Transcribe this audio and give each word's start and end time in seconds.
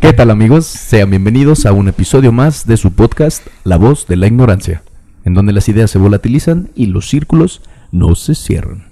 ¿Qué 0.00 0.12
tal 0.14 0.32
amigos? 0.32 0.66
Sean 0.66 1.10
bienvenidos 1.10 1.64
a 1.64 1.70
un 1.70 1.86
episodio 1.86 2.32
más 2.32 2.66
de 2.66 2.76
su 2.76 2.92
podcast 2.92 3.46
La 3.62 3.76
voz 3.76 4.08
de 4.08 4.16
la 4.16 4.26
ignorancia, 4.26 4.82
en 5.24 5.32
donde 5.34 5.52
las 5.52 5.68
ideas 5.68 5.92
se 5.92 5.98
volatilizan 6.00 6.70
y 6.74 6.86
los 6.86 7.08
círculos 7.08 7.62
no 7.92 8.16
se 8.16 8.34
cierran. 8.34 8.88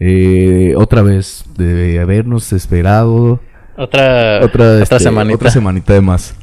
Eh, 0.00 0.74
otra 0.76 1.00
vez, 1.00 1.46
de 1.56 1.98
habernos 1.98 2.52
esperado 2.52 3.40
Otra, 3.78 4.40
otra, 4.44 4.48
otra 4.74 4.82
este, 4.82 4.98
semanita. 4.98 5.36
otra 5.36 5.50
semanita 5.50 5.94
de 5.94 6.02
más. 6.02 6.34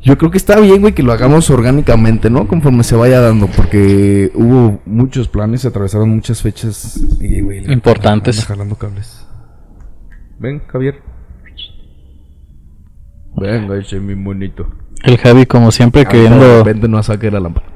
Yo 0.00 0.16
creo 0.16 0.30
que 0.30 0.38
está 0.38 0.58
bien, 0.60 0.80
güey, 0.80 0.94
que 0.94 1.02
lo 1.02 1.12
hagamos 1.12 1.50
orgánicamente, 1.50 2.30
¿no? 2.30 2.48
Conforme 2.48 2.84
se 2.84 2.96
vaya 2.96 3.20
dando, 3.20 3.48
porque 3.48 4.30
hubo 4.34 4.80
muchos 4.86 5.28
planes, 5.28 5.60
se 5.60 5.68
atravesaron 5.68 6.08
muchas 6.08 6.40
fechas 6.40 6.98
y, 7.20 7.42
güey, 7.42 7.60
le- 7.66 7.72
Importantes. 7.74 8.46
jalando 8.46 8.76
cables. 8.76 9.26
Ven, 10.38 10.62
Javier. 10.68 11.09
Venga, 13.40 13.76
ese 13.78 13.96
es 13.96 14.02
mi 14.02 14.14
bonito. 14.14 14.68
El 15.02 15.16
Javi, 15.18 15.46
como 15.46 15.72
siempre, 15.72 16.02
Ahorita 16.02 16.16
De 16.16 16.22
queriendo 16.24 16.58
repente 16.64 16.88
no 16.88 17.02
saque 17.02 17.30
la 17.30 17.40
lámpara. 17.40 17.66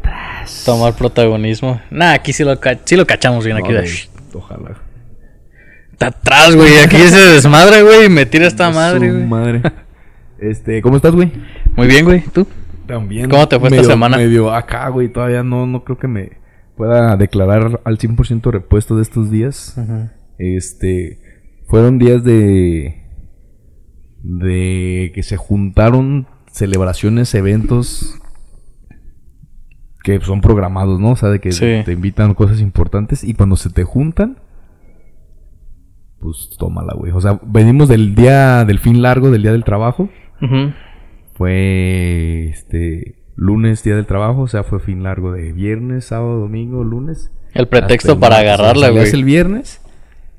tomar 0.67 0.95
protagonismo. 0.95 1.81
Nah, 1.91 2.13
aquí 2.13 2.33
sí 2.33 2.45
lo, 2.45 2.59
ca- 2.61 2.79
sí 2.85 2.97
lo 2.97 3.07
cachamos 3.07 3.45
bien. 3.45 3.57
Aquí 3.57 3.69
No, 3.73 3.81
de- 3.81 3.83
de- 3.83 4.09
Ojalá. 4.35 4.77
Está 5.93 6.09
atrás, 6.09 6.55
güey. 6.55 6.79
Aquí 6.81 6.97
se 6.97 7.17
desmadre, 7.33 7.83
güey. 7.83 8.09
Me 8.11 8.27
tira 8.27 8.47
esta 8.47 8.71
madre, 8.71 9.09
Su 9.09 9.15
güey. 9.15 9.27
madre. 9.27 9.63
Este, 10.39 10.83
¿cómo 10.83 10.97
estás, 10.97 11.15
güey? 11.15 11.33
Muy 11.77 11.87
bien, 11.87 12.05
güey. 12.05 12.21
¿Tú? 12.33 12.47
También. 12.87 13.31
¿Cómo 13.31 13.49
te 13.49 13.59
fue 13.59 13.71
esta 13.71 13.85
semana? 13.85 14.17
Medio 14.19 14.53
acá, 14.53 14.89
güey. 14.89 15.09
Todavía 15.09 15.43
no, 15.43 15.67
no 15.67 15.85
creo 15.85 15.97
que 15.99 16.09
me 16.09 16.33
pueda 16.77 17.17
declarar 17.17 17.81
al 17.85 17.97
100% 17.99 18.51
repuesto 18.51 18.97
de 18.97 19.03
estos 19.03 19.31
días. 19.31 19.77
Este. 20.39 21.19
Fueron 21.69 21.99
días 21.99 22.23
de. 22.25 23.04
De 24.27 25.13
que 25.15 25.23
se 25.23 25.37
juntaron 25.37 26.27
celebraciones, 26.51 27.35
eventos. 27.35 28.19
Que 30.03 30.19
son 30.21 30.41
programados, 30.41 30.99
¿no? 30.99 31.11
O 31.11 31.17
sea, 31.17 31.29
de 31.29 31.41
que 31.41 31.53
Sí. 31.53 31.83
te 31.85 31.93
invitan 31.93 32.33
cosas 32.35 32.61
importantes. 32.61 33.23
Y 33.23 33.35
cuando 33.35 33.57
se 33.57 33.69
te 33.71 33.85
juntan. 33.85 34.39
Pues 36.21 36.57
tómala, 36.59 36.95
güey. 36.95 37.13
O 37.13 37.21
sea, 37.21 37.39
venimos 37.45 37.89
del 37.89 38.15
día 38.15 38.65
del 38.65 38.79
fin 38.79 39.03
largo, 39.03 39.31
del 39.31 39.43
día 39.43 39.53
del 39.53 39.65
trabajo. 39.65 40.09
Fue 41.35 42.49
este 42.49 43.17
lunes, 43.37 43.83
día 43.83 43.97
del 43.97 44.07
trabajo, 44.07 44.43
o 44.43 44.49
sea, 44.49 44.63
fue 44.63 44.79
fin 44.79 45.03
largo 45.03 45.33
de 45.33 45.53
viernes, 45.53 46.07
sábado, 46.07 46.39
domingo, 46.41 46.85
lunes. 46.85 47.31
El 47.53 47.67
pretexto 47.69 48.13
el 48.13 48.19
para 48.19 48.37
martes, 48.37 48.53
agarrarla, 48.53 48.91
güey. 48.91 49.11
el 49.11 49.25
viernes 49.25 49.81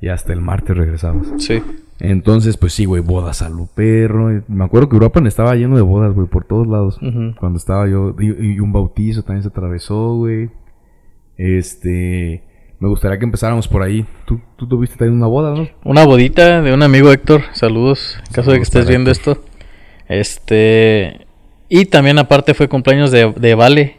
y 0.01 0.07
hasta 0.07 0.31
el 0.33 0.41
martes 0.41 0.75
regresabas. 0.77 1.27
Sí. 1.37 1.61
Entonces, 1.99 2.57
pues 2.57 2.73
sí, 2.73 2.85
güey, 2.85 3.01
bodas 3.01 3.41
a 3.41 3.49
lo 3.49 3.67
perro. 3.67 4.43
Me 4.47 4.65
acuerdo 4.65 4.89
que 4.89 4.95
Europa 4.95 5.21
estaba 5.25 5.55
lleno 5.55 5.75
de 5.75 5.81
bodas, 5.81 6.13
güey, 6.13 6.27
por 6.27 6.43
todos 6.43 6.67
lados. 6.67 6.99
Cuando 7.39 7.57
estaba 7.57 7.87
yo, 7.87 8.15
y, 8.19 8.55
y 8.55 8.59
un 8.59 8.73
bautizo 8.73 9.23
también 9.23 9.43
se 9.43 9.49
atravesó, 9.49 10.15
güey. 10.15 10.49
Este, 11.37 12.43
me 12.79 12.89
gustaría 12.89 13.17
que 13.17 13.25
empezáramos 13.25 13.67
por 13.67 13.81
ahí. 13.81 14.05
Tú, 14.25 14.41
tú 14.57 14.67
tuviste 14.67 14.97
también 14.97 15.17
una 15.17 15.27
boda, 15.27 15.55
¿no? 15.55 15.67
Una 15.83 16.05
bodita 16.05 16.61
de 16.61 16.73
un 16.73 16.83
amigo 16.83 17.11
Héctor. 17.11 17.43
Saludos. 17.53 18.17
En 18.27 18.33
caso 18.33 18.51
de 18.51 18.57
que 18.57 18.63
estés 18.63 18.87
viendo 18.87 19.11
esto. 19.11 19.41
Este. 20.07 21.25
Y 21.69 21.85
también, 21.85 22.19
aparte, 22.19 22.53
fue 22.53 22.67
cumpleaños 22.67 23.11
de, 23.11 23.31
de 23.33 23.55
Vale. 23.55 23.97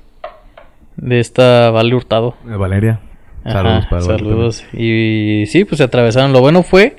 De 0.97 1.20
esta 1.20 1.70
Vale 1.70 1.94
Hurtado. 1.94 2.36
Valeria. 2.44 3.00
Ajá, 3.44 3.53
Saludos 3.53 3.86
para 3.86 4.03
Valeria 4.03 4.27
saludos. 4.27 4.64
Y 4.72 5.44
sí, 5.47 5.64
pues 5.64 5.78
se 5.78 5.84
atravesaron. 5.84 6.33
Lo 6.33 6.41
bueno 6.41 6.62
fue 6.62 6.97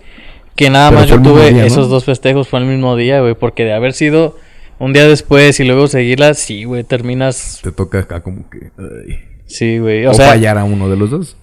que 0.57 0.69
nada 0.69 0.89
Pero 0.89 0.99
más 0.99 1.09
yo 1.09 1.21
tuve 1.21 1.51
día, 1.51 1.61
¿no? 1.61 1.67
esos 1.67 1.87
dos 1.87 2.03
festejos 2.03 2.49
fue 2.49 2.59
el 2.59 2.65
mismo 2.65 2.97
día, 2.97 3.21
güey. 3.21 3.35
Porque 3.35 3.63
de 3.63 3.71
haber 3.71 3.93
sido 3.93 4.37
un 4.79 4.91
día 4.91 5.07
después 5.07 5.57
y 5.61 5.63
luego 5.63 5.87
seguirla, 5.87 6.33
sí, 6.33 6.65
güey, 6.65 6.83
terminas. 6.83 7.61
Te 7.63 7.71
toca 7.71 7.99
acá 7.99 8.19
como 8.21 8.49
que... 8.49 8.71
ay. 8.77 9.19
Sí, 9.45 9.77
güey. 9.79 10.05
O, 10.05 10.11
O, 10.11 10.13
sea, 10.13 10.27
fallar 10.27 10.57
a 10.57 10.65
uno 10.65 10.89
de 10.89 10.97
los 10.97 11.09
dos. 11.09 11.37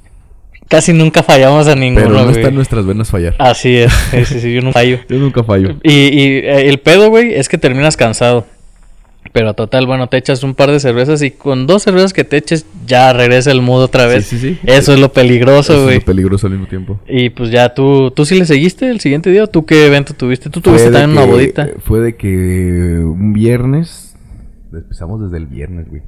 casi 0.69 0.93
nunca 0.93 1.23
fallamos 1.23 1.67
a 1.69 1.75
ninguno, 1.75 2.07
Pero 2.07 2.25
no 2.25 2.31
está 2.31 2.49
en 2.49 2.55
nuestras 2.55 2.85
venas 2.85 3.11
fallar. 3.11 3.35
Así 3.39 3.77
es, 3.77 3.93
sí, 4.11 4.25
sí, 4.27 4.41
sí, 4.41 4.53
yo 4.53 4.61
no 4.61 4.73
fallo. 4.75 4.99
Yo 5.09 5.17
nunca 5.17 5.43
fallo. 5.43 5.77
Y, 5.83 5.93
y 5.93 6.27
eh, 6.39 6.69
el 6.69 6.79
pedo, 6.81 7.09
güey, 7.09 7.33
es 7.35 7.49
que 7.49 7.57
terminas 7.57 7.97
cansado. 7.97 8.47
Pero 9.35 9.53
total, 9.55 9.85
bueno, 9.87 10.07
te 10.09 10.17
echas 10.17 10.45
un 10.45 10.55
par 10.55 10.71
de 10.71 10.79
cervezas 10.79 11.21
y 11.21 11.33
con 11.33 11.67
dos 11.67 11.83
cervezas 11.83 12.13
que 12.13 12.23
te 12.23 12.37
eches 12.37 12.67
ya 12.87 13.13
regresa 13.13 13.51
el 13.51 13.63
mood 13.63 13.83
otra 13.83 14.07
vez. 14.07 14.27
Sí, 14.27 14.39
sí, 14.39 14.51
sí. 14.55 14.61
Eso 14.65 14.95
es 14.95 15.01
lo 15.01 15.13
peligroso, 15.13 15.73
Eso 15.75 15.83
güey. 15.83 15.97
es 15.97 16.03
lo 16.03 16.07
peligroso 16.07 16.47
al 16.47 16.53
mismo 16.53 16.69
tiempo. 16.69 17.01
Y 17.09 17.31
pues 17.31 17.51
ya 17.51 17.75
tú, 17.75 18.13
tú 18.13 18.25
sí 18.25 18.39
le 18.39 18.47
seguiste 18.47 18.89
el 18.89 19.01
siguiente 19.01 19.31
día 19.31 19.43
o 19.43 19.47
tú 19.49 19.67
qué 19.67 19.87
evento 19.89 20.15
tuviste? 20.15 20.51
Tú 20.51 20.61
tuviste 20.61 20.89
también 20.93 21.11
una 21.19 21.27
bodita. 21.27 21.69
Fue 21.81 21.99
de 22.01 22.15
que 22.17 23.01
un 23.05 23.33
viernes... 23.33 24.17
Empezamos 24.73 25.21
desde 25.23 25.37
el 25.39 25.47
viernes, 25.47 25.89
güey. 25.89 26.03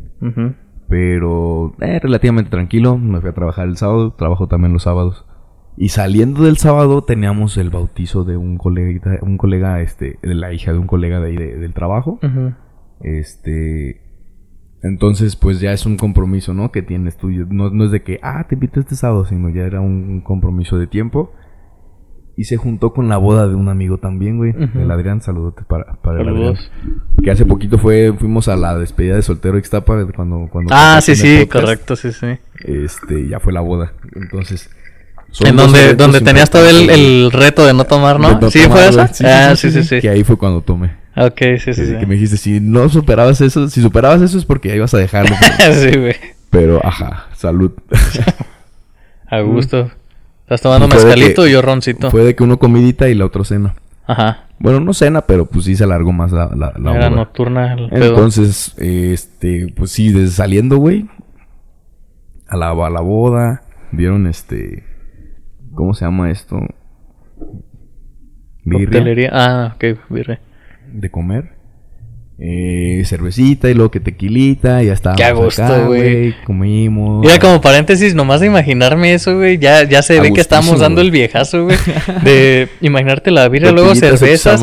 Pero 0.88 1.75
eh, 1.81 1.98
relativamente 2.00 2.50
tranquilo. 2.50 2.97
Me 2.97 3.20
fui 3.20 3.31
a 3.31 3.32
trabajar 3.34 3.66
el 3.66 3.76
sábado. 3.76 4.12
Trabajo 4.12 4.47
también 4.47 4.72
los 4.72 4.84
sábados. 4.84 5.25
Y 5.76 5.91
saliendo 5.91 6.44
del 6.44 6.56
sábado 6.56 7.03
teníamos 7.03 7.56
el 7.58 7.70
bautizo 7.70 8.25
de 8.25 8.37
un 8.37 8.56
colega, 8.56 9.19
un 9.22 9.37
colega, 9.37 9.82
este, 9.82 10.19
de 10.22 10.34
la 10.34 10.53
hija 10.53 10.72
de 10.72 10.78
un 10.78 10.87
colega 10.87 11.20
de 11.20 11.28
ahí 11.28 11.37
de- 11.37 11.56
del 11.58 11.75
trabajo. 11.75 12.19
Ujú. 12.22 12.53
Este. 13.00 14.02
Entonces, 14.82 15.36
pues 15.36 15.60
ya 15.60 15.72
es 15.72 15.84
un 15.86 15.96
compromiso, 15.96 16.54
¿no? 16.54 16.70
Que 16.70 16.82
tienes 16.82 17.16
tú. 17.16 17.30
No, 17.30 17.70
no 17.70 17.84
es 17.84 17.90
de 17.90 18.02
que, 18.02 18.20
ah, 18.22 18.46
te 18.48 18.54
invito 18.54 18.78
este 18.80 18.94
sábado, 18.94 19.24
sino 19.24 19.48
ya 19.48 19.62
era 19.62 19.80
un 19.80 20.20
compromiso 20.20 20.78
de 20.78 20.86
tiempo. 20.86 21.32
Y 22.38 22.44
se 22.44 22.58
juntó 22.58 22.92
con 22.92 23.08
la 23.08 23.16
boda 23.16 23.48
de 23.48 23.54
un 23.54 23.70
amigo 23.70 23.96
también, 23.96 24.36
güey. 24.36 24.50
Ujú. 24.50 24.78
El 24.80 24.90
Adrián, 24.90 25.22
saludos 25.22 25.54
para, 25.66 25.94
para 26.02 26.20
el 26.20 26.28
Adrián. 26.28 26.54
Que 27.24 27.30
hace 27.30 27.46
poquito 27.46 27.78
fue, 27.78 28.12
fuimos 28.12 28.46
a 28.48 28.56
la 28.56 28.76
despedida 28.76 29.16
de 29.16 29.22
soltero 29.22 29.56
Ixtapa 29.56 30.06
cuando, 30.14 30.46
cuando 30.52 30.70
Ah, 30.74 31.00
sí, 31.02 31.16
sí, 31.16 31.38
podcast. 31.46 31.64
correcto, 31.64 31.96
sí, 31.96 32.12
sí. 32.12 32.26
Este, 32.62 33.26
ya 33.28 33.40
fue 33.40 33.54
la 33.54 33.62
boda. 33.62 33.94
Entonces. 34.14 34.68
En 35.40 35.56
donde, 35.56 35.94
donde 35.94 36.20
tenías 36.20 36.50
todo 36.50 36.68
el, 36.68 36.90
el 36.90 37.32
reto 37.32 37.64
de 37.66 37.72
no 37.72 37.84
tomar, 37.84 38.20
¿no? 38.20 38.50
¿Sí 38.50 38.62
tomar, 38.64 38.78
fue 38.78 38.88
eso? 38.88 39.00
ah, 39.24 39.56
sí, 39.56 39.70
sí, 39.70 39.82
sí. 39.82 40.00
Que 40.00 40.10
ahí 40.10 40.22
fue 40.22 40.36
cuando 40.36 40.60
tomé. 40.60 40.94
Ok, 41.16 41.38
sí, 41.59 41.72
sí, 41.72 41.87
sí. 41.87 41.97
Que 41.99 42.06
me 42.06 42.15
dijiste, 42.15 42.37
si 42.37 42.60
no 42.60 42.88
superabas 42.88 43.41
eso, 43.41 43.69
si 43.69 43.81
superabas 43.81 44.21
eso 44.22 44.37
es 44.38 44.44
porque 44.44 44.69
ya 44.69 44.77
ibas 44.77 44.93
a 44.94 44.99
dejarlo. 44.99 45.34
sí, 45.72 45.99
güey. 45.99 46.15
Pero, 46.50 46.81
ajá, 46.84 47.27
salud. 47.34 47.72
A 49.28 49.41
gusto. 49.41 49.91
¿Estás 50.43 50.60
tomando 50.62 50.87
mezcalito 50.88 51.43
que- 51.43 51.49
y 51.49 51.53
yo 51.53 51.62
roncito? 51.62 52.10
Fue 52.10 52.22
de 52.22 52.37
que 52.37 52.44
uno 52.44 52.59
comidita 52.59 53.09
y 53.09 53.15
la 53.15 53.25
otra 53.26 53.43
cena. 53.44 53.75
Ajá. 54.06 54.44
Bueno, 54.60 54.78
no 54.81 54.94
cena, 54.94 55.22
pero 55.22 55.47
pues 55.47 55.65
sí 55.65 55.75
se 55.75 55.82
alargó 55.84 56.12
más 56.12 56.31
la, 56.32 56.47
la, 56.55 56.72
la 56.78 56.91
Era 56.94 57.09
boda. 57.09 57.10
nocturna 57.10 57.75
el 57.75 57.88
pedo. 57.91 58.10
Entonces, 58.10 58.75
este, 58.78 59.72
pues 59.76 59.91
sí, 59.91 60.12
desde 60.12 60.34
saliendo, 60.37 60.76
güey, 60.76 61.09
a 62.49 62.56
la, 62.56 62.71
a 62.71 62.91
la 62.91 63.00
boda, 63.00 63.62
dieron 63.91 64.26
este, 64.28 64.84
¿cómo 65.75 65.93
se 65.93 66.05
llama 66.05 66.31
esto? 66.31 66.60
Birria 68.65 68.87
Coctelería. 68.87 69.31
Ah, 69.32 69.72
ok, 69.75 69.99
birria. 70.09 70.41
De 71.00 71.10
comer. 71.10 71.56
Eh, 72.38 73.02
cervecita 73.06 73.70
y 73.70 73.72
luego 73.74 73.90
que 73.90 73.98
tequilita, 73.98 74.82
y 74.82 74.88
ya 74.88 74.92
estábamos 74.92 75.16
Qué 75.18 75.24
a 75.24 75.32
gusto, 75.32 75.86
güey. 75.86 76.34
Comimos. 76.44 77.22
Mira, 77.22 77.38
como 77.38 77.62
paréntesis, 77.62 78.14
nomás 78.14 78.40
de 78.42 78.48
imaginarme 78.48 79.14
eso, 79.14 79.34
güey, 79.36 79.56
ya, 79.56 79.84
ya 79.84 80.02
se 80.02 80.20
ve 80.20 80.30
que 80.34 80.42
estamos 80.42 80.66
gustísimo, 80.66 80.82
dando 80.82 81.00
el 81.00 81.10
viejazo, 81.10 81.64
güey. 81.64 81.78
De 82.24 82.68
imaginarte 82.82 83.30
la 83.30 83.48
birria, 83.48 83.72
luego 83.72 83.94
cervezas, 83.94 84.62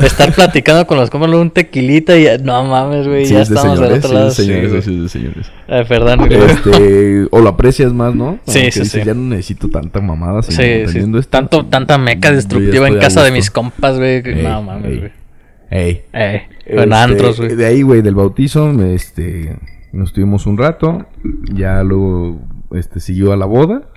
estar 0.00 0.34
platicando 0.34 0.86
con 0.86 0.98
los 0.98 1.08
compas, 1.08 1.30
luego 1.30 1.40
un 1.40 1.50
tequilita 1.50 2.14
y 2.18 2.24
ya- 2.24 2.36
no 2.36 2.62
mames, 2.66 3.08
güey, 3.08 3.24
Sí, 3.24 3.32
ya 3.32 3.40
es 3.40 3.48
de 3.48 3.54
estamos 3.54 3.80
del 3.80 4.02
señores, 4.02 4.04
otro 4.04 4.08
sí, 4.10 4.14
lado. 4.14 4.30
señores, 4.30 4.84
sí, 4.84 5.08
señores. 5.08 5.46
Ay, 5.66 5.84
perdón. 5.88 6.30
Este, 6.30 7.26
o 7.30 7.40
lo 7.40 7.48
aprecias 7.48 7.94
más, 7.94 8.14
¿no? 8.14 8.32
Sí, 8.44 8.52
Como 8.52 8.52
sí, 8.58 8.64
dices, 8.66 8.88
sí. 8.90 9.00
Ya 9.02 9.14
no 9.14 9.22
necesito 9.22 9.70
tanta 9.70 10.02
mamada. 10.02 10.42
Sí, 10.42 10.52
sí. 10.52 10.98
esto, 10.98 11.22
Tanto, 11.30 11.64
tanta 11.64 11.96
meca 11.96 12.30
destructiva 12.32 12.86
en 12.86 12.98
casa 12.98 13.24
de 13.24 13.30
mis 13.30 13.50
compas, 13.50 13.96
güey. 13.96 14.22
no 14.42 14.62
mames, 14.62 14.90
ey. 14.92 14.98
güey. 14.98 15.23
Ey. 15.70 16.02
En 16.12 16.42
Este, 16.66 16.94
antros, 16.94 17.40
güey. 17.40 17.56
De 17.56 17.66
ahí, 17.66 17.82
güey, 17.82 18.02
del 18.02 18.14
bautizo, 18.14 18.70
este, 18.82 19.58
nos 19.92 20.12
tuvimos 20.12 20.46
un 20.46 20.58
rato. 20.58 21.06
Ya 21.52 21.82
luego, 21.82 22.40
este, 22.72 23.00
siguió 23.00 23.32
a 23.32 23.36
la 23.36 23.46
boda. 23.46 23.88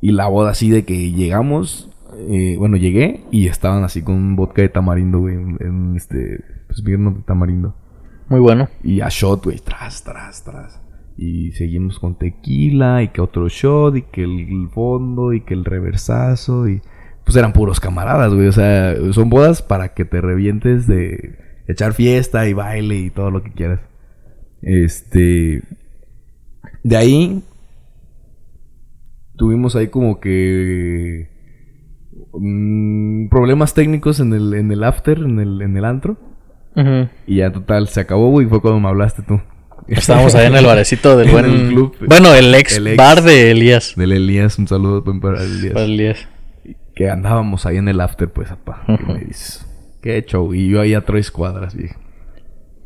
Y 0.00 0.12
la 0.12 0.28
boda 0.28 0.50
así 0.50 0.70
de 0.70 0.84
que 0.84 1.12
llegamos, 1.12 1.90
eh, 2.28 2.56
bueno, 2.58 2.76
llegué 2.76 3.24
y 3.30 3.48
estaban 3.48 3.82
así 3.82 4.02
con 4.02 4.14
un 4.14 4.36
vodka 4.36 4.62
de 4.62 4.68
tamarindo, 4.68 5.20
güey, 5.20 5.34
en, 5.34 5.58
en, 5.60 5.96
este, 5.96 6.44
pues 6.66 6.82
vino 6.82 7.10
de 7.10 7.22
tamarindo. 7.22 7.74
Muy 8.28 8.40
bueno. 8.40 8.68
Y 8.82 9.00
a 9.00 9.08
shot, 9.08 9.44
güey, 9.44 9.58
tras, 9.58 10.04
tras, 10.04 10.44
tras. 10.44 10.80
Y 11.16 11.52
seguimos 11.52 11.98
con 11.98 12.16
tequila 12.16 13.02
y 13.02 13.08
que 13.08 13.22
otro 13.22 13.48
shot 13.48 13.96
y 13.96 14.02
que 14.02 14.22
el 14.22 14.68
fondo 14.68 15.32
y 15.32 15.40
que 15.40 15.54
el 15.54 15.64
reversazo 15.64 16.68
y 16.68 16.82
pues 17.26 17.36
eran 17.36 17.52
puros 17.52 17.80
camaradas, 17.80 18.32
güey. 18.32 18.46
O 18.46 18.52
sea, 18.52 18.94
son 19.12 19.28
bodas 19.28 19.60
para 19.60 19.94
que 19.94 20.04
te 20.04 20.20
revientes 20.20 20.86
de 20.86 21.34
echar 21.66 21.92
fiesta 21.92 22.48
y 22.48 22.52
baile 22.52 22.94
y 22.94 23.10
todo 23.10 23.32
lo 23.32 23.42
que 23.42 23.50
quieras. 23.50 23.80
Este, 24.62 25.60
de 26.84 26.96
ahí 26.96 27.42
tuvimos 29.36 29.74
ahí 29.74 29.88
como 29.88 30.20
que 30.20 31.28
mm, 32.32 33.28
problemas 33.28 33.74
técnicos 33.74 34.20
en 34.20 34.32
el, 34.32 34.54
en 34.54 34.70
el 34.70 34.84
after, 34.84 35.18
en 35.18 35.40
el, 35.40 35.62
en 35.62 35.76
el 35.76 35.84
antro. 35.84 36.16
Y 37.26 37.38
ya 37.38 37.50
total, 37.50 37.88
se 37.88 38.00
acabó, 38.00 38.30
güey. 38.30 38.46
Fue 38.46 38.60
cuando 38.60 38.78
me 38.78 38.88
hablaste 38.88 39.22
tú. 39.22 39.40
Estábamos 39.88 40.36
ahí 40.36 40.46
en 40.46 40.54
el 40.54 40.64
barecito 40.64 41.16
del 41.16 41.26
En 41.30 41.32
buen... 41.32 41.44
el 41.46 41.68
club. 41.70 41.96
Bueno, 42.06 42.32
el 42.34 42.54
ex, 42.54 42.76
El 42.76 42.86
ex. 42.86 42.96
bar 42.96 43.22
de 43.22 43.50
Elías. 43.50 43.94
Del 43.96 44.12
Elías, 44.12 44.58
un 44.60 44.68
saludo 44.68 45.02
para 45.02 45.42
Elías. 45.42 45.72
Para 45.72 45.86
Elías. 45.86 46.28
Que 46.96 47.10
andábamos 47.10 47.66
ahí 47.66 47.76
en 47.76 47.88
el 47.88 48.00
after, 48.00 48.30
pues, 48.30 48.50
apá. 48.50 48.82
¿Qué 48.86 49.12
me 49.12 49.18
dices? 49.20 49.66
Qué 50.00 50.24
show. 50.26 50.54
Y 50.54 50.70
yo 50.70 50.80
ahí 50.80 50.94
a 50.94 51.02
tres 51.02 51.30
cuadras, 51.30 51.74
viejo. 51.74 52.00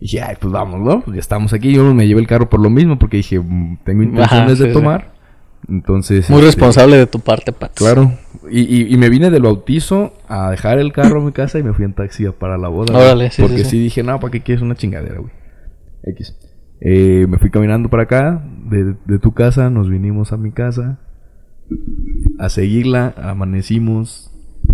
Y 0.00 0.06
dije, 0.06 0.20
ay, 0.20 0.36
pues 0.40 0.52
vamos, 0.52 0.80
¿no? 0.80 1.00
Pues 1.02 1.14
ya 1.14 1.20
estamos 1.20 1.52
aquí. 1.52 1.72
Yo 1.72 1.94
me 1.94 2.08
llevé 2.08 2.20
el 2.20 2.26
carro 2.26 2.50
por 2.50 2.58
lo 2.58 2.70
mismo 2.70 2.98
porque 2.98 3.18
dije, 3.18 3.38
mm, 3.38 3.78
tengo 3.84 4.02
intenciones 4.02 4.54
Ajá, 4.54 4.64
de 4.64 4.68
sí. 4.68 4.72
tomar. 4.72 5.12
Entonces. 5.68 6.28
Muy 6.28 6.40
este, 6.40 6.46
responsable 6.46 6.96
de 6.96 7.06
tu 7.06 7.20
parte, 7.20 7.52
Pat. 7.52 7.72
Claro. 7.72 8.12
Y, 8.50 8.62
y, 8.62 8.92
y 8.92 8.96
me 8.96 9.08
vine 9.10 9.30
del 9.30 9.42
bautizo 9.42 10.14
a 10.26 10.50
dejar 10.50 10.80
el 10.80 10.92
carro 10.92 11.20
en 11.20 11.26
mi 11.26 11.32
casa 11.32 11.60
y 11.60 11.62
me 11.62 11.72
fui 11.72 11.84
en 11.84 11.92
taxi 11.92 12.26
para 12.36 12.58
la 12.58 12.66
boda. 12.66 12.98
Órale, 12.98 13.30
sí, 13.30 13.42
Porque 13.42 13.64
sí, 13.64 13.78
dije, 13.78 14.02
no, 14.02 14.18
¿para 14.18 14.32
qué 14.32 14.40
quieres 14.40 14.60
una 14.60 14.74
chingadera, 14.74 15.20
güey? 15.20 15.32
X. 16.02 16.36
Eh, 16.80 17.26
me 17.28 17.38
fui 17.38 17.50
caminando 17.50 17.90
para 17.90 18.04
acá, 18.04 18.42
de, 18.64 18.96
de 19.04 19.18
tu 19.20 19.34
casa, 19.34 19.70
nos 19.70 19.88
vinimos 19.88 20.32
a 20.32 20.36
mi 20.36 20.50
casa 20.50 20.98
a 22.38 22.48
seguirla, 22.48 23.14
amanecimos, 23.22 24.30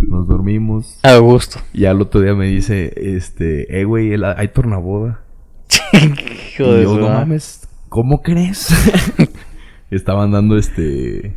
nos 0.08 0.26
dormimos. 0.28 0.98
A 1.02 1.16
gusto. 1.16 1.58
Y 1.72 1.84
al 1.87 2.00
otro 2.00 2.20
día 2.20 2.34
me 2.34 2.46
dice, 2.46 2.93
este, 2.96 3.81
eh, 3.81 3.84
güey, 3.84 4.12
hay 4.25 4.48
tornaboda. 4.48 5.20
Hijo 5.93 6.64
y 6.64 6.76
de 6.76 6.82
yo, 6.84 6.94
su 6.94 7.00
no 7.00 7.08
mames, 7.08 7.69
¿cómo 7.88 8.22
crees? 8.22 8.69
Estaban 9.90 10.32
dando 10.32 10.56
este. 10.58 11.34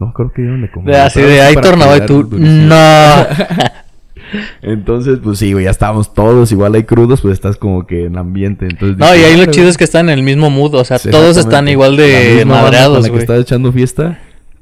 No, 0.00 0.12
creo 0.12 0.32
que 0.32 0.42
dieron 0.42 0.62
de 0.62 0.70
comer. 0.70 0.94
Así 0.96 1.20
pero 1.20 1.28
de 1.28 1.54
para 1.54 1.60
tornado 1.68 1.96
y 1.96 2.06
tú. 2.06 2.28
No. 2.38 2.74
Entonces, 4.62 5.20
pues 5.22 5.38
sí, 5.38 5.52
güey, 5.52 5.64
ya 5.64 5.70
estábamos 5.70 6.12
todos 6.12 6.52
igual 6.52 6.74
hay 6.74 6.84
crudos, 6.84 7.22
pues 7.22 7.32
estás 7.34 7.56
como 7.56 7.86
que 7.86 8.04
en 8.04 8.18
ambiente. 8.18 8.66
Entonces, 8.66 8.98
No, 8.98 9.10
dije, 9.12 9.20
y 9.20 9.24
ahí 9.24 9.30
lo 9.36 9.42
"Órale, 9.42 9.52
chido 9.52 9.64
güey". 9.64 9.70
es 9.70 9.78
que 9.78 9.84
están 9.84 10.08
en 10.10 10.18
el 10.18 10.24
mismo 10.24 10.50
mood. 10.50 10.74
O 10.74 10.84
sea, 10.84 10.98
todos 10.98 11.36
están 11.36 11.68
igual 11.68 11.96
de 11.96 12.44
madreados, 12.46 13.04
que 13.04 13.10
güey. 13.10 13.22
estás 13.22 13.40
echando 13.40 13.72
fiesta, 13.72 14.18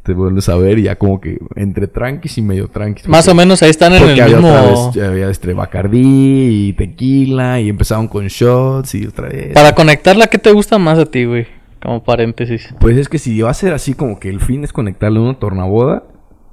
te 0.07 0.15
vuelves 0.15 0.49
a 0.49 0.57
ver 0.57 0.79
y 0.79 0.85
ya 0.85 0.97
como 0.97 1.21
que 1.21 1.39
entre 1.57 1.89
tranquis 1.89 2.39
y 2.39 2.43
medio 2.43 2.69
tranquis. 2.69 3.09
Más 3.09 3.27
o 3.27 3.35
menos 3.35 3.61
ahí 3.63 3.71
están 3.71 3.93
en 3.93 4.05
el 4.05 4.11
había 4.11 4.27
mismo. 4.27 4.49
otra 4.49 4.63
vez, 4.63 4.95
ya 4.95 5.09
había 5.09 5.29
este 5.29 5.53
Bacardí 5.53 6.69
y 6.69 6.73
tequila 6.75 7.61
y 7.61 7.69
empezaron 7.69 8.07
con 8.07 8.27
shots 8.29 8.95
y 8.95 9.07
otra 9.07 9.29
vez. 9.29 9.53
Para 9.53 9.75
conectarla, 9.75 10.29
¿qué 10.29 10.39
te 10.39 10.53
gusta 10.53 10.79
más 10.79 10.99
a 11.01 11.07
ti, 11.07 11.25
güey? 11.25 11.49
Como 11.83 12.05
paréntesis. 12.05 12.73
Pues 12.79 12.97
es 12.97 13.09
que 13.09 13.19
si 13.19 13.41
va 13.43 13.51
a 13.51 13.55
ser 13.55 13.75
así 13.75 13.95
como 13.95 14.21
que 14.21 14.29
el 14.29 14.41
fin 14.41 14.63
es 14.63 14.73
conectarle 14.73 15.19
una 15.19 15.39
tornaboda 15.39 16.05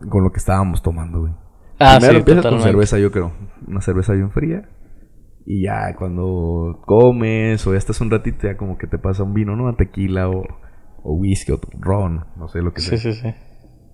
con 0.10 0.24
lo 0.24 0.32
que 0.32 0.40
estábamos 0.40 0.82
tomando, 0.82 1.22
güey. 1.22 1.34
Ah, 1.80 1.98
Primero 1.98 2.14
sí, 2.14 2.20
empiezas 2.20 2.44
totalmente. 2.44 2.64
con 2.64 2.72
cerveza, 2.74 3.00
yo 3.00 3.12
creo. 3.12 3.34
Una 3.68 3.82
cerveza 3.82 4.14
bien 4.14 4.32
fría. 4.32 4.68
Y 5.46 5.64
ya 5.64 5.96
cuando 5.96 6.82
comes 6.86 7.66
o 7.68 7.74
ya 7.74 7.78
estás 7.78 8.02
un 8.02 8.10
ratito, 8.10 8.48
ya 8.48 8.58
como 8.58 8.78
que 8.78 8.88
te 8.88 8.98
pasa 8.98 9.24
un 9.24 9.34
vino, 9.34 9.56
¿no? 9.56 9.68
A 9.68 9.76
tequila 9.76 10.30
o, 10.30 10.44
o 11.04 11.14
whisky 11.14 11.52
o 11.52 11.60
ron, 11.80 12.26
no 12.38 12.48
sé 12.48 12.62
lo 12.62 12.74
que 12.74 12.82
sea. 12.82 12.98
Sí, 12.98 13.14
sí, 13.14 13.20
sí. 13.22 13.34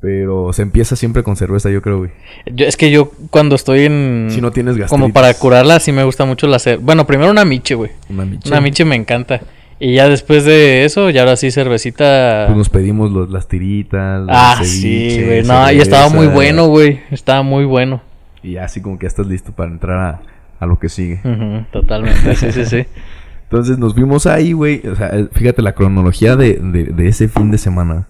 Pero 0.02 0.54
se 0.54 0.62
empieza 0.62 0.96
siempre 0.96 1.24
con 1.24 1.36
cerveza, 1.36 1.70
yo 1.70 1.82
creo, 1.82 1.98
güey. 2.00 2.12
Yo- 2.46 2.66
es 2.66 2.78
que 2.78 2.90
yo 2.90 3.12
cuando 3.32 3.56
estoy 3.56 3.82
en... 3.86 4.28
Si 4.30 4.40
no 4.40 4.52
tienes 4.52 4.78
gastritis. 4.78 4.90
Como 4.92 5.12
para 5.14 5.34
curarla, 5.34 5.80
sí 5.82 5.92
me 5.92 6.06
gusta 6.06 6.24
mucho 6.24 6.48
la 6.48 6.58
cer... 6.60 6.78
Bueno, 6.80 7.06
primero 7.06 7.30
una 7.32 7.44
miche, 7.44 7.76
güey. 7.76 7.92
Una 8.10 8.24
miche. 8.24 8.48
Una 8.50 8.62
miche 8.62 8.86
me 8.86 8.96
encanta. 8.96 9.42
Y 9.78 9.96
ya 9.96 10.08
después 10.08 10.46
de 10.46 10.86
eso, 10.86 11.10
ya 11.10 11.22
ahora 11.22 11.36
sí 11.36 11.52
cervecita... 11.52 12.46
Pues 12.48 12.58
nos 12.58 12.70
pedimos 12.70 13.12
los- 13.12 13.30
las 13.30 13.50
tiritas. 13.50 14.22
los 14.22 14.30
ah, 14.32 14.60
sí, 14.64 15.22
güey. 15.26 15.44
No, 15.44 15.70
y 15.70 15.80
estaba 15.82 16.08
muy 16.08 16.20
cerveza, 16.28 16.34
bueno, 16.36 16.68
güey. 16.68 17.02
Estaba 17.12 17.42
muy 17.44 17.66
bueno. 17.66 18.02
Y 18.42 18.56
así 18.56 18.82
como 18.82 18.98
que 18.98 19.04
ya 19.04 19.10
estás 19.10 19.28
listo 19.28 19.52
para 19.52 19.70
entrar 19.70 19.98
a, 20.00 20.22
a 20.62 20.66
lo 20.66 20.80
que 20.80 20.88
sigue. 20.88 21.20
Ujú, 21.26 21.66
totalmente, 21.74 22.36
sí, 22.38 22.54
sí, 22.54 22.66
sí. 22.66 22.86
Entonces 23.50 23.80
nos 23.80 23.96
fuimos 23.96 24.28
ahí, 24.28 24.54
güey. 24.54 24.88
O 24.88 24.96
sea, 24.96 25.08
eh, 25.10 25.28
fíjate 25.32 25.64
la 25.64 25.74
cronología 25.74 26.36
de, 26.36 26.60
de, 26.62 26.84
de 26.86 27.08
ese 27.08 27.28
fin 27.28 27.50
de 27.50 27.58
semana. 27.58 28.08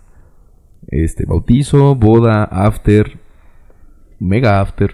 Este, 0.89 1.25
bautizo, 1.25 1.95
boda, 1.95 2.43
after, 2.43 3.19
mega 4.19 4.59
after, 4.59 4.93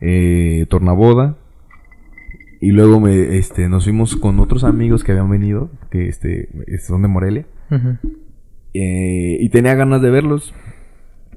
eh, 0.00 0.66
tornaboda. 0.68 1.36
Y 2.60 2.70
luego 2.72 3.00
me, 3.00 3.36
este, 3.36 3.68
nos 3.68 3.84
fuimos 3.84 4.16
con 4.16 4.38
otros 4.38 4.64
amigos 4.64 5.02
que 5.02 5.12
habían 5.12 5.30
venido, 5.30 5.70
que 5.90 6.08
este, 6.08 6.48
son 6.86 7.02
de 7.02 7.08
Morelia. 7.08 7.46
Eh, 8.74 9.38
y 9.40 9.48
tenía 9.48 9.74
ganas 9.74 10.02
de 10.02 10.10
verlos. 10.10 10.54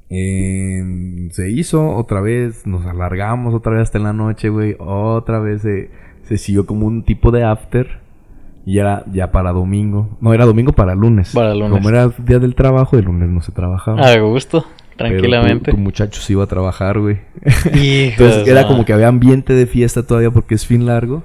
Eh, 0.09 1.29
se 1.31 1.49
hizo 1.49 1.95
otra 1.95 2.21
vez, 2.21 2.67
nos 2.67 2.85
alargamos 2.85 3.53
otra 3.53 3.71
vez 3.71 3.83
hasta 3.83 3.97
en 3.97 4.03
la 4.03 4.13
noche, 4.13 4.49
güey. 4.49 4.75
Otra 4.79 5.39
vez 5.39 5.61
se, 5.61 5.89
se 6.23 6.37
siguió 6.37 6.65
como 6.65 6.85
un 6.85 7.03
tipo 7.03 7.31
de 7.31 7.43
after. 7.45 8.01
Y 8.65 8.77
era 8.77 9.03
ya 9.11 9.31
para 9.31 9.51
domingo. 9.51 10.17
No, 10.21 10.33
era 10.33 10.45
domingo 10.45 10.71
para 10.73 10.93
lunes. 10.95 11.31
Para 11.33 11.55
lunes. 11.55 11.71
Como 11.71 11.89
era 11.89 12.09
día 12.09 12.37
del 12.39 12.53
trabajo, 12.55 12.97
el 12.97 13.05
lunes 13.05 13.27
no 13.29 13.41
se 13.41 13.51
trabajaba. 13.51 13.99
A 14.07 14.19
gusto, 14.19 14.65
Pero 14.97 15.09
tranquilamente. 15.09 15.71
Tu, 15.71 15.77
tu 15.77 15.81
muchacho 15.81 16.21
se 16.21 16.33
iba 16.33 16.43
a 16.43 16.47
trabajar, 16.47 16.99
güey. 16.99 17.19
Entonces 17.73 18.47
era 18.47 18.67
como 18.67 18.85
que 18.85 18.93
había 18.93 19.07
ambiente 19.07 19.53
de 19.53 19.65
fiesta 19.65 20.03
todavía 20.05 20.29
porque 20.31 20.55
es 20.55 20.65
fin 20.67 20.85
largo. 20.85 21.23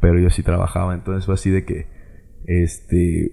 Pero 0.00 0.18
yo 0.18 0.30
sí 0.30 0.42
trabajaba. 0.42 0.94
Entonces 0.94 1.26
fue 1.26 1.34
así 1.34 1.50
de 1.50 1.64
que. 1.64 1.86
Este. 2.46 3.32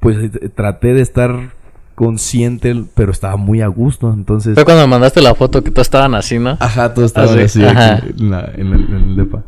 Pues 0.00 0.16
eh, 0.18 0.48
traté 0.48 0.92
de 0.92 1.02
estar 1.02 1.50
consciente, 1.94 2.74
pero 2.94 3.12
estaba 3.12 3.36
muy 3.36 3.60
a 3.60 3.68
gusto. 3.68 4.12
Entonces. 4.12 4.54
Fue 4.54 4.64
cuando 4.64 4.82
me 4.82 4.90
mandaste 4.90 5.22
la 5.22 5.34
foto 5.36 5.62
que 5.62 5.70
todos 5.70 5.86
estaban 5.86 6.14
así, 6.16 6.38
¿no? 6.40 6.56
Ajá, 6.58 6.92
todos 6.92 7.06
estaban 7.06 7.38
así 7.38 7.62
en, 7.62 8.30
la- 8.30 8.50
en 8.56 8.66
el, 8.72 8.80
en 8.88 8.94
el 8.94 9.16
depa. 9.16 9.44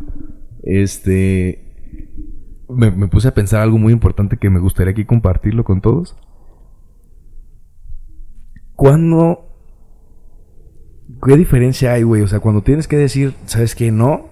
Este. 0.63 1.65
Me, 2.69 2.91
me 2.91 3.09
puse 3.09 3.29
a 3.29 3.35
pensar 3.35 3.63
algo 3.63 3.79
muy 3.79 3.93
importante 3.93 4.37
que 4.37 4.51
me 4.51 4.61
gustaría 4.61 4.93
aquí 4.93 5.05
compartirlo 5.05 5.65
con 5.65 5.81
todos. 5.81 6.17
¿Cuándo. 8.75 9.45
¿Qué 11.27 11.37
diferencia 11.37 11.95
hay, 11.95 12.05
güey? 12.05 12.23
O 12.23 12.29
sea, 12.29 12.41
cuando 12.41 12.63
tienes 12.63 12.87
que 12.87 12.97
decir, 12.97 13.35
¿sabes 13.47 13.75
qué? 13.75 13.91
No. 13.91 14.27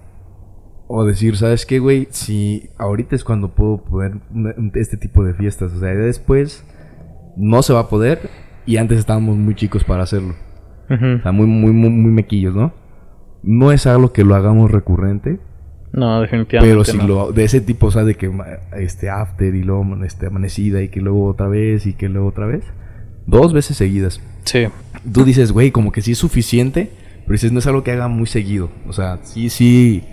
O 0.87 1.03
decir, 1.03 1.35
¿sabes 1.35 1.65
qué, 1.65 1.79
güey? 1.79 2.07
Si 2.11 2.69
ahorita 2.77 3.15
es 3.15 3.25
cuando 3.25 3.53
puedo 3.53 3.83
poder 3.83 4.21
este 4.75 4.95
tipo 4.95 5.25
de 5.25 5.33
fiestas. 5.33 5.73
O 5.73 5.79
sea, 5.79 5.89
después 5.89 6.63
no 7.35 7.61
se 7.61 7.73
va 7.73 7.81
a 7.81 7.89
poder. 7.89 8.29
Y 8.65 8.77
antes 8.77 8.99
estábamos 8.99 9.35
muy 9.35 9.55
chicos 9.55 9.83
para 9.83 10.03
hacerlo. 10.03 10.35
O 10.89 11.21
sea, 11.21 11.31
muy, 11.33 11.47
muy, 11.47 11.73
muy, 11.73 11.89
muy 11.89 12.11
mequillos, 12.11 12.55
¿no? 12.55 12.73
No 13.43 13.71
es 13.73 13.85
algo 13.85 14.13
que 14.13 14.23
lo 14.23 14.35
hagamos 14.35 14.71
recurrente, 14.71 15.41
No, 15.93 16.21
definitivamente. 16.21 16.71
pero 16.71 16.83
si 16.83 16.97
no. 16.97 17.07
lo 17.07 17.31
de 17.31 17.43
ese 17.45 17.61
tipo, 17.61 17.87
o 17.87 17.91
sea, 17.91 18.03
de 18.03 18.15
que 18.15 18.31
este 18.77 19.09
after 19.09 19.55
y 19.55 19.63
luego 19.63 19.85
este 20.03 20.27
amanecida 20.27 20.81
y 20.83 20.89
que 20.89 21.01
luego 21.01 21.25
otra 21.25 21.47
vez 21.47 21.85
y 21.87 21.93
que 21.93 22.09
luego 22.09 22.27
otra 22.27 22.45
vez, 22.45 22.63
dos 23.25 23.53
veces 23.53 23.77
seguidas. 23.77 24.21
Sí. 24.43 24.67
Tú 25.11 25.23
dices, 25.23 25.51
güey, 25.51 25.71
como 25.71 25.91
que 25.91 26.01
sí 26.01 26.11
es 26.11 26.17
suficiente, 26.17 26.91
pero 27.21 27.33
dices, 27.33 27.51
no 27.51 27.59
es 27.59 27.67
algo 27.67 27.83
que 27.83 27.91
haga 27.91 28.07
muy 28.07 28.27
seguido. 28.27 28.69
O 28.87 28.93
sea, 28.93 29.19
sí, 29.23 29.49
sí, 29.49 30.03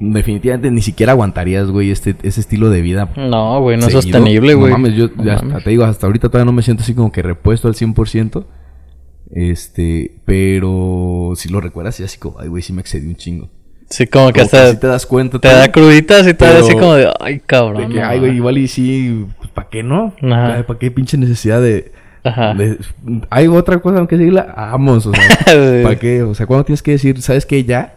definitivamente 0.00 0.70
ni 0.70 0.82
siquiera 0.82 1.12
aguantarías, 1.12 1.68
güey, 1.70 1.90
este, 1.90 2.16
ese 2.22 2.40
estilo 2.40 2.70
de 2.70 2.82
vida. 2.82 3.10
No, 3.16 3.60
güey, 3.60 3.76
no 3.76 3.86
es 3.86 3.92
sostenible, 3.92 4.54
güey. 4.54 4.72
No 4.72 4.78
mames, 4.78 4.96
yo 4.96 5.08
No 5.14 5.24
ya 5.24 5.36
mames. 5.36 5.52
hasta 5.54 5.64
te 5.64 5.70
digo, 5.70 5.84
hasta 5.84 6.06
ahorita 6.06 6.28
todavía 6.28 6.46
no 6.46 6.52
me 6.52 6.62
siento 6.62 6.82
así 6.82 6.94
como 6.94 7.12
que 7.12 7.22
repuesto 7.22 7.68
al 7.68 7.74
100%. 7.74 8.44
Este, 9.30 10.20
pero 10.24 11.32
si 11.36 11.48
lo 11.50 11.60
recuerdas, 11.60 11.96
sí, 11.96 12.02
así 12.02 12.18
como, 12.18 12.40
ay, 12.40 12.48
güey, 12.48 12.62
sí 12.62 12.72
me 12.72 12.80
excedí 12.80 13.06
un 13.06 13.16
chingo. 13.16 13.50
Sí, 13.90 14.06
como 14.06 14.28
que 14.28 14.34
que 14.34 14.40
hasta 14.42 14.70
sí 14.72 14.76
te 14.78 14.86
das 14.86 15.06
cuenta. 15.06 15.38
te 15.38 15.48
da 15.48 15.70
cruditas 15.72 16.26
y 16.28 16.34
pero- 16.34 16.58
así 16.58 16.72
como 16.74 16.94
de, 16.94 17.10
ay, 17.20 17.40
cabrón. 17.44 17.88
De 17.88 17.94
que, 17.94 18.02
ay, 18.02 18.18
güey, 18.18 18.30
mames". 18.30 18.36
igual 18.36 18.58
y 18.58 18.68
sí, 18.68 19.26
pues, 19.38 19.50
¿para 19.50 19.68
qué 19.68 19.82
no? 19.82 20.12
Ajá. 20.22 20.64
¿Para 20.66 20.78
qué 20.78 20.90
pinche 20.90 21.16
necesidad 21.16 21.60
de, 21.62 21.92
Ajá. 22.24 22.52
de- 22.54 22.78
Hay 23.30 23.46
otra 23.48 23.78
cosa 23.78 23.98
aunque 23.98 24.16
seguirla, 24.18 24.52
vamos, 24.56 25.06
o 25.06 25.12
sea. 25.14 25.22
¿para 25.82 25.96
qué? 25.96 26.22
O 26.22 26.34
sea, 26.34 26.46
cuando 26.46 26.64
tienes 26.64 26.82
que 26.82 26.90
decir, 26.92 27.22
¿sabes 27.22 27.46
qué? 27.46 27.64
Ya, 27.64 27.94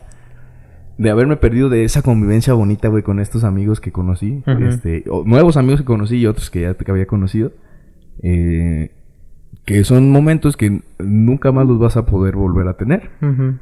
de 0.98 1.10
haberme 1.10 1.36
perdido 1.36 1.68
de 1.68 1.84
esa 1.84 2.02
convivencia 2.04 2.54
bonita, 2.54 2.88
güey, 2.88 3.04
con 3.04 3.20
estos 3.20 3.44
amigos 3.44 3.82
que 3.82 3.92
conocí, 3.92 4.44
Ujú. 4.48 4.64
este, 4.66 5.04
o 5.10 5.24
nuevos 5.26 5.58
amigos 5.58 5.82
que 5.82 5.86
conocí 5.86 6.18
y 6.18 6.26
otros 6.28 6.50
que 6.50 6.62
ya 6.62 6.74
que 6.76 6.90
había 6.92 7.06
conocido, 7.08 7.52
eh, 8.24 8.92
que 9.66 9.84
son 9.84 10.10
momentos 10.12 10.56
que 10.58 10.80
nunca 11.00 11.52
más 11.52 11.66
los 11.68 11.80
vas 11.80 11.98
a 11.98 12.06
poder 12.06 12.36
volver 12.36 12.68
a 12.68 12.78
tener. 12.78 13.10
Ujú. 13.22 13.56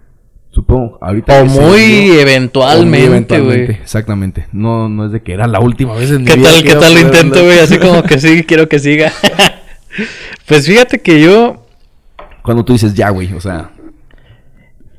Supongo, 0.51 0.97
ahorita 1.01 1.41
O 1.41 1.45
muy 1.45 1.79
dio- 1.79 2.19
eventualmente, 2.21 2.97
o 2.97 2.99
muy 2.99 3.07
eventualmente. 3.07 3.71
Exactamente. 3.81 4.47
No, 4.51 4.89
no 4.89 5.05
es 5.05 5.11
de 5.11 5.21
que 5.21 5.33
era 5.33 5.47
la 5.47 5.59
última 5.59 5.93
vez 5.93 6.09
en 6.11 6.23
mi 6.23 6.25
¿Qué 6.25 6.35
vida 6.37 6.49
tal, 6.49 6.63
qué 6.63 6.75
tal 6.75 6.93
lo 6.95 6.99
intento, 7.01 7.43
güey? 7.43 7.59
Así 7.59 7.77
como 7.77 8.01
que 8.03 8.19
sí, 8.19 8.43
quiero 8.43 8.67
que 8.67 8.79
siga. 8.79 9.11
pues 10.47 10.65
fíjate 10.65 11.01
que 11.01 11.21
yo, 11.21 11.65
Cuando 12.41 12.65
tú 12.65 12.73
dices 12.73 12.93
ya, 12.95 13.09
güey, 13.09 13.31
o 13.33 13.41
sea, 13.41 13.69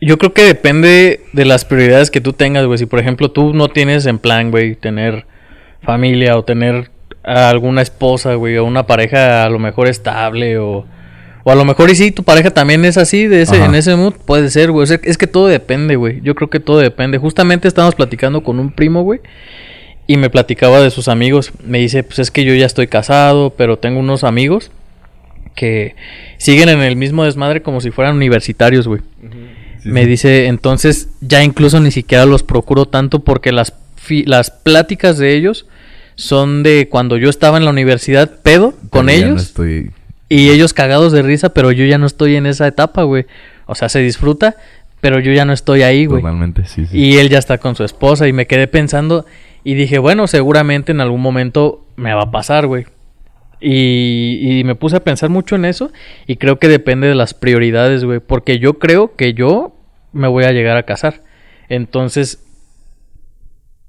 yo 0.00 0.18
creo 0.18 0.32
que 0.32 0.44
depende 0.44 1.24
de 1.32 1.44
las 1.44 1.64
prioridades 1.64 2.10
que 2.10 2.20
tú 2.20 2.32
tengas, 2.32 2.64
güey. 2.66 2.78
Si 2.78 2.86
por 2.86 3.00
ejemplo 3.00 3.30
tú 3.30 3.52
no 3.52 3.68
tienes 3.68 4.06
en 4.06 4.18
plan, 4.18 4.50
güey, 4.50 4.76
tener 4.76 5.26
familia 5.82 6.36
o 6.38 6.44
tener 6.44 6.90
a 7.24 7.50
alguna 7.50 7.82
esposa, 7.82 8.34
güey, 8.34 8.56
o 8.56 8.64
una 8.64 8.86
pareja 8.86 9.44
a 9.44 9.50
lo 9.50 9.58
mejor 9.58 9.88
estable 9.88 10.58
o, 10.58 10.86
O 11.44 11.50
a 11.50 11.54
lo 11.54 11.64
mejor 11.64 11.90
y 11.90 11.94
sí, 11.94 12.10
tu 12.10 12.22
pareja 12.22 12.50
también 12.50 12.84
es 12.84 12.98
así, 12.98 13.26
de 13.26 13.42
ese, 13.42 13.56
Ajá. 13.56 13.66
en 13.66 13.74
ese 13.74 13.96
mood, 13.96 14.14
puede 14.14 14.50
ser, 14.50 14.70
güey. 14.70 14.84
O 14.84 14.86
sea, 14.86 15.00
es 15.02 15.16
que 15.16 15.26
todo 15.26 15.46
depende, 15.46 15.96
güey. 15.96 16.20
Yo 16.22 16.34
creo 16.34 16.50
que 16.50 16.60
todo 16.60 16.78
depende. 16.78 17.18
Justamente 17.18 17.66
estábamos 17.66 17.94
platicando 17.94 18.42
con 18.42 18.58
un 18.58 18.70
primo, 18.70 19.02
güey. 19.02 19.20
Y 20.06 20.16
me 20.16 20.28
platicaba 20.28 20.80
de 20.80 20.90
sus 20.90 21.08
amigos. 21.08 21.52
Me 21.64 21.78
dice, 21.78 22.02
pues 22.02 22.18
es 22.18 22.30
que 22.30 22.44
yo 22.44 22.54
ya 22.54 22.66
estoy 22.66 22.88
casado, 22.88 23.54
pero 23.56 23.78
tengo 23.78 24.00
unos 24.00 24.24
amigos 24.24 24.70
que 25.54 25.94
siguen 26.38 26.68
en 26.68 26.80
el 26.80 26.96
mismo 26.96 27.24
desmadre 27.24 27.62
como 27.62 27.80
si 27.80 27.90
fueran 27.90 28.16
universitarios, 28.16 28.86
güey. 28.86 29.02
me 29.84 30.06
dice, 30.06 30.46
entonces 30.46 31.08
ya 31.20 31.42
incluso 31.42 31.80
ni 31.80 31.90
siquiera 31.90 32.26
los 32.26 32.42
procuro 32.42 32.86
tanto 32.86 33.20
porque 33.24 33.52
las, 33.52 33.74
las 34.26 34.50
pláticas 34.50 35.18
de 35.18 35.34
ellos 35.34 35.66
son 36.16 36.62
de 36.62 36.88
cuando 36.88 37.16
yo 37.16 37.30
estaba 37.30 37.56
en 37.56 37.64
la 37.64 37.70
universidad 37.70 38.40
pedo 38.42 38.74
con 38.90 39.06
ya 39.08 39.12
no 39.12 39.26
ellos. 39.26 39.42
estoy... 39.42 39.90
Y 40.32 40.50
ellos 40.50 40.72
cagados 40.72 41.10
de 41.10 41.22
risa, 41.22 41.52
pero 41.52 41.72
yo 41.72 41.84
ya 41.84 41.98
no 41.98 42.06
estoy 42.06 42.36
en 42.36 42.46
esa 42.46 42.68
etapa, 42.68 43.02
güey. 43.02 43.26
O 43.66 43.74
sea, 43.74 43.88
se 43.88 43.98
disfruta, 43.98 44.54
pero 45.00 45.18
yo 45.18 45.32
ya 45.32 45.44
no 45.44 45.52
estoy 45.52 45.82
ahí, 45.82 46.06
güey. 46.06 46.22
Totalmente, 46.22 46.64
sí, 46.66 46.86
sí. 46.86 46.96
Y 46.96 47.18
él 47.18 47.28
ya 47.28 47.38
está 47.38 47.58
con 47.58 47.74
su 47.74 47.82
esposa 47.82 48.28
y 48.28 48.32
me 48.32 48.46
quedé 48.46 48.68
pensando 48.68 49.26
y 49.64 49.74
dije, 49.74 49.98
bueno, 49.98 50.28
seguramente 50.28 50.92
en 50.92 51.00
algún 51.00 51.20
momento 51.20 51.84
me 51.96 52.14
va 52.14 52.22
a 52.22 52.30
pasar, 52.30 52.68
güey. 52.68 52.86
Y, 53.60 54.60
y 54.60 54.64
me 54.64 54.76
puse 54.76 54.96
a 54.96 55.04
pensar 55.04 55.30
mucho 55.30 55.56
en 55.56 55.64
eso 55.64 55.90
y 56.28 56.36
creo 56.36 56.60
que 56.60 56.68
depende 56.68 57.08
de 57.08 57.16
las 57.16 57.34
prioridades, 57.34 58.04
güey. 58.04 58.20
Porque 58.20 58.60
yo 58.60 58.78
creo 58.78 59.16
que 59.16 59.34
yo 59.34 59.74
me 60.12 60.28
voy 60.28 60.44
a 60.44 60.52
llegar 60.52 60.76
a 60.76 60.84
casar. 60.84 61.24
Entonces... 61.68 62.44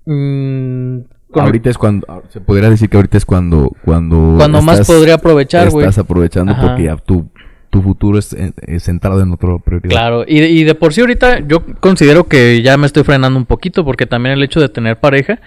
mm, 0.06 1.02
con- 1.32 1.44
Ahorita 1.46 1.70
es 1.70 1.78
cuando... 1.78 2.24
Se 2.30 2.40
podría 2.42 2.70
decir 2.70 2.90
que 2.90 2.98
ahorita 2.98 3.18
es 3.18 3.26
cuando... 3.26 3.72
Cuando, 3.84 4.36
Cuando 4.38 4.62
más 4.62 4.86
podría 4.86 5.16
aprovechar, 5.16 5.70
güey. 5.70 5.86
Estás 5.88 6.00
aprovechando 6.04 6.52
Ajá. 6.54 6.62
porque 6.62 6.84
ya 6.84 6.98
tu, 6.98 7.30
tu 7.70 7.82
futuro 7.82 8.20
es, 8.20 8.34
eh, 8.34 8.52
es 8.68 8.84
centrado 8.84 9.22
en 9.22 9.32
otra 9.32 9.58
prioridad. 9.64 9.90
Claro, 9.90 10.24
y 10.28 10.40
de, 10.42 10.50
y 10.50 10.64
de 10.64 10.76
por 10.76 10.94
sí 10.94 11.02
ahorita 11.02 11.40
yo 11.48 11.64
considero 11.80 12.26
que 12.26 12.62
ya 12.62 12.78
me 12.78 12.86
estoy 12.86 13.04
frenando 13.04 13.40
un 13.40 13.46
poquito 13.46 13.84
porque 13.86 14.06
también 14.06 14.34
el 14.34 14.44
hecho 14.44 14.60
de 14.60 14.70
tener 14.70 15.00
pareja, 15.00 15.40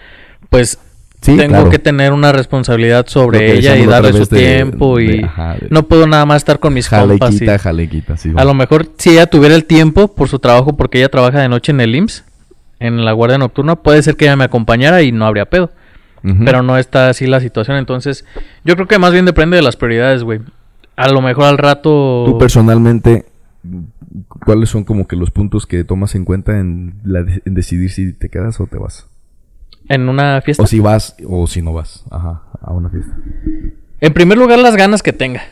pues 0.51 0.79
Sí, 1.21 1.39
tengo 1.39 1.55
claro. 1.55 1.71
que 1.71 1.79
tener 1.79 2.13
una 2.13 2.33
responsabilidad 2.33 3.07
sobre 3.07 3.57
ella 3.57 3.79
y 3.79 3.87
darle 3.87 4.13
su 4.13 4.27
de- 4.27 4.39
tiempo 4.41 5.01
y 5.01 5.07
de- 5.21 5.25
ajá, 5.25 5.55
de- 5.55 5.69
no 5.71 5.85
puedo 5.89 6.07
nada 6.07 6.27
más 6.27 6.37
estar 6.43 6.59
con 6.61 6.75
mis 6.75 6.87
compas. 6.87 7.17
y- 7.17 7.19
Jalequita, 7.19 7.59
jalequita, 7.59 8.17
sí. 8.19 8.33
a 8.37 8.45
lo 8.45 8.53
mejor 8.53 8.89
si 8.99 9.11
ella 9.13 9.27
tuviera 9.27 9.55
el 9.55 9.65
tiempo 9.65 10.09
por 10.15 10.29
su 10.29 10.39
trabajo 10.39 10.77
porque 10.77 10.99
ella 10.99 11.09
trabaja 11.09 11.41
de 11.41 11.49
noche 11.49 11.73
en 11.73 11.81
el 11.81 11.95
IMSS, 11.95 12.25
en 12.87 13.05
la 13.05 13.13
guardia 13.13 13.39
nocturna, 13.39 13.77
puede 13.77 14.03
ser 14.03 14.17
que 14.17 14.25
ella 14.27 14.37
me 14.37 14.45
acompañara 14.45 15.03
y 15.03 15.13
no 15.13 15.27
habría 15.27 15.47
pedo. 15.47 15.71
Pero 16.45 16.63
no 16.63 16.79
está 16.79 17.11
así 17.11 17.27
la 17.27 17.39
situación, 17.41 17.77
entonces 17.77 18.25
yo 18.65 18.77
creo 18.77 18.89
que 18.89 18.99
más 18.99 19.13
bien 19.13 19.27
depende 19.27 19.57
de 19.57 19.63
las 19.63 19.77
prioridades, 19.77 20.23
güey. 20.23 20.41
A 20.97 21.09
lo 21.11 21.21
mejor 21.21 21.45
al 21.45 21.59
rato... 21.59 22.25
Tú 22.27 22.39
personalmente, 22.39 23.27
¿cuáles 24.47 24.71
son 24.71 24.85
como 24.85 25.07
que 25.07 25.17
los 25.17 25.31
puntos 25.31 25.67
que 25.67 25.85
tomas 25.85 26.15
en 26.15 26.25
cuenta 26.25 26.59
en, 26.59 26.95
la 27.05 27.23
de- 27.25 27.43
en 27.45 27.53
decidir 27.55 27.91
si 27.91 28.15
te 28.15 28.31
quedas 28.31 28.59
o 28.61 28.67
te 28.67 28.79
vas? 28.79 29.07
En 29.91 30.09
una 30.09 30.41
fiesta. 30.41 30.63
O 30.63 30.67
si 30.67 30.81
vas 30.81 31.15
o 31.29 31.47
si 31.47 31.61
no 31.61 31.75
vas, 31.75 32.05
ajá, 32.11 32.43
a 32.63 32.73
una 32.73 32.89
fiesta. 32.89 33.15
En 34.01 34.15
primer 34.15 34.39
lugar, 34.39 34.59
las 34.61 34.77
ganas 34.77 35.03
que 35.03 35.13
tenga. 35.13 35.43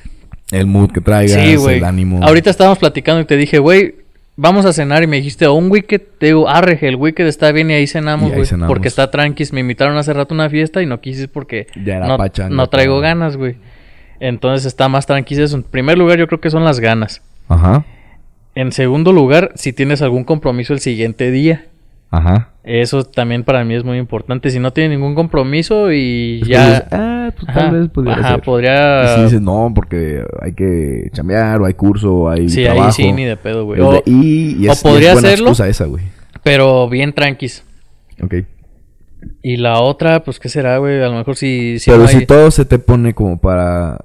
El 0.50 0.66
mood 0.66 0.90
que 0.90 1.00
traigas, 1.02 1.32
Sí, 1.38 1.56
el 1.68 1.84
ánimo. 1.84 2.20
Ahorita 2.22 2.48
estábamos 2.48 2.78
platicando 2.78 3.20
y 3.20 3.24
te 3.26 3.36
dije, 3.36 3.58
güey, 3.58 3.96
vamos 4.36 4.64
a 4.64 4.72
cenar 4.72 5.02
y 5.02 5.06
me 5.06 5.16
dijiste, 5.16 5.46
"O 5.46 5.54
un 5.54 5.70
wicked. 5.70 6.00
Te 6.18 6.26
digo, 6.26 6.48
arre, 6.48 6.78
el 6.82 6.96
wicked 6.96 7.26
está 7.26 7.52
bien 7.52 7.70
y 7.70 7.74
ahí 7.74 7.86
cenamos, 7.86 8.32
güey. 8.32 8.46
Porque 8.66 8.88
está 8.88 9.10
tranquis. 9.10 9.52
Me 9.52 9.60
invitaron 9.60 9.96
hace 9.96 10.12
rato 10.12 10.34
a 10.34 10.36
una 10.36 10.50
fiesta 10.50 10.82
y 10.82 10.86
no 10.86 11.00
quise 11.00 11.28
porque 11.28 11.66
Ya 11.84 11.96
era 11.96 12.06
no, 12.06 12.16
pachanga, 12.16 12.54
no 12.54 12.68
traigo 12.68 13.00
ganas, 13.00 13.36
güey. 13.36 13.56
Entonces 14.20 14.66
está 14.66 14.88
más 14.88 15.06
tranquis 15.06 15.38
eso. 15.38 15.56
En 15.56 15.62
primer 15.64 15.98
lugar, 15.98 16.18
yo 16.18 16.26
creo 16.28 16.40
que 16.40 16.50
son 16.50 16.64
las 16.64 16.78
ganas. 16.80 17.22
Ajá, 17.48 17.84
En 18.54 18.70
segundo 18.72 19.12
lugar, 19.12 19.50
si 19.56 19.72
tienes 19.72 20.00
algún 20.02 20.24
compromiso 20.24 20.72
el 20.74 20.80
siguiente 20.80 21.30
día. 21.30 21.66
ajá. 22.10 22.48
Eso 22.64 23.02
también 23.02 23.42
para 23.42 23.64
mí 23.64 23.74
es 23.74 23.82
muy 23.82 23.98
importante. 23.98 24.48
Si 24.50 24.60
no 24.60 24.72
tiene 24.72 24.90
ningún 24.94 25.16
compromiso 25.16 25.90
y 25.90 26.38
Es 26.42 26.48
ya... 26.48 26.86
pues 27.32 27.48
Ajá, 27.48 27.60
tal 27.60 27.80
vez 27.80 27.90
podría 27.90 28.14
ajá, 28.14 28.28
ser. 28.34 28.40
podría... 28.42 29.04
Y 29.04 29.16
si 29.16 29.22
dices, 29.24 29.40
no, 29.40 29.72
porque 29.74 30.24
hay 30.40 30.52
que 30.54 31.10
chambear, 31.12 31.60
o 31.60 31.66
hay 31.66 31.74
curso, 31.74 32.12
o 32.14 32.28
hay 32.28 32.48
sí, 32.48 32.64
trabajo. 32.64 32.86
ahí 32.86 32.92
sí, 32.92 33.12
ni 33.12 33.24
de 33.24 33.36
pedo, 33.36 33.64
güey. 33.64 33.80
O- 33.80 34.02
y, 34.06 34.56
y 34.64 34.68
o 34.68 34.72
es, 34.72 34.78
y 34.78 34.78
es 34.78 34.82
podría 34.82 35.12
buena 35.14 35.28
hacerlo. 35.28 35.46
excusa 35.48 35.68
esa, 35.68 35.84
güey. 35.86 36.04
Pero 36.42 36.88
bien 36.88 37.12
tranquis. 37.12 37.64
Ok. 38.22 38.34
Y 39.42 39.56
la 39.56 39.80
otra, 39.80 40.24
pues, 40.24 40.40
¿qué 40.40 40.48
será, 40.48 40.78
güey? 40.78 41.00
A 41.02 41.08
lo 41.08 41.14
mejor 41.18 41.36
si... 41.36 41.78
si 41.78 41.90
Pero 41.90 42.02
no 42.02 42.08
si 42.08 42.26
todo 42.26 42.50
se 42.50 42.64
te 42.64 42.78
pone 42.78 43.14
como 43.14 43.40
para 43.40 44.04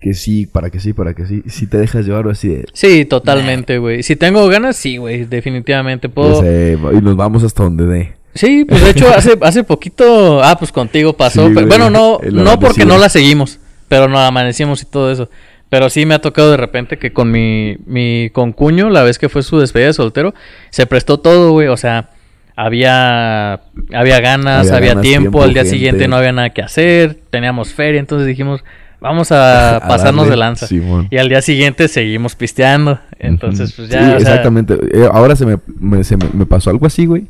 que 0.00 0.14
sí, 0.14 0.46
para 0.46 0.68
que 0.70 0.80
sí, 0.80 0.92
para 0.92 1.14
que 1.14 1.26
sí, 1.26 1.42
si 1.46 1.68
te 1.68 1.78
dejas 1.78 2.04
llevar 2.04 2.26
o 2.26 2.30
así 2.30 2.48
de, 2.48 2.64
Sí, 2.72 3.04
totalmente, 3.04 3.78
güey. 3.78 4.02
Si 4.02 4.16
tengo 4.16 4.46
ganas, 4.48 4.74
sí, 4.76 4.96
güey, 4.96 5.26
definitivamente 5.26 6.08
puedo... 6.08 6.42
eh, 6.44 6.76
y 6.92 7.00
nos 7.00 7.14
vamos 7.16 7.44
hasta 7.44 7.62
donde 7.62 7.86
dé. 7.86 8.12
Sí, 8.34 8.64
pues 8.64 8.82
de 8.82 8.90
hecho 8.90 9.08
hace, 9.14 9.36
hace 9.42 9.62
poquito... 9.64 10.42
Ah, 10.42 10.56
pues 10.58 10.72
contigo 10.72 11.12
pasó. 11.14 11.48
Sí, 11.48 11.52
pero- 11.54 11.66
bueno, 11.66 11.90
no, 11.90 12.18
no 12.30 12.58
porque 12.58 12.84
no 12.86 12.96
la 12.98 13.08
seguimos, 13.08 13.58
pero 13.88 14.08
nos 14.08 14.20
amanecimos 14.20 14.82
y 14.82 14.86
todo 14.86 15.10
eso. 15.12 15.28
Pero 15.68 15.88
sí 15.90 16.04
me 16.06 16.14
ha 16.14 16.20
tocado 16.20 16.50
de 16.50 16.56
repente 16.58 16.98
que 16.98 17.12
con 17.12 17.30
mi, 17.30 17.76
mi 17.86 18.30
concuño, 18.32 18.90
la 18.90 19.02
vez 19.02 19.18
que 19.18 19.28
fue 19.28 19.42
su 19.42 19.58
despedida 19.58 19.88
de 19.88 19.92
soltero, 19.94 20.34
se 20.70 20.86
prestó 20.86 21.18
todo, 21.20 21.52
güey. 21.52 21.68
O 21.68 21.76
sea, 21.76 22.10
había, 22.56 23.60
había 23.92 24.20
ganas, 24.20 24.66
Había 24.66 24.76
había, 24.76 24.88
ganas, 24.90 25.02
tiempo, 25.02 25.22
tiempo, 25.30 25.42
al 25.42 25.52
día 25.54 25.62
gente. 25.62 25.76
siguiente 25.76 26.08
no 26.08 26.16
había 26.16 26.32
nada 26.32 26.50
que 26.50 26.62
hacer, 26.62 27.18
teníamos 27.30 27.72
feria, 27.72 28.00
entonces 28.00 28.26
dijimos, 28.26 28.62
vamos 29.00 29.32
a, 29.32 29.76
A 29.84 29.88
pasarnos 29.88 30.24
darle, 30.26 30.30
de 30.30 30.36
lanza. 30.36 30.66
Y 31.10 31.16
al 31.18 31.28
día 31.28 31.42
siguiente 31.42 31.88
seguimos 31.88 32.34
pisteando. 32.36 32.98
Entonces, 33.18 33.72
pues 33.74 33.88
ya. 33.88 33.98
Sí, 33.98 34.04
o 34.04 34.08
sea, 34.08 34.16
exactamente. 34.18 34.74
Eh, 34.92 35.08
ahora 35.10 35.36
se 35.36 35.46
me, 35.46 35.56
me- 35.78 36.04
se 36.04 36.16
me, 36.16 36.26
me 36.32 36.46
pasó 36.46 36.70
algo 36.70 36.86
así, 36.86 37.06
güey. 37.06 37.26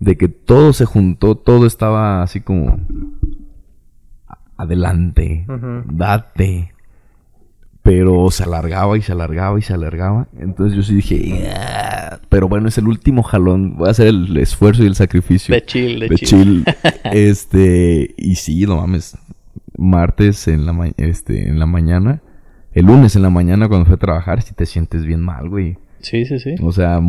De 0.00 0.16
que 0.16 0.28
todo 0.28 0.72
se 0.72 0.84
juntó, 0.84 1.34
todo 1.36 1.66
estaba 1.66 2.22
así 2.22 2.40
como... 2.40 2.78
Adelante, 4.56 5.46
date. 5.90 6.72
Pero 7.82 8.30
se 8.30 8.44
alargaba 8.44 8.96
y 8.96 9.02
se 9.02 9.12
alargaba 9.12 9.58
y 9.58 9.62
se 9.62 9.74
alargaba. 9.74 10.28
Entonces 10.38 10.76
yo 10.76 10.82
sí 10.82 10.94
dije, 10.94 11.42
"Ya". 11.42 12.20
pero 12.28 12.48
bueno, 12.48 12.68
es 12.68 12.78
el 12.78 12.86
último 12.86 13.22
jalón. 13.22 13.76
Voy 13.76 13.88
a 13.88 13.90
hacer 13.90 14.06
el 14.06 14.34
esfuerzo 14.38 14.84
y 14.84 14.86
el 14.86 14.94
sacrificio. 14.94 15.54
De 15.54 15.64
chill, 15.64 16.00
de, 16.00 16.08
de 16.08 16.16
chill. 16.16 16.64
chill. 16.64 16.64
este, 17.04 18.14
y 18.16 18.36
sí, 18.36 18.64
no 18.64 18.76
mames. 18.76 19.18
Martes 19.76 20.46
en 20.48 20.64
la, 20.66 20.72
ma- 20.72 20.90
este, 20.96 21.48
en 21.48 21.58
la 21.58 21.66
mañana. 21.66 22.22
El 22.72 22.86
lunes 22.86 23.16
en 23.16 23.22
la 23.22 23.30
mañana 23.30 23.68
cuando 23.68 23.84
fui 23.86 23.94
a 23.94 23.98
trabajar, 23.98 24.40
si 24.42 24.54
te 24.54 24.66
sientes 24.66 25.04
bien 25.04 25.20
mal, 25.20 25.48
güey. 25.50 25.76
Sí, 26.00 26.24
sí, 26.24 26.38
sí. 26.38 26.54
O 26.62 26.72
sea, 26.72 27.00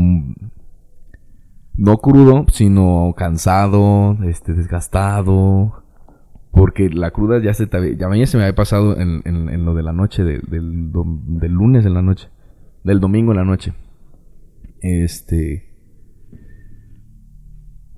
no 1.77 1.97
crudo, 1.97 2.45
sino 2.51 3.13
cansado, 3.17 4.17
este, 4.25 4.53
desgastado. 4.53 5.83
Porque 6.51 6.89
la 6.89 7.11
cruda 7.11 7.41
ya 7.41 7.53
se 7.53 7.67
te 7.67 7.97
ya 7.97 8.07
mañana 8.07 8.27
se 8.27 8.37
me 8.37 8.43
había 8.43 8.55
pasado 8.55 8.97
en, 8.97 9.21
en- 9.25 9.49
en 9.49 9.65
lo 9.65 9.73
de 9.75 9.83
la 9.83 9.91
noche, 9.91 10.23
de- 10.23 10.39
del, 10.47 10.89
del 10.93 11.51
lunes 11.51 11.85
en 11.85 11.93
la 11.93 12.01
noche, 12.01 12.29
del 12.85 13.01
domingo 13.01 13.31
en 13.33 13.37
la 13.37 13.43
noche. 13.43 13.73
Este. 14.81 15.63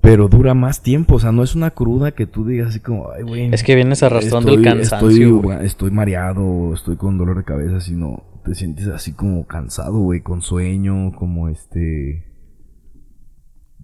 Pero 0.00 0.28
dura 0.28 0.54
más 0.54 0.82
tiempo, 0.82 1.16
o 1.16 1.18
sea, 1.18 1.32
no 1.32 1.42
es 1.42 1.54
una 1.54 1.70
cruda 1.70 2.12
que 2.12 2.26
tú 2.26 2.44
digas 2.46 2.68
así 2.68 2.80
como, 2.80 3.10
ay, 3.10 3.22
güey. 3.24 3.52
Es 3.52 3.62
que 3.62 3.74
vienes 3.74 4.02
arrastrando 4.02 4.48
el 4.52 4.60
estoy- 4.64 4.64
cansancio. 4.64 5.36
Estoy, 5.40 5.66
estoy 5.66 5.90
mareado, 5.90 6.72
estoy 6.72 6.96
con 6.96 7.18
dolor 7.18 7.36
de 7.36 7.44
cabeza, 7.44 7.80
sino 7.80 8.22
te 8.44 8.54
sientes 8.54 8.86
así 8.88 9.12
como 9.12 9.46
cansado, 9.46 9.98
güey, 9.98 10.20
con 10.20 10.40
sueño, 10.40 11.12
como 11.12 11.48
este. 11.48 12.24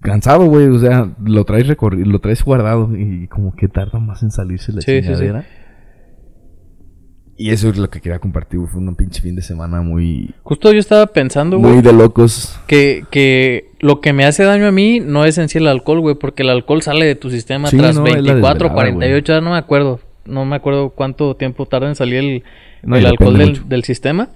Cansado, 0.04 0.44
güey, 0.44 0.66
o 0.66 0.78
sea, 0.78 1.08
lo 1.24 1.44
traes 1.44 1.66
recorrido, 1.66 2.04
lo 2.04 2.18
traes 2.18 2.44
guardado 2.44 2.94
y 2.94 3.26
como 3.28 3.56
que 3.56 3.68
tarda 3.68 3.98
más 3.98 4.22
en 4.22 4.30
salirse 4.30 4.70
la 4.70 4.82
Sí, 4.82 5.02
sí, 5.02 5.14
sí. 5.14 5.26
Y 7.38 7.50
eso 7.50 7.70
es 7.70 7.78
lo 7.78 7.88
que 7.88 8.02
quería 8.02 8.18
compartir, 8.18 8.60
güey. 8.60 8.70
Fue 8.70 8.82
un 8.82 8.94
pinche 8.96 9.22
fin 9.22 9.34
de 9.34 9.40
semana 9.40 9.80
muy, 9.80 10.34
Justo 10.42 10.70
yo 10.72 10.78
estaba 10.78 11.06
pensando, 11.06 11.58
güey, 11.58 11.72
muy 11.72 11.82
de 11.82 11.94
locos. 11.94 12.60
que, 12.66 13.06
que 13.10 13.70
lo 13.80 14.02
que 14.02 14.12
me 14.12 14.26
hace 14.26 14.44
daño 14.44 14.66
a 14.66 14.72
mí 14.72 15.00
no 15.00 15.24
es 15.24 15.38
en 15.38 15.48
sí 15.48 15.56
el 15.56 15.66
alcohol, 15.68 16.00
güey, 16.00 16.16
porque 16.16 16.42
el 16.42 16.50
alcohol 16.50 16.82
sale 16.82 17.06
de 17.06 17.14
tu 17.14 17.30
sistema 17.30 17.70
tras 17.70 17.96
no, 17.96 18.06
es 18.06 18.16
la 18.16 18.34
24, 18.34 18.68
desvelada, 18.68 18.74
48, 18.74 19.32
ya 19.32 19.40
no 19.40 19.52
me 19.52 19.56
acuerdo. 19.56 20.00
No 20.26 20.44
me 20.44 20.56
acuerdo 20.56 20.90
cuánto 20.90 21.34
tiempo 21.34 21.64
tarda 21.64 21.88
en 21.88 21.94
salir 21.94 22.16
el, 22.16 22.42
No, 22.82 22.96
el 22.96 23.06
alcohol 23.06 23.38
del, 23.38 23.66
del 23.70 23.84
sistema. 23.84 24.28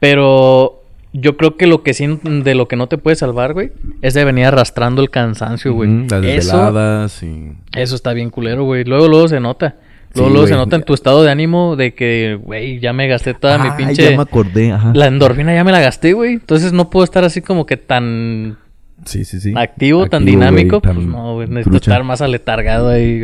Pero 0.00 0.77
yo 1.12 1.36
creo 1.36 1.56
que 1.56 1.66
lo 1.66 1.82
que 1.82 1.94
sí, 1.94 2.06
de 2.22 2.54
lo 2.54 2.68
que 2.68 2.76
no 2.76 2.86
te 2.86 2.98
puede 2.98 3.16
salvar, 3.16 3.54
güey, 3.54 3.72
es 4.02 4.14
de 4.14 4.24
venir 4.24 4.46
arrastrando 4.46 5.00
el 5.02 5.10
cansancio, 5.10 5.72
güey. 5.72 6.06
Las 6.08 6.22
Eso, 6.24 6.56
desveladas 6.56 7.22
y... 7.22 7.52
eso 7.74 7.94
está 7.94 8.12
bien 8.12 8.30
culero, 8.30 8.64
güey. 8.64 8.84
Luego, 8.84 9.08
luego 9.08 9.28
se 9.28 9.40
nota. 9.40 9.76
Luego, 10.14 10.28
Sí, 10.28 10.32
luego 10.32 10.46
se 10.48 10.54
nota 10.54 10.76
en 10.76 10.82
tu 10.84 10.94
estado 10.94 11.22
de 11.22 11.30
ánimo 11.30 11.76
de 11.76 11.94
que, 11.94 12.38
güey, 12.42 12.80
ya 12.80 12.92
me 12.92 13.08
gasté 13.08 13.34
toda 13.34 13.58
mi 13.58 13.68
Ay, 13.68 13.74
pinche... 13.76 14.10
ya 14.10 14.16
me 14.16 14.22
acordé, 14.22 14.72
ajá. 14.72 14.92
La 14.94 15.06
endorfina 15.06 15.54
ya 15.54 15.64
me 15.64 15.72
la 15.72 15.80
gasté, 15.80 16.14
güey. 16.14 16.32
Entonces 16.34 16.72
no 16.72 16.88
puedo 16.90 17.04
estar 17.04 17.24
así 17.24 17.42
como 17.42 17.66
que 17.66 17.76
tan 17.76 18.56
Sí, 19.04 19.24
sí, 19.24 19.38
sí. 19.40 19.52
activo, 19.56 20.06
tan 20.08 20.24
dinámico. 20.24 20.80
pues 20.80 20.96
no, 20.96 21.34
güey. 21.34 21.48
Necesito 21.48 21.70
trucha. 21.70 21.90
estar 21.92 22.04
más 22.04 22.22
aletargado 22.22 22.88
ahí. 22.88 23.22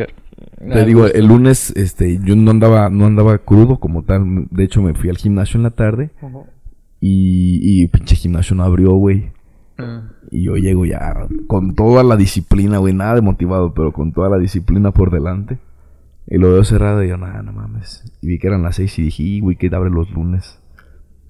Te 0.73 0.85
digo, 0.85 1.07
el 1.07 1.27
lunes, 1.27 1.73
este, 1.77 2.19
yo 2.23 2.37
no 2.37 2.51
andaba, 2.51 2.89
no 2.91 3.07
andaba 3.07 3.39
crudo 3.39 3.79
como 3.79 4.03
tal. 4.03 4.47
De 4.51 4.65
hecho, 4.65 4.83
me 4.83 4.95
fui 4.95 5.09
al 5.11 5.17
gimnasio 5.17 5.57
en 5.59 5.65
la 5.65 5.71
tarde 5.71 6.11
y, 7.07 7.83
y 7.83 7.87
pinche 7.89 8.17
gimnasio 8.17 8.57
no 8.57 8.65
abrió, 8.65 8.93
güey. 8.93 9.31
Mm. 9.77 10.09
Y 10.31 10.45
yo 10.45 10.57
llego 10.57 10.87
ya 10.87 11.27
con 11.47 11.75
toda 11.75 12.03
la 12.03 12.17
disciplina, 12.17 12.79
güey, 12.79 12.95
nada 12.95 13.17
de 13.17 13.21
motivado, 13.21 13.75
pero 13.75 13.93
con 13.93 14.15
toda 14.15 14.31
la 14.31 14.39
disciplina 14.39 14.91
por 14.91 15.11
delante. 15.11 15.59
Y 16.27 16.39
lo 16.39 16.51
veo 16.51 16.65
cerrado 16.65 17.05
y 17.05 17.11
yo, 17.11 17.19
nada, 17.19 17.43
no 17.43 17.53
mames. 17.53 18.11
Y 18.23 18.29
vi 18.29 18.39
que 18.39 18.47
eran 18.47 18.63
las 18.63 18.77
seis 18.77 18.99
y 18.99 19.03
dije, 19.03 19.41
Wicked 19.43 19.75
abre 19.75 19.91
los 19.91 20.11
lunes. 20.13 20.59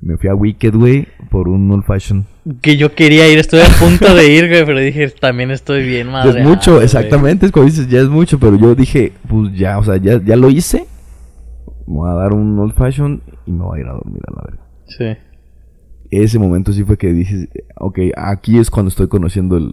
Me 0.01 0.17
fui 0.17 0.29
a 0.31 0.37
Wicked, 0.37 0.77
güey, 0.77 1.09
por 1.29 1.49
un 1.49 1.69
old 1.73 1.83
fashion. 1.83 2.25
Que 2.61 2.77
yo 2.77 2.95
quería 2.95 3.29
ir, 3.29 3.41
estuve 3.41 3.65
a 3.65 3.79
punto 3.81 4.15
de 4.15 4.33
ir, 4.33 4.49
güey, 4.49 4.65
pero 4.65 4.79
dije, 4.79 5.09
también 5.09 5.51
estoy 5.51 5.85
bien 5.85 6.09
madre. 6.13 6.41
es 6.41 6.47
mucho, 6.47 6.81
exactamente, 6.81 7.47
es 7.47 7.53
como 7.53 7.67
dices, 7.67 7.89
ya 7.89 7.99
es 7.99 8.09
mucho, 8.09 8.39
pero 8.39 8.57
yo 8.57 8.77
dije, 8.77 9.13
pues 9.29 9.53
ya, 9.55 9.77
o 9.79 9.83
sea, 9.83 9.97
ya, 9.97 10.23
ya 10.23 10.37
lo 10.37 10.51
hice. 10.51 10.87
Me 11.89 11.95
voy 11.95 12.11
a 12.11 12.15
dar 12.15 12.33
un 12.33 12.57
old 12.61 12.75
fashion 12.75 13.21
y 13.45 13.51
me 13.51 13.65
voy 13.65 13.81
a 13.81 13.83
ir 13.83 13.89
a 13.89 13.93
dormir 13.95 14.23
a 14.29 14.35
la 14.37 14.43
verga. 14.45 14.65
Sí. 14.87 15.34
Ese 16.23 16.39
momento 16.39 16.73
sí 16.73 16.85
fue 16.85 16.97
que 16.97 17.13
dije, 17.13 17.49
ok, 17.77 17.99
aquí 18.17 18.59
es 18.59 18.71
cuando 18.71 18.89
estoy 18.89 19.09
conociendo 19.09 19.57
el, 19.57 19.73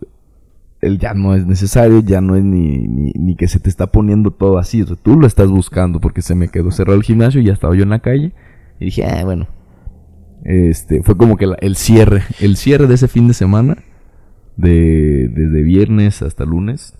el 0.82 0.98
ya 0.98 1.14
no 1.14 1.36
es 1.36 1.46
necesario, 1.46 2.00
ya 2.00 2.22
no 2.22 2.36
es 2.36 2.44
ni, 2.44 2.88
ni, 2.88 3.12
ni 3.12 3.36
que 3.36 3.48
se 3.48 3.60
te 3.60 3.70
está 3.70 3.88
poniendo 3.88 4.32
todo 4.32 4.58
así, 4.58 4.84
tú 5.04 5.20
lo 5.20 5.28
estás 5.28 5.50
buscando 5.50 6.00
porque 6.00 6.22
se 6.22 6.34
me 6.36 6.48
quedó 6.50 6.72
cerrado 6.72 6.98
el 6.98 7.04
gimnasio 7.04 7.42
y 7.42 7.46
ya 7.46 7.54
estaba 7.54 7.76
yo 7.76 7.84
en 7.84 7.90
la 7.90 8.00
calle 8.00 8.34
y 8.80 8.86
dije, 8.86 9.06
ah, 9.06 9.24
bueno, 9.24 9.48
este, 10.44 11.04
fue 11.04 11.16
como 11.18 11.38
que 11.38 11.46
el 11.62 11.76
cierre, 11.76 12.24
el 12.40 12.58
cierre 12.58 12.88
de 12.88 12.96
ese 12.96 13.08
fin 13.08 13.28
de 13.28 13.34
semana, 13.36 13.78
de, 14.58 15.30
desde 15.30 15.64
viernes 15.64 16.22
hasta 16.22 16.46
lunes, 16.46 16.96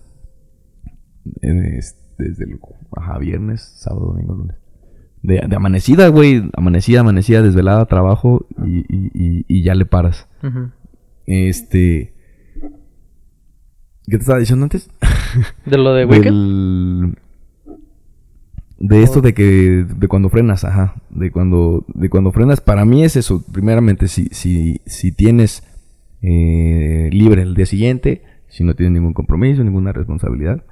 eh, 1.42 1.76
es- 1.78 1.98
desde 2.18 2.44
el, 2.44 2.60
viernes, 3.20 3.62
sábado, 3.76 4.06
domingo, 4.06 4.34
lunes. 4.34 4.56
De, 5.22 5.40
de 5.48 5.56
amanecida, 5.56 6.08
güey, 6.08 6.50
amanecida, 6.56 7.00
amanecida, 7.00 7.42
desvelada, 7.42 7.86
trabajo 7.86 8.46
y, 8.64 8.78
y, 8.80 9.10
y, 9.14 9.44
y 9.48 9.62
ya 9.62 9.74
le 9.74 9.86
paras. 9.86 10.26
Este... 11.26 12.12
¿Qué 14.04 14.16
te 14.16 14.22
estaba 14.22 14.40
diciendo 14.40 14.64
antes? 14.64 14.90
¿De 15.66 15.78
lo 15.78 15.94
de 15.94 16.04
Wicked? 16.06 16.24
Del- 16.24 17.14
De 18.78 19.02
esto 19.04 19.20
de 19.20 19.32
que... 19.32 19.86
De 19.96 20.08
cuando 20.08 20.28
frenas, 20.28 20.64
ajá. 20.64 20.96
De 21.10 21.30
cuando... 21.30 21.84
De 21.94 22.10
cuando 22.10 22.32
frenas. 22.32 22.60
Para 22.60 22.84
mí 22.84 23.04
es 23.04 23.14
eso. 23.14 23.44
Primeramente, 23.52 24.08
si, 24.08 24.26
si, 24.32 24.80
si 24.86 25.12
tienes... 25.12 25.62
eh, 26.20 27.08
libre 27.12 27.42
el 27.42 27.54
día 27.54 27.66
siguiente. 27.66 28.22
Si 28.48 28.64
no 28.64 28.74
tienes 28.74 28.92
ningún 28.94 29.14
compromiso, 29.14 29.62
ninguna 29.62 29.92
responsabilidad. 29.92 30.64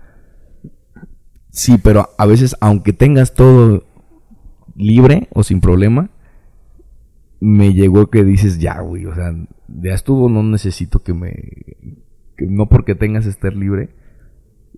Sí, 1.50 1.76
pero 1.82 2.08
a 2.18 2.26
veces, 2.26 2.56
aunque 2.60 2.92
tengas 2.92 3.32
todo 3.34 3.84
libre 4.76 5.28
o 5.32 5.42
sin 5.42 5.60
problema, 5.60 6.10
me 7.40 7.72
llegó 7.72 8.10
que 8.10 8.24
dices, 8.24 8.58
ya, 8.58 8.80
güey, 8.80 9.06
o 9.06 9.14
sea, 9.14 9.34
ya 9.68 9.94
estuvo, 9.94 10.28
no 10.28 10.42
necesito 10.42 11.02
que 11.02 11.14
me... 11.14 11.30
que 12.36 12.46
no 12.46 12.68
porque 12.68 12.94
tengas 12.94 13.26
estar 13.26 13.54
libre, 13.54 13.90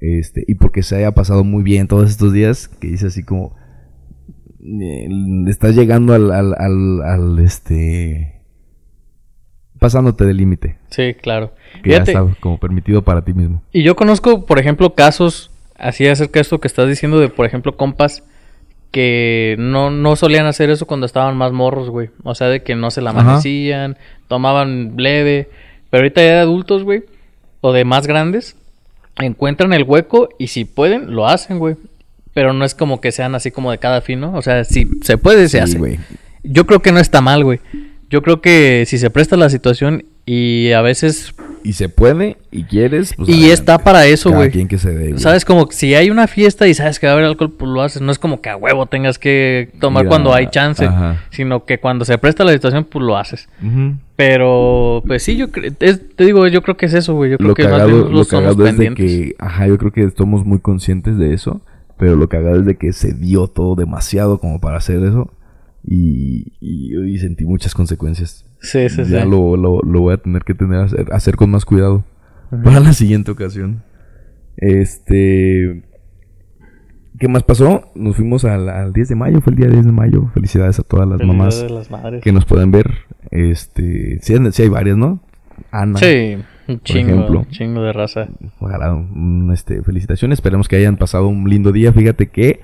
este, 0.00 0.44
y 0.46 0.54
porque 0.56 0.82
se 0.82 0.96
haya 0.96 1.12
pasado 1.12 1.44
muy 1.44 1.62
bien 1.62 1.88
todos 1.88 2.10
estos 2.10 2.32
días, 2.32 2.68
que 2.68 2.88
dices 2.88 3.08
así 3.08 3.24
como... 3.24 3.56
eh, 4.60 5.08
estás 5.48 5.74
llegando 5.74 6.14
al, 6.14 6.30
al, 6.30 6.54
al, 6.56 7.02
al, 7.02 7.38
este... 7.40 8.42
pasándote 9.80 10.24
del 10.24 10.36
límite, 10.36 10.78
Sí, 10.90 11.14
claro. 11.20 11.52
que 11.82 11.90
ya 11.90 11.96
está 11.98 12.24
como 12.40 12.58
permitido 12.60 13.02
para 13.02 13.24
ti 13.24 13.32
mismo. 13.34 13.62
y 13.72 13.82
yo 13.82 13.96
conozco, 13.96 14.46
por 14.46 14.58
ejemplo, 14.60 14.94
casos 14.94 15.50
así 15.76 16.06
acerca 16.06 16.34
de 16.38 16.42
esto 16.42 16.60
que 16.60 16.68
estás 16.68 16.88
diciendo 16.88 17.18
de, 17.18 17.28
por 17.28 17.44
ejemplo, 17.46 17.76
compas 17.76 18.22
que 18.92 19.56
no, 19.58 19.90
no 19.90 20.14
solían 20.14 20.46
hacer 20.46 20.70
eso 20.70 20.86
cuando 20.86 21.06
estaban 21.06 21.36
más 21.36 21.50
morros, 21.50 21.90
güey. 21.90 22.10
O 22.22 22.34
sea, 22.36 22.46
de 22.48 22.62
que 22.62 22.76
no 22.76 22.90
se 22.92 23.00
la 23.00 23.10
Ajá. 23.10 23.20
amanecían, 23.20 23.96
tomaban 24.28 24.92
leve. 24.96 25.48
Pero 25.90 26.02
ahorita 26.02 26.20
ya 26.22 26.32
de 26.34 26.38
adultos, 26.40 26.84
güey, 26.84 27.02
o 27.60 27.72
de 27.72 27.84
más 27.84 28.06
grandes, 28.06 28.54
encuentran 29.18 29.72
el 29.72 29.82
hueco 29.82 30.28
y 30.38 30.46
si 30.48 30.64
pueden, 30.64 31.14
lo 31.14 31.26
hacen, 31.26 31.58
güey. 31.58 31.76
Pero 32.34 32.52
no 32.52 32.64
es 32.64 32.74
como 32.74 33.00
que 33.00 33.12
sean 33.12 33.34
así 33.34 33.50
como 33.50 33.70
de 33.72 33.78
cada 33.78 34.00
fin, 34.00 34.20
¿no? 34.20 34.32
O 34.34 34.42
sea, 34.42 34.64
si 34.64 34.88
se 35.02 35.18
puede, 35.18 35.48
se 35.48 35.58
Sí, 35.58 35.64
hace. 35.64 35.78
güey. 35.78 35.98
Yo 36.44 36.66
creo 36.66 36.80
que 36.80 36.92
no 36.92 36.98
está 36.98 37.20
mal, 37.20 37.44
güey. 37.44 37.60
Yo 38.12 38.20
creo 38.20 38.42
que 38.42 38.84
si 38.86 38.98
se 38.98 39.08
presta 39.08 39.38
la 39.38 39.48
situación 39.48 40.04
y 40.26 40.70
a 40.72 40.82
veces... 40.82 41.34
Y 41.64 41.72
se 41.72 41.88
puede, 41.88 42.36
y 42.50 42.64
quieres, 42.64 43.14
pues 43.16 43.26
y 43.28 43.32
adelante. 43.32 43.54
está 43.54 43.78
para 43.78 44.04
eso, 44.04 44.30
güey. 44.32 44.50
quien 44.50 44.68
que 44.68 44.76
se 44.76 44.90
dé, 44.92 45.08
güey. 45.12 45.18
¿Sabes? 45.18 45.46
Como 45.46 45.68
si 45.70 45.94
hay 45.94 46.10
una 46.10 46.26
fiesta 46.26 46.68
y 46.68 46.74
sabes 46.74 46.98
que 46.98 47.06
va 47.06 47.12
a 47.12 47.14
haber 47.14 47.24
alcohol, 47.24 47.52
pues 47.56 47.70
lo 47.70 47.80
haces. 47.80 48.02
No 48.02 48.12
es 48.12 48.18
como 48.18 48.42
que 48.42 48.50
a 48.50 48.56
huevo 48.56 48.84
tengas 48.84 49.18
que 49.18 49.70
tomar 49.80 50.02
Mira, 50.02 50.08
cuando 50.10 50.34
hay 50.34 50.48
chance. 50.48 50.84
ajá. 50.84 51.22
Sino 51.30 51.64
que 51.64 51.78
cuando 51.78 52.04
se 52.04 52.18
presta 52.18 52.44
la 52.44 52.52
situación, 52.52 52.84
pues 52.84 53.02
lo 53.02 53.16
haces. 53.16 53.48
Pero, 54.16 55.02
pues 55.06 55.22
sí, 55.22 55.36
yo 55.36 55.46
es- 55.80 56.00
te 56.14 56.24
digo, 56.26 56.46
yo 56.48 56.62
creo 56.62 56.76
que 56.76 56.86
es 56.86 56.94
eso, 56.94 57.14
güey. 57.14 57.30
Yo 57.30 57.38
creo 57.38 57.48
lo 57.48 57.54
que 57.54 57.62
más 57.62 57.72
cagado, 57.72 57.88
bien 58.04 58.12
lo 58.12 58.24
somos 58.24 58.58
es 58.68 58.76
de 58.76 58.94
que, 58.94 59.34
ajá, 59.38 59.66
yo 59.68 59.78
creo 59.78 59.90
que 59.92 60.02
estamos 60.02 60.44
muy 60.44 60.58
conscientes 60.58 61.16
de 61.16 61.32
eso, 61.32 61.62
pero 61.96 62.16
lo 62.16 62.28
cagado 62.28 62.56
es 62.60 62.66
de 62.66 62.76
que 62.76 62.92
se 62.92 63.14
dio 63.14 63.46
todo 63.46 63.74
demasiado 63.74 64.38
como 64.38 64.60
para 64.60 64.76
hacer 64.76 65.02
eso 65.02 65.30
y, 65.84 66.52
y, 66.60 66.96
y 66.96 67.18
sentí 67.18 67.44
muchas 67.44 67.74
consecuencias. 67.74 68.44
Sí, 68.60 68.88
sí, 68.88 69.02
ya 69.04 69.22
sí. 69.24 69.28
Lo, 69.30 69.56
lo, 69.56 69.80
lo 69.82 70.00
voy 70.00 70.14
a 70.14 70.18
tener 70.18 70.42
que 70.44 70.54
tener 70.54 70.78
hacer, 70.80 71.06
hacer 71.12 71.36
con 71.36 71.50
más 71.50 71.64
cuidado 71.64 72.04
para 72.64 72.80
la 72.80 72.92
siguiente 72.92 73.30
ocasión. 73.30 73.82
Este, 74.56 75.82
¿qué 77.18 77.28
más 77.28 77.42
pasó? 77.42 77.90
Nos 77.94 78.16
fuimos 78.16 78.44
al, 78.44 78.68
al 78.68 78.92
10 78.92 79.08
de 79.08 79.14
mayo, 79.16 79.40
fue 79.40 79.52
el 79.52 79.58
día 79.58 79.68
10 79.68 79.86
de 79.86 79.92
mayo. 79.92 80.30
Felicidades 80.34 80.78
a 80.78 80.82
todas 80.82 81.08
las 81.08 81.20
mamás 81.22 81.64
las 81.70 81.88
que 82.22 82.32
nos 82.32 82.44
pueden 82.44 82.70
ver. 82.70 82.86
Este, 83.30 84.18
sí, 84.22 84.34
hay- 84.34 84.52
sí 84.52 84.62
hay 84.62 84.68
varias, 84.68 84.96
¿no? 84.96 85.20
Ana. 85.70 85.98
Sí, 85.98 86.36
un 86.68 86.80
chingo, 86.82 87.10
ejemplo. 87.10 87.40
un 87.40 87.48
chingo 87.48 87.82
de 87.82 87.92
raza. 87.92 88.28
Ojalá, 88.60 89.04
este, 89.52 89.82
felicitaciones. 89.82 90.38
Esperemos 90.38 90.68
que 90.68 90.76
hayan 90.76 90.96
pasado 90.96 91.28
un 91.28 91.48
lindo 91.48 91.72
día. 91.72 91.92
Fíjate 91.92 92.28
que 92.28 92.60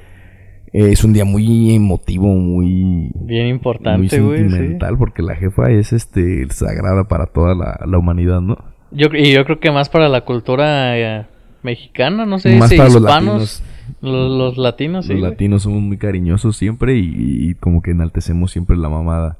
eh, 0.72 0.90
es 0.92 1.04
un 1.04 1.12
día 1.12 1.24
muy 1.24 1.74
emotivo, 1.74 2.26
muy, 2.26 3.11
Bien 3.14 3.44
muy 3.44 3.50
importante, 3.50 4.20
güey. 4.20 4.44
sí. 4.44 4.50
sentimental, 4.50 4.98
porque 4.98 5.22
la 5.22 5.37
jefa 5.37 5.70
es 5.70 5.92
este 5.92 6.48
sagrada 6.50 7.04
para 7.04 7.26
toda 7.26 7.54
la, 7.54 7.81
la 7.87 7.98
humanidad, 7.98 8.40
¿no? 8.40 8.57
Yo, 8.90 9.09
y 9.12 9.33
yo 9.33 9.44
creo 9.44 9.61
que 9.61 9.70
más 9.70 9.88
para 9.88 10.09
la 10.09 10.22
cultura 10.22 10.98
eh, 10.98 11.26
mexicana, 11.62 12.24
no 12.26 12.38
sé, 12.38 12.57
Más 12.57 12.70
si 12.70 12.76
para 12.76 12.88
los 12.88 12.96
hispanos, 13.02 13.62
los, 14.00 14.31
los 14.31 14.59
latinos, 14.59 15.07
sí. 15.07 15.14
Los 15.14 15.22
latinos 15.22 15.62
somos 15.62 15.83
muy 15.83 15.98
cariñosos 15.98 16.57
siempre 16.57 16.96
y, 16.96 17.12
y 17.50 17.54
como 17.54 17.83
que 17.83 17.90
enaltecemos 17.90 18.50
siempre 18.50 18.76
la 18.76 18.88
mamada. 18.88 19.37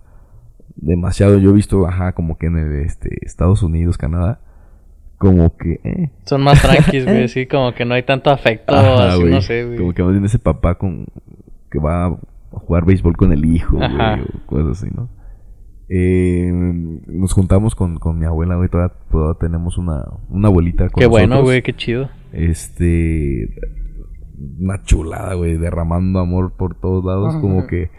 Demasiado. 0.77 1.38
Yo 1.38 1.51
he 1.51 1.55
visto, 1.55 1.87
ajá, 1.87 2.12
como 2.12 2.38
que 2.38 2.47
en 2.47 2.59
el, 2.59 2.73
este, 2.85 3.11
Estados 3.27 3.62
Unidos, 3.62 3.99
Canadá, 3.99 4.41
como 5.19 5.57
que... 5.57 5.81
eh, 5.85 6.11
Son 6.25 6.43
más 6.43 6.63
tranquis, 6.63 7.05
güey, 7.05 7.29
sí, 7.29 7.47
como 7.47 7.75
que 7.75 7.85
no 7.85 7.95
hay 7.95 8.05
tanto 8.05 8.31
afecto, 8.31 8.75
Ajá, 8.75 9.09
así, 9.13 9.21
güey. 9.21 9.33
no 9.33 9.43
sé, 9.43 9.65
güey. 9.65 9.79
Como 9.79 9.93
que 9.93 10.03
más 10.03 10.13
bien 10.13 10.25
ese 10.25 10.39
papá 10.39 10.77
con 10.77 11.07
que 11.71 11.79
va 11.79 12.07
a 12.07 12.19
jugar 12.53 12.85
béisbol 12.87 13.17
con 13.17 13.33
el 13.33 13.45
hijo, 13.45 13.77
güey, 13.77 13.87
Ajá. 13.89 14.21
o 14.23 14.47
cosas 14.47 14.79
así, 14.83 14.91
¿no? 14.95 15.09
Eh, 15.91 16.51
nos 16.53 17.33
juntamos 17.33 17.75
con, 17.75 17.99
con 17.99 18.19
mi 18.19 18.27
abuela, 18.27 18.57
güey, 18.57 18.69
todavía, 18.69 18.95
todavía 19.11 19.39
tenemos 19.41 19.79
una, 19.79 20.05
una 20.29 20.49
abuelita 20.49 20.89
con 20.91 21.01
Qué 21.01 21.07
bueno, 21.07 21.43
güey, 21.43 21.63
qué 21.63 21.75
chido. 21.75 22.11
Este, 22.33 23.49
una 24.61 24.83
chulada, 24.83 25.35
güey, 25.35 25.57
derramando 25.57 26.21
amor 26.21 26.53
por 26.57 26.79
todos 26.79 27.05
lados, 27.05 27.37
como 27.41 27.67
que, 27.67 27.91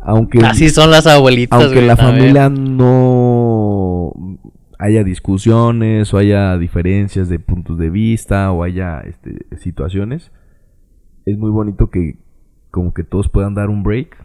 aunque, 0.00 0.38
Así 0.38 0.70
son 0.70 0.90
las 0.90 1.06
abuelitas, 1.06 1.60
aunque 1.60 1.76
güey, 1.76 1.86
la 1.86 1.96
familia 1.96 2.48
no 2.48 4.12
haya 4.84 5.04
discusiones 5.04 6.12
o 6.12 6.18
haya 6.18 6.58
diferencias 6.58 7.28
de 7.28 7.38
puntos 7.38 7.78
de 7.78 7.88
vista 7.90 8.50
o 8.50 8.64
haya 8.64 8.98
este, 9.00 9.46
situaciones, 9.58 10.32
es 11.24 11.38
muy 11.38 11.50
bonito 11.50 11.88
que 11.88 12.18
como 12.72 12.92
que 12.92 13.04
todos 13.04 13.28
puedan 13.28 13.54
dar 13.54 13.68
un 13.70 13.82
break 13.84 14.16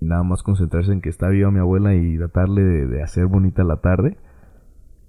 y 0.00 0.06
nada 0.06 0.22
más 0.22 0.42
concentrarse 0.42 0.92
en 0.92 1.00
que 1.02 1.08
está 1.10 1.28
viva 1.28 1.50
mi 1.50 1.58
abuela 1.58 1.94
y 1.94 2.16
tratarle 2.16 2.62
de, 2.62 2.86
de 2.86 3.02
hacer 3.02 3.26
bonita 3.26 3.62
la 3.64 3.76
tarde. 3.80 4.16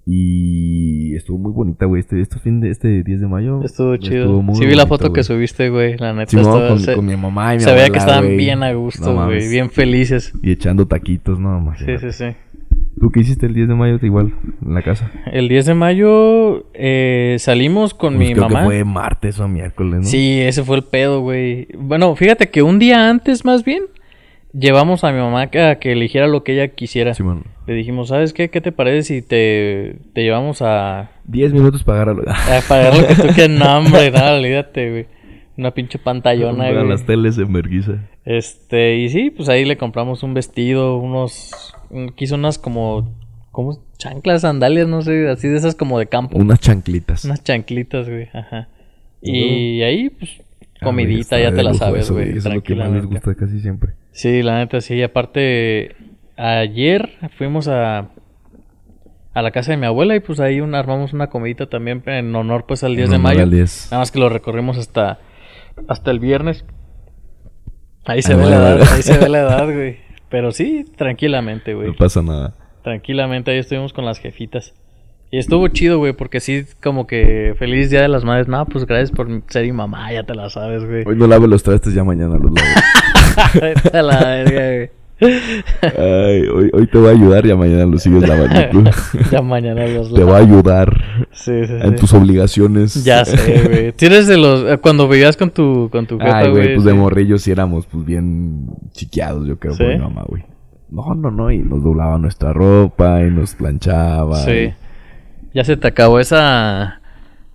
Y 0.06 1.14
estuvo 1.14 1.38
muy 1.38 1.52
bonita, 1.52 1.86
güey. 1.86 2.00
Este, 2.00 2.20
este 2.20 2.38
fin 2.40 2.60
de 2.60 2.70
este 2.70 3.02
10 3.04 3.20
de 3.20 3.28
mayo. 3.28 3.62
Estuvo 3.62 3.96
chido. 3.96 4.42
muy 4.42 4.56
sí 4.56 4.66
vi 4.66 4.74
la 4.74 4.86
foto 4.86 5.04
que 5.12 5.20
güey. 5.20 5.24
subiste, 5.24 5.68
güey, 5.70 5.96
la 5.98 6.12
neta. 6.12 6.30
Sí, 6.30 6.36
no, 6.36 6.42
estaba- 6.42 6.68
con, 6.68 6.78
se, 6.80 6.94
con 6.96 7.06
mi 7.06 7.16
mamá 7.16 7.54
y 7.54 7.58
mi 7.58 7.62
se 7.64 7.72
veía 7.72 7.90
que 7.90 7.98
estaban 7.98 8.24
güey. 8.24 8.36
bien 8.36 8.62
a 8.62 8.72
No 8.72 8.80
gusto, 8.80 9.04
güey, 9.04 9.16
mames. 9.16 9.50
bien 9.50 9.70
felices. 9.70 10.32
Y 10.42 10.50
echando 10.50 10.86
taquitos, 10.86 11.38
no, 11.38 11.56
Sí, 11.58 11.62
imagínate. 11.64 12.12
sí, 12.12 12.24
sí. 12.24 12.36
¿Tú 13.00 13.10
qué 13.10 13.20
hiciste 13.20 13.46
el 13.46 13.54
10 13.54 13.68
de 13.68 13.74
mayo? 13.74 13.98
Igual, 14.02 14.34
en 14.64 14.74
la 14.74 14.82
casa. 14.82 15.10
El 15.32 15.48
10 15.48 15.66
de 15.66 15.74
mayo 15.74 16.66
eh, 16.74 17.36
salimos 17.38 17.94
con 17.94 18.16
Pues 18.16 18.28
mi 18.28 18.34
creo 18.34 18.48
mamá. 18.48 18.60
que 18.60 18.66
fue 18.66 18.84
martes 18.84 19.40
o 19.40 19.48
miércoles, 19.48 20.00
¿no? 20.00 20.04
Sí, 20.04 20.38
ese 20.40 20.62
fue 20.64 20.76
el 20.76 20.84
pedo, 20.84 21.22
güey. 21.22 21.68
Bueno, 21.78 22.14
fíjate 22.14 22.50
que 22.50 22.62
un 22.62 22.78
día 22.78 23.08
antes, 23.08 23.44
más 23.46 23.64
bien, 23.64 23.84
llevamos 24.52 25.02
a 25.04 25.12
mi 25.12 25.18
mamá 25.18 25.42
a 25.42 25.76
que 25.76 25.92
eligiera 25.92 26.26
lo 26.28 26.44
que 26.44 26.52
ella 26.52 26.68
quisiera. 26.68 27.14
Simón. 27.14 27.44
Le 27.66 27.74
dijimos, 27.74 28.08
¿sabes 28.08 28.34
qué? 28.34 28.50
¿Qué 28.50 28.60
te 28.60 28.70
parece 28.70 29.02
si 29.14 29.22
te, 29.22 29.96
te 30.12 30.22
llevamos 30.22 30.60
a, 30.60 31.10
10 31.24 31.52
minutos 31.54 31.82
para 31.84 32.02
agarrarlo. 32.02 32.24
a 32.30 32.60
pagar 32.68 32.96
lo 32.96 33.06
que 33.06 33.14
tú 33.14 33.28
quieras? 33.34 33.48
No, 33.50 33.78
hombre, 33.78 34.10
nada, 34.10 34.38
olvídate, 34.38 34.90
güey. 34.90 35.06
Una 35.56 35.70
pinche 35.72 35.98
pantallona, 35.98 36.64
Para 36.64 36.78
güey. 36.80 36.88
las 36.88 37.06
teles 37.06 37.38
en 37.38 37.52
vergüenza. 37.52 38.08
Este, 38.24 38.96
y 38.96 39.08
sí, 39.08 39.30
pues 39.30 39.48
ahí 39.48 39.64
le 39.64 39.76
compramos 39.76 40.22
un 40.22 40.34
vestido, 40.34 40.96
unos. 40.98 41.74
Quiso 42.16 42.34
unas 42.36 42.58
como. 42.58 43.14
como 43.52 43.78
chanclas, 43.98 44.42
sandalias, 44.42 44.86
no 44.88 45.02
sé, 45.02 45.28
así 45.28 45.48
de 45.48 45.56
esas 45.56 45.74
como 45.74 45.98
de 45.98 46.06
campo. 46.06 46.38
Unas 46.38 46.60
chanclitas. 46.60 47.24
Unas 47.24 47.42
chanclitas, 47.44 48.08
güey, 48.08 48.28
ajá. 48.32 48.68
Y 49.22 49.82
ahí, 49.82 50.08
pues, 50.10 50.30
Ah, 50.82 50.86
comidita, 50.86 51.38
ya 51.38 51.52
te 51.52 51.62
la 51.62 51.74
sabes, 51.74 52.10
güey. 52.10 52.30
Eso 52.38 52.48
es 52.48 52.54
lo 52.54 52.62
que 52.62 52.74
más 52.74 52.90
les 52.90 53.04
gusta 53.04 53.34
casi 53.34 53.60
siempre. 53.60 53.92
Sí, 54.12 54.42
la 54.42 54.56
neta, 54.58 54.80
sí. 54.80 54.94
Y 54.94 55.02
aparte, 55.02 55.94
ayer 56.38 57.10
fuimos 57.36 57.68
a. 57.68 58.08
a 59.34 59.42
la 59.42 59.50
casa 59.50 59.72
de 59.72 59.76
mi 59.76 59.84
abuela 59.86 60.16
y 60.16 60.20
pues 60.20 60.40
ahí 60.40 60.60
un- 60.62 60.74
armamos 60.74 61.12
una 61.12 61.26
comidita 61.28 61.66
también 61.68 62.02
en 62.06 62.34
honor, 62.34 62.64
pues, 62.66 62.82
al 62.82 62.96
10 62.96 63.10
de 63.10 63.16
En 63.16 63.22
mayo. 63.22 63.42
al 63.42 63.50
10. 63.50 63.88
Nada 63.90 64.00
más 64.00 64.10
que 64.10 64.18
lo 64.20 64.28
recorrimos 64.30 64.78
hasta. 64.78 65.18
hasta 65.86 66.10
el 66.10 66.18
viernes. 66.20 66.64
Ahí 68.06 68.22
se 68.22 68.32
Ahí 68.32 68.38
ve 68.38 68.46
la 68.46 68.56
edad. 68.56 68.82
ahí 68.94 69.02
se 69.02 69.18
ve 69.18 69.28
la 69.28 69.40
edad, 69.40 69.64
güey. 69.66 69.96
Pero 70.30 70.52
sí, 70.52 70.84
tranquilamente, 70.96 71.74
güey. 71.74 71.88
No 71.88 71.94
pasa 71.94 72.22
nada. 72.22 72.54
Tranquilamente, 72.82 73.50
ahí 73.50 73.58
estuvimos 73.58 73.92
con 73.92 74.04
las 74.04 74.18
jefitas. 74.18 74.72
Y 75.32 75.38
estuvo 75.38 75.68
chido, 75.68 75.98
güey, 75.98 76.12
porque 76.12 76.40
sí, 76.40 76.64
como 76.82 77.06
que 77.06 77.54
feliz 77.58 77.90
día 77.90 78.02
de 78.02 78.08
las 78.08 78.24
madres. 78.24 78.48
No, 78.48 78.64
pues 78.66 78.86
gracias 78.86 79.12
por 79.12 79.28
ser 79.48 79.64
mi 79.64 79.72
mamá, 79.72 80.12
ya 80.12 80.24
te 80.24 80.34
la 80.34 80.50
sabes, 80.50 80.84
güey. 80.84 81.04
Hoy 81.06 81.16
no 81.16 81.26
lave 81.26 81.46
los 81.46 81.62
trastes, 81.62 81.94
ya 81.94 82.02
mañana 82.02 82.36
los 82.36 82.50
lavo. 82.52 83.78
La 83.92 84.24
verga, 84.24 84.74
güey. 84.76 84.90
Ay, 85.20 86.46
hoy, 86.48 86.70
hoy 86.72 86.86
te 86.86 86.98
voy 86.98 87.08
a 87.08 87.10
ayudar, 87.10 87.46
ya 87.46 87.56
mañana 87.56 87.84
los 87.86 88.02
sigues 88.02 88.26
lavando 88.26 88.90
ya 89.30 89.42
mañana 89.42 89.86
los 89.86 90.12
te 90.12 90.24
voy 90.24 90.34
a 90.34 90.38
ayudar 90.38 90.92
Sí, 91.32 91.52
sí, 91.66 91.72
en 91.72 91.90
sí. 91.90 91.96
tus 91.96 92.12
obligaciones. 92.14 93.04
Ya 93.04 93.24
sé, 93.24 93.62
güey. 93.68 93.92
Tienes 93.96 94.26
de 94.26 94.36
los. 94.36 94.64
eh, 94.70 94.78
Cuando 94.78 95.08
vivías 95.08 95.36
con 95.36 95.50
tu, 95.50 95.88
con 95.90 96.06
tu 96.06 96.18
Ay, 96.20 96.50
güey, 96.50 96.74
pues 96.74 96.84
de 96.84 96.94
morrillos 96.94 97.42
sí 97.42 97.50
éramos 97.50 97.86
pues 97.86 98.04
bien 98.04 98.66
chiqueados, 98.92 99.46
yo 99.46 99.58
creo, 99.58 99.76
por 99.76 99.86
mi 99.88 99.98
mamá, 99.98 100.24
güey. 100.26 100.44
No, 100.90 101.14
no, 101.14 101.30
no, 101.30 101.50
y 101.50 101.58
nos 101.58 101.82
doblaba 101.84 102.18
nuestra 102.18 102.52
ropa 102.52 103.22
y 103.22 103.30
nos 103.30 103.54
planchaba. 103.54 104.36
Sí. 104.36 104.50
y- 104.50 104.74
Ya 105.54 105.64
se 105.64 105.76
te 105.76 105.88
acabó 105.88 106.18
esa. 106.20 107.00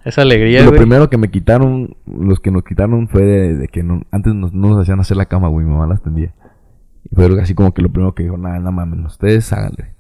Esa 0.06 0.22
alegría, 0.22 0.62
lo 0.62 0.68
güey. 0.68 0.80
primero 0.80 1.10
que 1.10 1.18
me 1.18 1.32
quitaron, 1.32 1.96
los 2.06 2.40
que 2.40 2.52
nos 2.52 2.64
quitaron 2.64 3.08
fue 3.08 3.24
de, 3.24 3.56
de 3.56 3.68
que 3.68 3.82
no- 3.82 4.04
antes 4.12 4.36
nos, 4.36 4.54
no 4.54 4.70
nos 4.70 4.82
hacían 4.84 5.00
hacer 5.00 5.18
la 5.18 5.26
cama, 5.26 5.48
güey, 5.48 5.66
mi 5.66 5.72
mamá 5.72 5.88
las 5.88 6.02
tendía. 6.04 6.32
Y 7.10 7.16
fue 7.16 7.42
así 7.42 7.54
como 7.54 7.74
que 7.74 7.82
lo 7.82 7.90
primero 7.90 8.16
que 8.16 8.24
dijo, 8.24 8.38
nada, 8.38 8.58
nada 8.60 8.72
mames, 8.72 9.06
ustedes 9.06 9.52
háganle. 9.54 9.94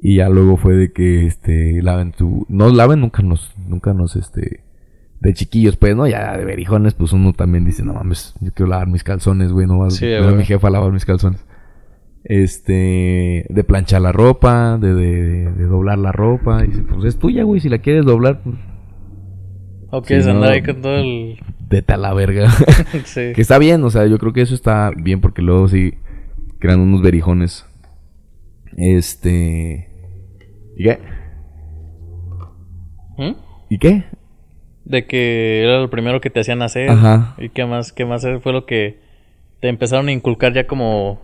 Y 0.00 0.16
ya 0.16 0.28
luego 0.28 0.56
fue 0.56 0.74
de 0.74 0.92
que, 0.92 1.26
este, 1.26 1.80
laven 1.82 2.12
tu... 2.12 2.44
No 2.48 2.68
laven, 2.70 3.00
nunca 3.00 3.22
nos, 3.22 3.54
nunca 3.66 3.92
nos, 3.94 4.16
este... 4.16 4.64
De 5.20 5.32
chiquillos, 5.34 5.76
pues, 5.76 5.94
¿no? 5.94 6.08
Ya 6.08 6.36
de 6.36 6.44
berijones, 6.44 6.94
pues 6.94 7.12
uno 7.12 7.32
también 7.32 7.64
dice, 7.64 7.84
no 7.84 7.94
mames, 7.94 8.34
yo 8.40 8.52
quiero 8.52 8.70
lavar 8.70 8.88
mis 8.88 9.04
calzones, 9.04 9.52
güey, 9.52 9.68
no 9.68 9.78
va 9.78 9.90
Sí, 9.90 10.12
a 10.12 10.20
mi 10.32 10.44
jefa 10.44 10.66
a 10.66 10.70
lavar 10.72 10.90
mis 10.90 11.04
calzones. 11.04 11.44
Este, 12.24 13.46
de 13.48 13.64
planchar 13.64 14.00
la 14.00 14.10
ropa, 14.10 14.78
de, 14.78 14.94
de, 14.94 15.52
de 15.52 15.64
doblar 15.64 15.98
la 15.98 16.10
ropa. 16.10 16.64
Y 16.64 16.68
dice, 16.68 16.82
pues 16.82 17.04
es 17.04 17.18
tuya, 17.20 17.44
güey, 17.44 17.60
si 17.60 17.68
la 17.68 17.78
quieres 17.78 18.04
doblar, 18.04 18.42
pues 18.42 18.56
O 19.94 20.00
quieres 20.00 20.24
no. 20.26 20.32
andar 20.32 20.52
ahí 20.52 20.62
con 20.62 20.80
todo 20.80 20.96
el. 20.96 21.38
vete 21.68 21.92
a 21.92 21.98
la 21.98 22.14
verga. 22.14 22.50
sí. 23.04 23.32
que 23.34 23.42
está 23.42 23.58
bien, 23.58 23.84
o 23.84 23.90
sea, 23.90 24.06
yo 24.06 24.18
creo 24.18 24.32
que 24.32 24.40
eso 24.40 24.54
está 24.54 24.90
bien 24.96 25.20
porque 25.20 25.42
luego 25.42 25.68
sí 25.68 25.92
crean 26.58 26.80
unos 26.80 27.02
berijones. 27.02 27.66
Este... 28.74 29.90
¿Y 30.78 30.84
qué? 30.84 30.98
¿Mm? 33.18 33.32
¿Y 33.68 33.78
qué? 33.78 34.04
De 34.86 35.04
que 35.04 35.62
era 35.62 35.80
lo 35.80 35.90
primero 35.90 36.22
que 36.22 36.30
te 36.30 36.40
hacían 36.40 36.62
hacer. 36.62 36.88
Ajá. 36.88 37.34
Y 37.36 37.50
qué 37.50 37.66
más, 37.66 37.92
qué 37.92 38.06
más 38.06 38.26
fue 38.42 38.52
lo 38.54 38.64
que 38.64 38.98
te 39.60 39.68
empezaron 39.68 40.08
a 40.08 40.12
inculcar 40.12 40.54
ya 40.54 40.66
como. 40.66 41.20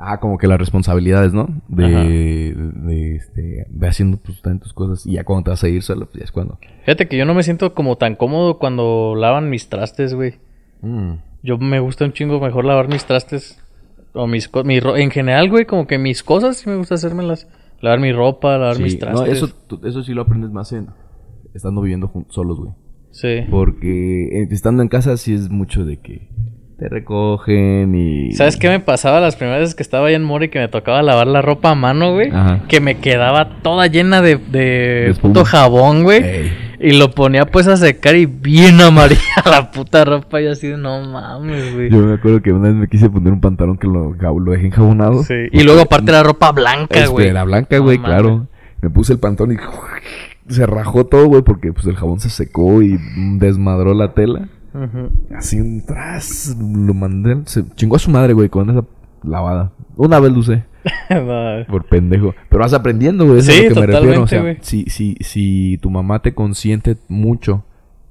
Ah, 0.00 0.20
como 0.20 0.38
que 0.38 0.46
las 0.46 0.58
responsabilidades, 0.58 1.32
¿no? 1.34 1.48
De, 1.68 1.84
de, 1.88 2.54
de, 2.54 3.16
este, 3.16 3.66
ve 3.70 3.88
haciendo 3.88 4.16
pues 4.18 4.40
tus 4.62 4.72
cosas 4.72 5.04
y 5.06 5.12
ya 5.14 5.24
cuando 5.24 5.44
te 5.44 5.50
vas 5.50 5.64
a 5.64 5.68
ir 5.68 5.82
solo, 5.82 6.06
pues 6.06 6.18
ya 6.20 6.24
es 6.24 6.32
cuando. 6.32 6.58
Fíjate 6.84 7.08
que 7.08 7.16
yo 7.16 7.24
no 7.24 7.34
me 7.34 7.42
siento 7.42 7.74
como 7.74 7.96
tan 7.96 8.14
cómodo 8.14 8.58
cuando 8.58 9.14
lavan 9.16 9.50
mis 9.50 9.68
trastes, 9.68 10.14
güey. 10.14 10.34
Yo 11.42 11.58
me 11.58 11.80
gusta 11.80 12.04
un 12.04 12.12
chingo 12.12 12.40
mejor 12.40 12.64
lavar 12.64 12.88
mis 12.88 13.04
trastes. 13.04 13.60
O 14.14 14.26
mis 14.26 14.48
cosas. 14.48 14.70
En 14.96 15.10
general, 15.10 15.50
güey, 15.50 15.66
como 15.66 15.86
que 15.86 15.98
mis 15.98 16.22
cosas 16.22 16.56
sí 16.56 16.68
me 16.70 16.76
gusta 16.76 16.94
hacérmelas. 16.94 17.46
Lavar 17.80 18.00
mi 18.00 18.12
ropa, 18.12 18.56
lavar 18.58 18.76
Sí, 18.76 18.82
mis 18.82 18.94
no, 18.94 19.00
trastes. 19.00 19.28
eso, 19.36 19.48
tú- 19.66 19.80
eso 19.84 20.02
sí 20.02 20.14
lo 20.14 20.22
aprendes 20.22 20.50
más 20.50 20.72
en 20.72 20.88
estando 21.54 21.80
viviendo 21.82 22.10
solos, 22.28 22.58
güey. 22.58 22.70
Sí. 23.10 23.40
Porque 23.50 24.42
eh, 24.42 24.48
estando 24.50 24.82
en 24.82 24.88
casa 24.88 25.16
sí 25.16 25.34
es 25.34 25.48
mucho 25.50 25.84
de 25.84 25.98
que 25.98 26.28
te 26.78 26.88
recogen 26.88 27.92
y... 27.96 28.32
¿Sabes 28.34 28.56
qué 28.56 28.68
me 28.68 28.78
pasaba 28.78 29.18
las 29.18 29.34
primeras 29.34 29.62
veces 29.62 29.74
que 29.74 29.82
estaba 29.82 30.06
allá 30.06 30.16
en 30.16 30.22
Mori 30.22 30.48
que 30.48 30.60
me 30.60 30.68
tocaba 30.68 31.02
lavar 31.02 31.26
la 31.26 31.42
ropa 31.42 31.70
a 31.70 31.74
mano, 31.74 32.12
güey? 32.12 32.30
Ajá. 32.30 32.60
Que 32.68 32.80
me 32.80 32.98
quedaba 32.98 33.60
toda 33.62 33.88
llena 33.88 34.22
de, 34.22 34.36
de 34.36 35.12
puto 35.20 35.44
jabón, 35.44 36.04
güey. 36.04 36.22
Ey. 36.22 36.52
Y 36.78 36.92
lo 36.92 37.10
ponía 37.10 37.46
pues 37.46 37.66
a 37.66 37.76
secar 37.76 38.14
y 38.14 38.26
bien 38.26 38.80
amarilla 38.80 39.42
la 39.44 39.72
puta 39.72 40.04
ropa. 40.04 40.40
Y 40.40 40.46
así 40.46 40.68
de 40.68 40.76
no 40.76 41.02
mames, 41.02 41.74
güey. 41.74 41.90
Yo 41.90 41.98
me 41.98 42.14
acuerdo 42.14 42.40
que 42.42 42.52
una 42.52 42.68
vez 42.68 42.76
me 42.76 42.86
quise 42.86 43.10
poner 43.10 43.32
un 43.32 43.40
pantalón 43.40 43.76
que 43.76 43.88
lo, 43.88 44.14
lo 44.14 44.52
dejé 44.52 44.66
enjabonado. 44.66 45.24
Sí. 45.24 45.34
Y 45.50 45.64
luego 45.64 45.80
aparte 45.80 46.12
la 46.12 46.22
ropa 46.22 46.52
blanca, 46.52 46.94
Este, 46.96 47.08
güey. 47.08 47.26
Era 47.26 47.42
blanca, 47.42 47.76
güey, 47.78 47.98
claro. 47.98 48.46
Me 48.80 48.90
puse 48.90 49.12
el 49.14 49.18
pantalón 49.18 49.56
y 49.56 49.58
se 50.54 50.64
rajó 50.64 51.06
todo, 51.06 51.26
güey, 51.26 51.42
porque 51.42 51.72
pues 51.72 51.86
el 51.86 51.96
jabón 51.96 52.20
se 52.20 52.30
secó 52.30 52.82
y 52.82 52.96
desmadró 53.38 53.94
la 53.94 54.14
tela. 54.14 54.48
Ujú. 54.74 55.10
Así 55.34 55.60
un 55.60 55.84
tras, 55.84 56.56
lo 56.58 56.94
mandé, 56.94 57.38
se 57.46 57.64
chingó 57.74 57.96
a 57.96 57.98
su 57.98 58.10
madre, 58.10 58.32
güey, 58.32 58.48
con 58.48 58.70
esa 58.70 58.84
lavada. 59.22 59.72
Una 59.96 60.20
vez 60.20 60.32
lo 60.32 60.38
usé, 60.40 60.64
No, 61.10 61.66
por 61.68 61.84
pendejo. 61.86 62.34
Pero 62.48 62.60
vas 62.60 62.72
aprendiendo, 62.72 63.26
güey, 63.26 63.38
eso 63.38 63.52
Sí, 63.52 63.66
es 63.66 63.76
a 63.76 63.80
lo 63.80 63.80
que 63.80 63.80
me 63.80 63.86
refiero. 63.86 64.22
O 64.22 64.26
sea, 64.26 64.56
si, 64.60 64.84
si, 64.84 65.16
si 65.20 65.78
tu 65.78 65.90
mamá 65.90 66.20
te 66.20 66.34
consiente 66.34 66.96
mucho 67.08 67.64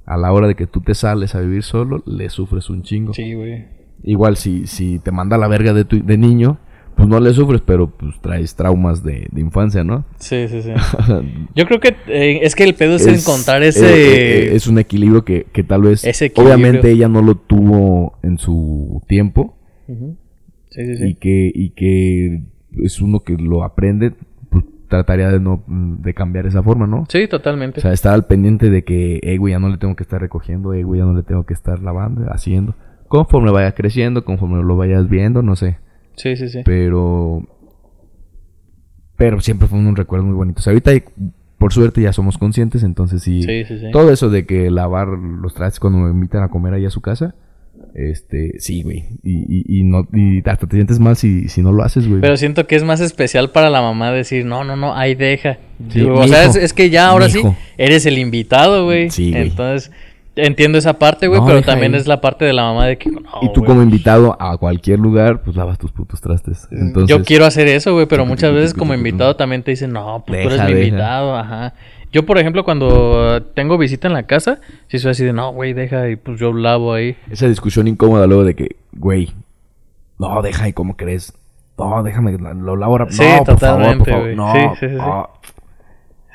a 0.06 0.17
la 0.17 0.32
hora 0.32 0.48
de 0.48 0.56
que 0.56 0.67
tú 0.67 0.82
te 0.82 0.96
sales 0.96 1.36
a 1.36 1.41
vivir 1.41 1.63
solo, 1.63 2.04
le 2.06 2.30
sufres 2.30 2.70
un 2.70 2.84
chingo. 2.84 3.13
Sí, 3.13 3.34
güey. 3.34 3.65
Igual 4.04 4.38
si, 4.38 4.67
si 4.67 5.00
te 5.00 5.12
manda 5.12 5.36
a 5.36 5.39
la 5.39 5.48
verga 5.48 5.74
de, 5.74 5.86
tu, 5.86 6.04
de 6.04 6.17
niño, 6.17 6.60
pues 6.98 7.08
no 7.08 7.20
le 7.20 7.32
sufres, 7.32 7.62
pero 7.64 7.92
pues 7.92 8.20
traes 8.20 8.56
traumas 8.56 9.04
de, 9.04 9.28
de 9.32 9.40
infancia, 9.42 9.84
¿no? 9.84 10.04
Sí, 10.18 10.48
sí, 10.48 10.64
sí. 10.64 10.72
Yo 11.56 11.66
creo 11.68 11.80
que 11.80 11.96
eh, 12.08 12.40
es 12.42 12.56
que 12.56 12.64
el 12.64 12.74
pedo 12.74 12.96
es, 12.96 13.06
encontrar 13.06 13.62
ese... 13.62 13.86
eh, 13.86 14.48
eh, 14.48 14.56
es 14.56 14.66
un 14.68 14.80
equilibrio 14.80 15.24
que, 15.24 15.46
que 15.54 15.64
tal 15.64 15.84
vez... 15.84 16.04
Ese 16.04 16.26
equilibrio. 16.26 16.56
Obviamente 16.56 16.92
ella 16.92 17.08
no 17.08 17.22
lo 17.22 17.36
tuvo 17.36 18.18
en 18.24 18.40
su 18.40 19.02
tiempo. 19.08 19.56
Ujú. 19.88 20.18
Sí, 20.72 20.96
sí, 20.98 21.04
Y 21.04 21.08
sí. 21.10 21.16
que, 21.16 21.52
y 21.54 21.70
que 21.70 22.42
es 22.84 23.00
uno 23.00 23.20
que 23.22 23.38
lo 23.38 23.64
aprende, 23.64 24.14
pues 24.50 24.66
trataría 24.88 25.30
de 25.30 25.40
no 25.40 25.64
mm, 25.68 26.02
de 26.02 26.14
cambiar 26.16 26.48
esa 26.48 26.64
forma, 26.64 26.88
¿no? 26.88 27.06
Sí, 27.10 27.28
totalmente. 27.28 27.80
O 27.80 27.82
sea, 27.82 27.94
estar 27.94 28.14
al 28.14 28.26
pendiente 28.26 28.70
de 28.72 28.84
que, 28.84 29.20
eh, 29.22 29.38
güey, 29.38 29.54
ya 29.54 29.60
no 29.60 29.70
le 29.70 29.78
tengo 29.78 29.96
que 29.96 30.04
estar 30.04 30.20
recogiendo, 30.20 30.74
eh, 30.74 30.84
güey, 30.84 31.00
ya 31.00 31.06
no 31.06 31.14
le 31.14 31.24
tengo 31.24 31.46
que 31.46 31.54
estar 31.54 31.80
lavando, 31.82 32.26
haciendo. 32.32 32.76
Conforme 33.08 33.52
vaya 33.52 33.72
creciendo, 33.74 34.26
conforme 34.26 34.62
lo 34.64 34.76
vayas 34.76 35.08
viendo, 35.08 35.42
no 35.44 35.56
sé. 35.56 35.78
Sí, 36.17 36.36
sí, 36.36 36.49
sí. 36.49 36.62
Pero. 36.65 37.47
Pero 39.15 39.39
siempre 39.41 39.67
fue 39.67 39.80
un 39.80 39.95
recuerdo 39.95 40.25
muy 40.25 40.36
bonito. 40.36 40.60
O 40.60 40.62
sea, 40.62 40.71
ahorita, 40.71 40.91
por 41.58 41.73
suerte, 41.73 42.01
ya 42.01 42.13
somos 42.13 42.38
conscientes, 42.38 42.84
entonces 42.84 43.23
sí. 43.23 43.41
Sí, 43.41 43.63
sí, 43.65 43.80
sí. 43.80 43.91
Todo 43.91 44.12
eso 44.12 44.30
de 44.30 44.45
que 44.45 44.69
lavar 44.69 45.08
los 45.08 45.53
trastes 45.53 45.80
cuando 45.80 45.99
me 45.99 46.12
invitan 46.12 46.43
a 46.43 46.49
comer 46.49 46.73
ahí 46.73 46.86
a 46.86 46.91
su 46.91 47.01
casa. 47.01 47.34
Este, 47.93 48.60
sí, 48.60 48.84
güey. 48.84 49.06
Y, 49.23 49.39
y, 49.47 49.80
y 49.80 49.84
no, 49.84 50.08
y 50.13 50.47
hasta 50.47 50.67
te 50.67 50.75
sientes 50.75 50.99
mal 50.99 51.15
si, 51.15 51.49
si 51.49 51.62
no 51.62 51.71
lo 51.71 51.84
haces, 51.84 52.08
güey. 52.08 52.21
Pero 52.21 52.38
siento 52.38 52.67
que 52.67 52.75
es 52.75 52.84
más 52.84 52.99
especial 52.99 53.51
para 53.51 53.69
la 53.69 53.82
mamá 53.82 54.12
decir, 54.12 54.45
no, 54.45 54.63
no, 54.63 54.75
no, 54.75 54.95
ahí 54.95 55.15
deja. 55.15 55.58
Sí, 55.89 56.01
o 56.03 56.27
sea, 56.27 56.43
es, 56.43 56.56
es 56.56 56.73
que 56.73 56.89
ya 56.89 57.10
ahora 57.10 57.30
sí, 57.30 57.41
eres 57.77 58.06
el 58.06 58.19
invitado, 58.19 58.86
güey. 58.86 59.10
Sí, 59.10 59.32
güey. 59.32 59.49
Entonces, 59.49 59.91
entiendo 60.38 60.78
esa 60.78 60.97
parte, 60.97 61.28
güey, 61.28 61.39
No, 61.41 61.45
pero 61.47 61.62
también 61.62 61.93
ahí. 61.93 62.00
es 62.00 62.08
la 62.08 62.21
parte 62.21 62.45
de 62.45 62.54
la 62.54 62.63
mamá 62.63 62.86
de 62.88 62.97
que, 62.97 63.10
no, 63.12 63.21
y 63.41 63.52
tú 63.54 63.63
como 63.63 63.82
invitado 63.84 64.36
a 64.39 64.58
cualquier 64.58 65.00
lugar, 65.00 65.41
pues 65.41 65.56
lavas 65.56 65.78
tus 65.78 65.91
putos 65.91 66.21
trastes. 66.21 66.67
Entonces, 66.71 67.10
Yo 67.15 67.23
quiero 67.23 67.45
hacer 67.45 67.67
eso, 67.67 67.93
güey, 67.93 68.06
pero 68.06 68.26
muchas 68.26 68.54
veces 68.54 68.73
como 68.73 68.93
invitado 68.93 69.36
también 69.36 69.63
te 69.63 69.71
dicen, 69.71 69.91
no, 69.91 70.23
pues 70.26 70.41
tú 70.43 70.50
eres 70.50 70.62
mi 70.65 70.73
deja. 70.73 70.88
invitado, 70.88 71.36
ajá. 71.36 71.73
Yo, 72.13 72.26
por 72.26 72.38
ejemplo, 72.38 72.63
cuando 72.63 73.43
tengo 73.54 73.78
visita 73.78 74.08
en 74.08 74.13
la 74.13 74.23
casa, 74.23 74.62
si 74.88 74.97
soy 74.97 75.12
así 75.12 75.26
de, 75.26 75.34
no, 75.34 75.52
güey, 75.52 75.73
deja, 75.73 76.10
y 76.10 76.15
pues 76.15 76.39
yo 76.39 76.54
lavo 76.54 76.93
ahí. 76.93 77.17
Esa 77.30 77.47
discusión 77.47 77.88
incómoda 77.88 78.28
luego 78.28 78.45
de 78.45 78.56
que, 78.56 78.78
güey, 78.93 79.34
no, 80.17 80.41
deja 80.41 80.69
y 80.69 80.73
cómo 80.73 80.95
crees. 80.95 81.34
No, 81.78 82.02
déjame, 82.04 82.38
lo 82.38 82.76
lavo 82.76 82.93
ahora. 82.93 83.08
Sí, 83.10 83.21
no, 83.21 83.43
por 83.43 83.60
favor, 83.60 83.97
por 83.97 84.06
totalmente, 84.06 84.12
favor. 84.12 84.23
güey. 84.26 84.36
No, 84.36 84.52
Sí, 84.54 84.60
sí, 84.80 84.88
sí, 84.89 84.95
sí. 84.95 85.02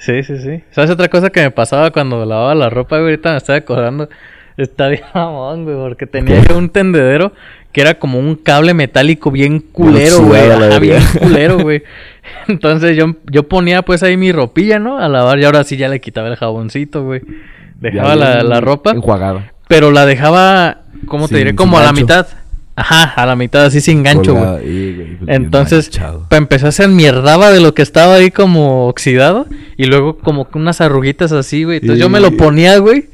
Sí, 0.04 0.24
sí, 0.24 0.36
sí. 0.38 0.64
¿Sabes 0.72 0.90
otra 0.90 1.08
cosa 1.08 1.30
que 1.30 1.40
me 1.42 1.52
pasaba 1.52 1.92
cuando 1.92 2.24
lavaba 2.26 2.56
la 2.56 2.68
ropa, 2.68 2.96
güey? 2.96 3.10
Ahorita 3.12 3.30
me 3.30 3.36
estaba 3.36 3.58
acordando. 3.58 4.08
Está 4.56 4.88
bien 4.88 5.02
mamón, 5.14 5.64
güey, 5.64 5.76
porque 5.76 6.06
tenía 6.06 6.42
¿Qué? 6.42 6.52
un 6.52 6.70
tendedero 6.70 7.32
que 7.70 7.80
era 7.80 7.94
como 7.94 8.18
un 8.18 8.34
cable 8.34 8.74
metálico 8.74 9.30
bien 9.30 9.60
culero, 9.60 10.22
güey. 10.22 10.50
Ajá, 10.50 10.78
bien 10.80 11.00
culero, 11.20 11.58
güey. 11.60 11.84
Entonces 12.48 12.96
yo, 12.96 13.14
yo 13.30 13.44
ponía 13.44 13.82
pues 13.82 14.02
ahí 14.02 14.16
mi 14.16 14.32
ropilla, 14.32 14.80
¿no? 14.80 14.98
A 14.98 15.08
lavar 15.08 15.38
y 15.38 15.44
ahora 15.44 15.62
sí 15.62 15.76
ya 15.76 15.88
le 15.88 16.00
quitaba 16.00 16.28
el 16.28 16.36
jaboncito, 16.36 17.04
güey. 17.04 17.22
Dejaba 17.80 18.16
la, 18.16 18.42
la 18.42 18.60
ropa. 18.60 18.90
Enjuagada. 18.90 19.52
pero 19.68 19.92
la 19.92 20.04
dejaba, 20.04 20.78
¿cómo 21.06 21.28
te 21.28 21.36
diré? 21.38 21.54
Como 21.54 21.78
a 21.78 21.82
la 21.82 21.92
mitad. 21.92 22.26
Ajá, 22.74 23.04
a 23.04 23.26
la 23.26 23.36
mitad, 23.36 23.66
así 23.66 23.80
sin 23.80 24.02
gancho, 24.02 24.34
güey. 24.34 24.48
ahí, 24.48 24.94
güey, 24.94 25.16
pues, 25.16 25.30
Entonces, 25.30 25.90
para 26.28 26.38
empezar 26.38 26.72
se 26.72 26.84
enmierdaba 26.84 27.50
de 27.52 27.60
lo 27.60 27.74
que 27.74 27.82
estaba 27.82 28.14
ahí 28.14 28.30
como 28.30 28.88
oxidado. 28.88 29.46
Y 29.76 29.86
luego 29.86 30.18
como 30.18 30.48
unas 30.54 30.80
arruguitas 30.80 31.32
así, 31.32 31.64
güey. 31.64 31.78
Entonces 31.78 32.00
yo 32.00 32.08
me 32.08 32.20
lo 32.20 32.36
ponía, 32.36 32.78
güey. 32.78 33.08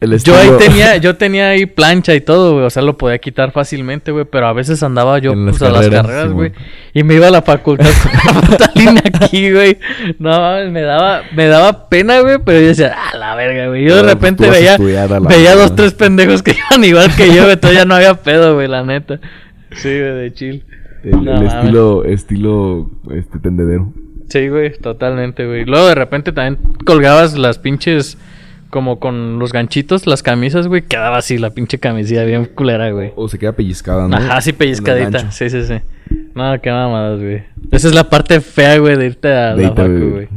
El 0.00 0.18
Yo 0.18 0.36
ahí 0.36 0.50
tenía, 0.58 0.96
yo 0.98 1.16
tenía 1.16 1.48
ahí 1.50 1.66
plancha 1.66 2.14
y 2.14 2.20
todo, 2.20 2.54
güey. 2.54 2.64
O 2.66 2.70
sea, 2.70 2.82
lo 2.82 2.98
podía 2.98 3.18
quitar 3.18 3.52
fácilmente, 3.52 4.12
güey. 4.12 4.24
Pero 4.30 4.46
a 4.46 4.52
veces 4.52 4.82
andaba 4.82 5.18
yo 5.18 5.32
En 5.32 5.46
las 5.46 5.58
pues, 5.58 5.70
a 5.70 5.72
las 5.72 5.88
carreras, 5.88 6.28
sí, 6.28 6.32
güey. 6.32 6.52
y 6.92 7.02
me 7.02 7.14
iba 7.14 7.28
a 7.28 7.30
la 7.30 7.42
facultad 7.42 7.90
con 8.02 8.12
la 8.12 8.40
puta 8.40 8.70
línea 8.74 9.02
aquí, 9.06 9.52
güey. 9.52 9.78
No 10.18 10.30
mames, 10.30 10.70
me 10.70 10.82
daba, 10.82 11.22
me 11.34 11.46
daba 11.46 11.88
pena, 11.88 12.20
güey. 12.20 12.38
Pero 12.44 12.60
yo 12.60 12.66
decía, 12.68 12.94
ah, 12.96 13.16
la 13.16 13.34
verga, 13.34 13.68
güey. 13.68 13.84
Yo 13.84 13.96
de 13.96 14.02
repente 14.02 14.50
veía, 14.50 14.76
veía 14.76 15.54
dos, 15.54 15.74
tres 15.74 15.94
pendejos 15.94 16.42
que 16.42 16.54
iban 16.70 16.84
igual 16.84 17.14
que 17.16 17.28
yo, 17.28 17.42
güey. 17.42 17.52
Entonces 17.52 17.78
ya 17.78 17.84
no 17.84 17.94
había 17.94 18.14
pedo, 18.14 18.54
güey, 18.54 18.68
la 18.68 18.82
neta. 18.82 19.20
Sí, 19.72 19.88
güey, 19.88 20.14
de 20.14 20.32
chill. 20.32 20.64
El, 21.04 21.24
No 21.24 21.36
el 21.36 21.46
estilo, 21.46 22.04
estilo, 22.04 22.90
este, 23.14 23.38
tendedero. 23.38 23.92
Sí, 24.28 24.48
güey, 24.48 24.76
totalmente, 24.76 25.46
güey. 25.46 25.64
Luego 25.64 25.86
de 25.86 25.94
repente 25.94 26.32
también 26.32 26.58
colgabas 26.84 27.38
las 27.38 27.58
pinches, 27.58 28.18
como 28.76 29.00
con 29.00 29.38
los 29.38 29.54
ganchitos, 29.54 30.06
las 30.06 30.22
camisas, 30.22 30.68
güey. 30.68 30.82
Quedaba 30.82 31.16
así 31.16 31.38
la 31.38 31.48
pinche 31.48 31.78
camisilla 31.78 32.24
bien 32.24 32.44
culera, 32.44 32.90
güey. 32.90 33.10
O 33.16 33.26
se 33.26 33.38
queda 33.38 33.52
pellizcada, 33.52 34.06
¿no? 34.06 34.14
Ajá, 34.14 34.38
sí, 34.42 34.52
pellizcadita. 34.52 35.30
Sí, 35.30 35.48
sí, 35.48 35.62
sí. 35.64 35.76
No, 36.34 36.60
qué 36.60 36.70
mamadas, 36.70 37.18
güey. 37.18 37.42
Esa 37.70 37.88
es 37.88 37.94
la 37.94 38.10
parte 38.10 38.38
fea, 38.42 38.76
güey, 38.76 38.98
de 38.98 39.06
irte 39.06 39.32
a 39.32 39.54
De 39.54 39.62
la 39.62 39.68
facu, 39.70 40.10
güey. 40.10 40.28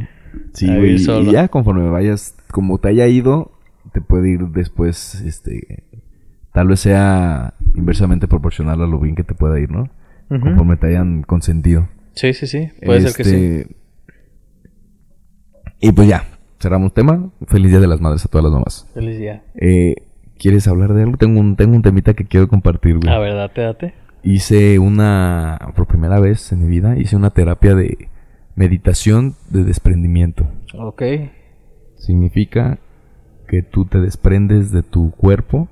Sí, 0.54 0.74
güey. 0.74 0.94
Y 0.94 1.32
ya 1.32 1.48
conforme 1.48 1.90
vayas, 1.90 2.34
como 2.50 2.78
te 2.78 2.88
haya 2.88 3.06
ido, 3.08 3.52
te 3.92 4.00
puede 4.00 4.30
ir 4.30 4.40
después, 4.54 5.16
este, 5.26 5.84
tal 6.54 6.68
vez 6.68 6.80
sea 6.80 7.52
inversamente 7.74 8.26
proporcional 8.26 8.80
a 8.80 8.86
lo 8.86 9.00
bien 9.00 9.16
que 9.16 9.22
te 9.22 9.34
pueda 9.34 9.60
ir, 9.60 9.70
¿no? 9.70 9.90
Ujú. 10.30 10.40
Conforme 10.40 10.78
te 10.78 10.86
hayan 10.86 11.24
consentido. 11.24 11.90
Sí, 12.14 12.32
sí, 12.32 12.46
sí. 12.46 12.70
Puede 12.86 13.02
ser 13.02 13.12
que 13.12 13.24
sí. 13.24 13.36
Este, 13.36 13.76
Y 15.80 15.92
pues 15.92 16.08
ya, 16.08 16.24
cerramos 16.60 16.92
tema. 16.92 17.30
Feliz 17.46 17.70
Día 17.70 17.80
de 17.80 17.88
las 17.88 18.00
Madres 18.00 18.24
a 18.24 18.28
todas 18.28 18.44
las 18.44 18.52
mamás. 18.52 18.88
Feliz 18.94 19.18
día. 19.18 19.42
Eh, 19.54 19.94
¿Quieres 20.38 20.68
hablar 20.68 20.94
de 20.94 21.02
algo? 21.02 21.16
Tengo 21.16 21.40
un, 21.40 21.56
tengo 21.56 21.74
un 21.74 21.82
temita 21.82 22.14
que 22.14 22.24
quiero 22.24 22.48
compartir, 22.48 22.98
güey. 22.98 23.12
A 23.12 23.18
ver, 23.18 23.34
date, 23.34 23.60
date. 23.62 23.94
Hice 24.22 24.78
una, 24.78 25.72
por 25.74 25.86
primera 25.86 26.20
vez 26.20 26.52
en 26.52 26.62
mi 26.62 26.68
vida, 26.68 26.98
hice 26.98 27.16
una 27.16 27.30
terapia 27.30 27.74
de 27.74 28.08
meditación 28.54 29.34
de 29.48 29.64
desprendimiento. 29.64 30.46
Ok. 30.78 31.02
Significa 31.96 32.78
que 33.48 33.62
tú 33.62 33.86
te 33.86 34.00
desprendes 34.00 34.70
de 34.70 34.82
tu 34.82 35.10
cuerpo 35.12 35.68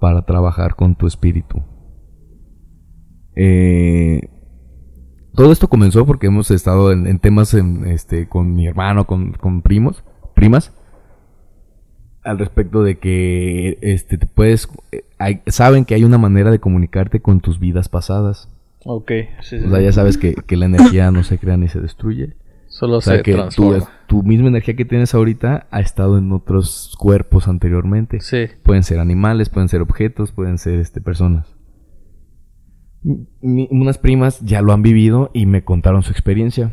para 0.00 0.22
trabajar 0.22 0.76
con 0.76 0.94
tu 0.94 1.06
espíritu. 1.06 1.62
Eh, 3.34 4.28
todo 5.38 5.52
esto 5.52 5.68
comenzó 5.68 6.04
porque 6.04 6.26
hemos 6.26 6.50
estado 6.50 6.90
en, 6.92 7.06
en 7.06 7.18
temas 7.20 7.54
en, 7.54 7.86
este, 7.86 8.28
con 8.28 8.54
mi 8.54 8.66
hermano, 8.66 9.06
con, 9.06 9.32
con 9.32 9.62
primos, 9.62 10.02
primas, 10.34 10.72
al 12.24 12.38
respecto 12.38 12.82
de 12.82 12.98
que 12.98 13.78
este, 13.80 14.18
te 14.18 14.26
puedes, 14.26 14.68
eh, 14.92 15.04
hay- 15.18 15.40
saben 15.46 15.84
que 15.84 15.94
hay 15.94 16.04
una 16.04 16.18
manera 16.18 16.50
de 16.50 16.58
comunicarte 16.58 17.20
con 17.20 17.40
tus 17.40 17.58
vidas 17.60 17.88
pasadas. 17.88 18.48
Ok. 18.84 19.10
Sí, 19.40 19.58
sí, 19.60 19.64
O 19.64 19.70
sea, 19.70 19.80
ya 19.80 19.92
sabes 19.92 20.18
que, 20.18 20.34
que 20.34 20.56
la 20.56 20.66
energía 20.66 21.10
no 21.10 21.22
se 21.22 21.38
crea 21.38 21.56
ni 21.56 21.68
se 21.68 21.80
destruye. 21.80 22.34
Solo 22.66 22.98
O 22.98 23.00
sea, 23.00 23.16
se 23.16 23.22
que 23.22 23.32
tu, 23.32 23.38
transforma. 23.38 23.90
tu 24.08 24.22
misma 24.22 24.48
energía 24.48 24.76
que 24.76 24.84
tienes 24.84 25.14
ahorita 25.14 25.66
ha 25.70 25.80
estado 25.80 26.18
en 26.18 26.32
otros 26.32 26.94
cuerpos 26.98 27.48
anteriormente. 27.48 28.20
Sí. 28.20 28.46
Pueden 28.62 28.82
ser 28.82 28.98
animales, 28.98 29.48
pueden 29.48 29.68
ser 29.68 29.80
objetos, 29.82 30.32
pueden 30.32 30.58
ser 30.58 30.78
este, 30.80 31.00
personas. 31.00 31.54
Mi- 33.02 33.68
unas 33.70 33.98
primas 33.98 34.40
ya 34.40 34.60
lo 34.62 34.72
han 34.72 34.82
vivido 34.82 35.30
y 35.32 35.46
me 35.46 35.62
contaron 35.64 36.02
su 36.02 36.10
experiencia. 36.12 36.72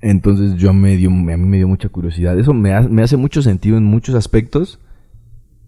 Entonces 0.00 0.54
yo 0.56 0.72
me 0.72 0.96
dio, 0.96 1.10
a 1.10 1.12
mí 1.12 1.36
me 1.36 1.56
dio 1.58 1.68
mucha 1.68 1.88
curiosidad. 1.88 2.38
Eso 2.38 2.54
me, 2.54 2.72
ha- 2.74 2.82
me 2.88 3.02
hace 3.02 3.16
mucho 3.16 3.42
sentido 3.42 3.76
en 3.76 3.84
muchos 3.84 4.14
aspectos. 4.14 4.80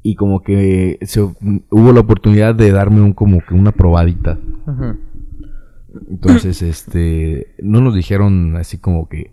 Y 0.05 0.15
como 0.17 0.41
que 0.43 0.99
se- 1.03 1.21
hubo 1.21 1.93
la 1.93 2.01
oportunidad 2.01 2.55
de 2.55 2.71
darme 2.73 3.01
un 3.03 3.13
como 3.13 3.41
que 3.47 3.55
una 3.55 3.73
probadita. 3.73 4.39
Entonces, 6.11 6.63
este, 6.63 7.55
no 7.63 7.81
nos 7.81 7.95
dijeron 7.95 8.57
así 8.57 8.79
como 8.79 9.09
que 9.09 9.33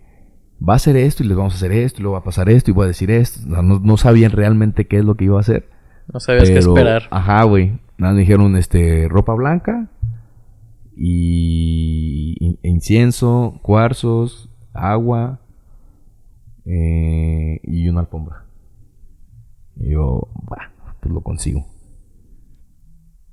va 0.66 0.74
a 0.74 0.76
hacer 0.76 0.96
esto 0.96 1.22
y 1.24 1.26
les 1.28 1.36
vamos 1.36 1.54
a 1.54 1.56
hacer 1.56 1.72
esto 1.72 2.00
y 2.00 2.02
luego 2.02 2.14
va 2.14 2.20
a 2.20 2.24
pasar 2.24 2.50
esto 2.50 2.70
y 2.70 2.74
voy 2.74 2.84
a 2.84 2.88
decir 2.88 3.10
esto. 3.10 3.40
No, 3.48 3.62
no- 3.62 3.80
no 3.80 3.96
sabían 3.96 4.32
realmente 4.32 4.86
qué 4.86 4.98
es 4.98 5.04
lo 5.04 5.14
que 5.16 5.24
iba 5.24 5.38
a 5.38 5.40
hacer. 5.40 5.68
No 6.12 6.20
sabías 6.20 6.48
qué 6.50 6.56
pero- 6.56 6.68
esperar. 6.74 7.02
Ajá, 7.10 7.42
güey. 7.44 7.78
Nada, 7.98 8.14
me 8.14 8.20
dijeron, 8.20 8.56
este, 8.56 9.08
ropa 9.08 9.34
blanca 9.34 9.88
y 11.02 12.36
in- 12.40 12.58
incienso, 12.62 13.58
cuarzos, 13.62 14.50
agua 14.74 15.40
eh, 16.66 17.58
y 17.62 17.88
una 17.88 18.00
alfombra. 18.00 18.44
Y 19.76 19.92
yo, 19.92 20.28
pues 21.00 21.12
lo 21.14 21.22
consigo. 21.22 21.64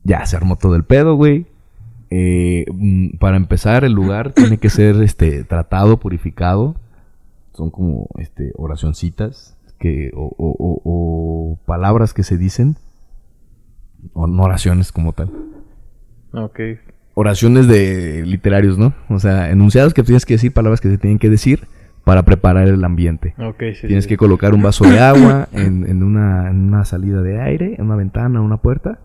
Ya 0.03 0.25
se 0.25 0.37
armó 0.37 0.55
todo 0.55 0.75
el 0.77 0.85
pedo, 0.85 1.15
güey. 1.15 1.45
Eh, 2.09 2.63
mm, 2.73 3.17
para 3.17 3.35
empezar, 3.35 3.83
el 3.83 3.91
lugar 3.91 4.31
tiene 4.33 4.57
que 4.59 4.69
ser 4.69 4.95
este 5.03 5.43
tratado, 5.43 5.97
purificado. 5.99 6.75
Son 7.53 7.69
como 7.69 8.07
este 8.17 8.53
oracioncitas 8.55 9.57
que 9.77 10.11
o- 10.15 10.33
o 10.37 11.59
palabras 11.65 12.13
que 12.13 12.23
se 12.23 12.37
dicen. 12.37 12.77
O 14.13 14.25
no 14.25 14.43
oraciones 14.43 14.93
como 14.93 15.11
tal. 15.11 15.29
Ok. 16.31 16.59
Oraciones 17.19 17.67
de 17.67 18.23
literarios, 18.27 18.77
¿no? 18.77 18.93
O 19.09 19.17
sea, 19.17 19.49
enunciados 19.49 19.95
que 19.95 20.03
tienes 20.03 20.23
que 20.23 20.35
decir, 20.35 20.53
palabras 20.53 20.81
que 20.81 20.87
se 20.87 20.99
tienen 20.99 21.17
que 21.17 21.31
decir 21.31 21.61
para 22.03 22.21
preparar 22.21 22.67
el 22.67 22.83
ambiente. 22.83 23.33
Ok, 23.39 23.63
sí. 23.73 23.87
Tienes 23.87 24.03
sí. 24.03 24.09
que 24.09 24.17
colocar 24.17 24.53
un 24.53 24.61
vaso 24.61 24.85
de 24.85 24.99
agua 24.99 25.49
en, 25.53 25.89
en 25.89 26.03
una, 26.03 26.51
en 26.51 26.67
una 26.67 26.85
salida 26.85 27.23
de 27.23 27.41
aire, 27.41 27.73
en 27.79 27.85
una 27.85 27.95
ventana, 27.95 28.39
una 28.39 28.57
puerta, 28.57 28.99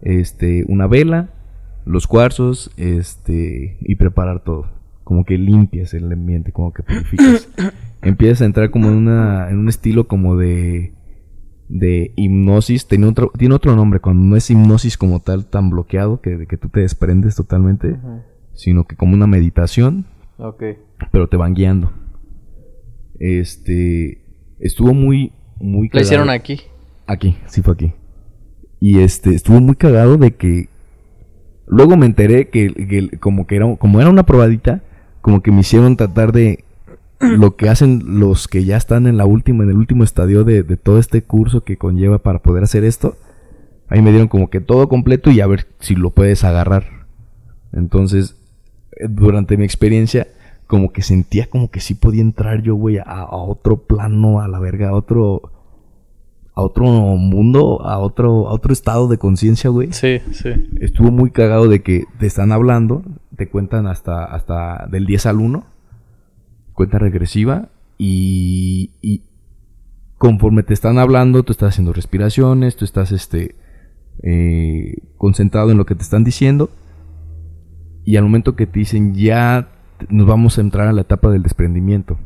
este, 0.00 0.64
una 0.66 0.86
vela, 0.86 1.28
los 1.84 2.06
cuarzos, 2.06 2.70
este, 2.78 3.76
y 3.82 3.96
preparar 3.96 4.42
todo. 4.42 4.70
Como 5.04 5.26
que 5.26 5.36
limpias 5.36 5.92
el 5.92 6.10
ambiente, 6.10 6.52
como 6.52 6.72
que 6.72 6.82
purificas. 6.82 7.50
Empiezas 8.00 8.40
a 8.40 8.46
entrar 8.46 8.70
como 8.70 8.88
en 8.88 8.94
una, 8.94 9.50
en 9.50 9.58
un 9.58 9.68
estilo 9.68 10.08
como 10.08 10.38
de, 10.38 10.94
de 11.68 12.12
hipnosis. 12.16 12.86
Tiene 12.86 13.06
otro, 13.06 13.30
tiene 13.36 13.54
otro 13.54 13.74
nombre 13.76 14.00
cuando 14.00 14.22
no 14.24 14.36
es 14.36 14.50
hipnosis 14.50 14.96
como 14.96 15.20
tal 15.20 15.46
tan 15.46 15.70
bloqueado 15.70 16.20
que, 16.20 16.46
que 16.46 16.56
tú 16.56 16.68
te 16.68 16.80
desprendes 16.80 17.36
totalmente, 17.36 17.98
sino 18.54 18.84
que 18.84 18.96
como 18.96 19.14
una 19.14 19.26
meditación 19.26 20.06
pero 21.10 21.28
te 21.28 21.36
van 21.36 21.54
guiando. 21.54 21.92
Este 23.18 24.22
estuvo 24.60 24.94
muy 24.94 25.32
muy 25.58 25.90
Lo 25.92 26.00
hicieron 26.00 26.30
aquí. 26.30 26.60
Aquí, 27.06 27.36
sí 27.46 27.62
fue 27.62 27.74
aquí. 27.74 27.92
Y 28.80 29.00
este 29.00 29.34
estuvo 29.34 29.60
muy 29.60 29.74
cagado 29.74 30.16
de 30.16 30.36
que 30.36 30.68
luego 31.66 31.96
me 31.96 32.06
enteré 32.06 32.48
que, 32.48 32.72
que 32.72 33.18
como 33.18 33.46
que 33.46 33.56
era 33.56 33.76
como 33.76 34.00
era 34.00 34.10
una 34.10 34.24
probadita, 34.24 34.82
como 35.20 35.42
que 35.42 35.50
me 35.50 35.60
hicieron 35.60 35.96
tratar 35.96 36.32
de 36.32 36.64
lo 37.20 37.56
que 37.56 37.68
hacen 37.68 38.20
los 38.20 38.48
que 38.48 38.64
ya 38.64 38.76
están 38.76 39.06
en 39.06 39.16
la 39.16 39.26
última 39.26 39.64
en 39.64 39.70
el 39.70 39.76
último 39.76 40.04
estadio 40.04 40.44
de, 40.44 40.62
de 40.62 40.76
todo 40.76 40.98
este 40.98 41.22
curso 41.22 41.64
que 41.64 41.76
conlleva 41.76 42.18
para 42.18 42.40
poder 42.40 42.64
hacer 42.64 42.84
esto. 42.84 43.16
Ahí 43.88 44.02
me 44.02 44.10
dieron 44.10 44.28
como 44.28 44.50
que 44.50 44.60
todo 44.60 44.88
completo 44.88 45.30
y 45.30 45.40
a 45.40 45.46
ver 45.46 45.66
si 45.80 45.94
lo 45.94 46.10
puedes 46.10 46.44
agarrar. 46.44 47.06
Entonces, 47.72 48.36
eh, 48.92 49.06
durante 49.08 49.56
mi 49.56 49.64
experiencia, 49.64 50.28
como 50.66 50.92
que 50.92 51.02
sentía 51.02 51.46
como 51.46 51.70
que 51.70 51.80
sí 51.80 51.94
podía 51.94 52.20
entrar 52.20 52.62
yo, 52.62 52.74
güey, 52.74 52.98
a, 52.98 53.02
a 53.02 53.36
otro 53.36 53.78
plano, 53.78 54.40
a 54.40 54.48
la 54.48 54.58
verga, 54.58 54.90
a 54.90 54.94
otro, 54.94 55.50
a 56.54 56.62
otro 56.62 56.84
mundo, 56.84 57.80
a 57.84 57.98
otro, 57.98 58.48
a 58.48 58.52
otro 58.52 58.72
estado 58.72 59.08
de 59.08 59.16
conciencia, 59.16 59.70
güey. 59.70 59.92
Sí, 59.92 60.20
sí. 60.32 60.50
Estuvo 60.80 61.10
muy 61.10 61.30
cagado 61.30 61.68
de 61.68 61.82
que 61.82 62.04
te 62.18 62.26
están 62.26 62.52
hablando, 62.52 63.02
te 63.36 63.48
cuentan 63.48 63.86
hasta, 63.86 64.24
hasta 64.24 64.86
del 64.90 65.06
10 65.06 65.26
al 65.26 65.36
1, 65.38 65.64
cuenta 66.78 67.00
regresiva, 67.00 67.70
y, 67.98 69.24
conforme 70.16 70.62
te 70.62 70.74
están 70.74 70.98
hablando, 70.98 71.42
tú 71.42 71.50
estás 71.50 71.70
haciendo 71.70 71.92
respiraciones, 71.92 72.76
tú 72.76 72.84
estás 72.84 73.10
este, 73.10 73.56
eh, 74.22 74.98
concentrado 75.16 75.72
en 75.72 75.76
lo 75.76 75.86
que 75.86 75.96
te 75.96 76.04
están 76.04 76.22
diciendo, 76.22 76.70
y 78.04 78.14
al 78.14 78.22
momento 78.22 78.54
que 78.54 78.68
te 78.68 78.78
dicen 78.78 79.16
ya 79.16 79.70
nos 80.08 80.28
vamos 80.28 80.56
a 80.56 80.60
entrar 80.60 80.86
a 80.86 80.92
la 80.92 81.00
etapa 81.00 81.32
del 81.32 81.42
desprendimiento, 81.42 82.16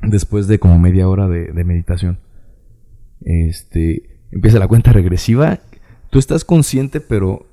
después 0.00 0.46
de 0.46 0.60
como 0.60 0.78
media 0.78 1.08
hora 1.08 1.26
de, 1.26 1.52
de 1.52 1.64
meditación, 1.64 2.20
este, 3.22 4.20
empieza 4.30 4.60
la 4.60 4.68
cuenta 4.68 4.92
regresiva, 4.92 5.58
tú 6.10 6.20
estás 6.20 6.44
consciente, 6.44 7.00
pero 7.00 7.46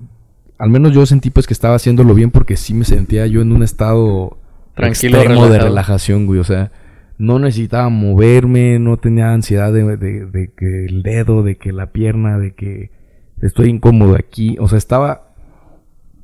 al 0.59 0.69
menos 0.69 0.93
yo 0.93 1.07
sentí 1.07 1.31
pues 1.31 1.47
que 1.47 1.53
estaba 1.53 1.73
haciéndolo 1.73 2.13
bien 2.13 2.29
porque 2.29 2.55
sí 2.55 2.75
me 2.75 2.85
sentía 2.85 3.25
yo 3.25 3.41
en 3.41 3.51
un 3.51 3.63
estado 3.63 4.38
Tranquilo, 4.79 5.17
extremo 5.17 5.41
de 5.43 5.47
relajado. 5.49 5.69
relajación, 5.69 6.25
güey. 6.25 6.39
O 6.39 6.43
sea, 6.43 6.71
no 7.17 7.37
necesitaba 7.39 7.89
moverme, 7.89 8.79
no 8.79 8.97
tenía 8.97 9.31
ansiedad 9.33 9.71
de, 9.73 9.97
de- 9.97 10.25
de 10.25 10.51
que 10.55 10.85
el 10.85 11.03
dedo, 11.03 11.43
de 11.43 11.57
que 11.57 11.71
la 11.71 11.91
pierna, 11.91 12.37
de 12.39 12.53
que 12.55 12.91
Estoy 13.41 13.69
incómodo 13.69 14.15
aquí. 14.17 14.57
O 14.59 14.67
sea, 14.67 14.77
estaba 14.77 15.33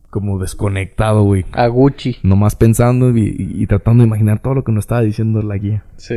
como 0.10 0.38
desconectado, 0.38 1.24
güey. 1.24 1.46
A 1.54 1.68
Gucci. 1.68 2.18
Nomás 2.24 2.58
pensando 2.58 3.10
y, 3.18 3.22
y- 3.22 3.64
y 3.64 3.68
tratando 3.68 4.04
de 4.04 4.08
imaginar 4.08 4.42
todo 4.42 4.54
lo 4.54 4.64
que 4.66 4.74
nos 4.74 4.84
estaba 4.84 5.00
diciendo 5.02 5.42
la 5.42 5.56
guía. 5.58 5.86
Sí. 5.96 6.16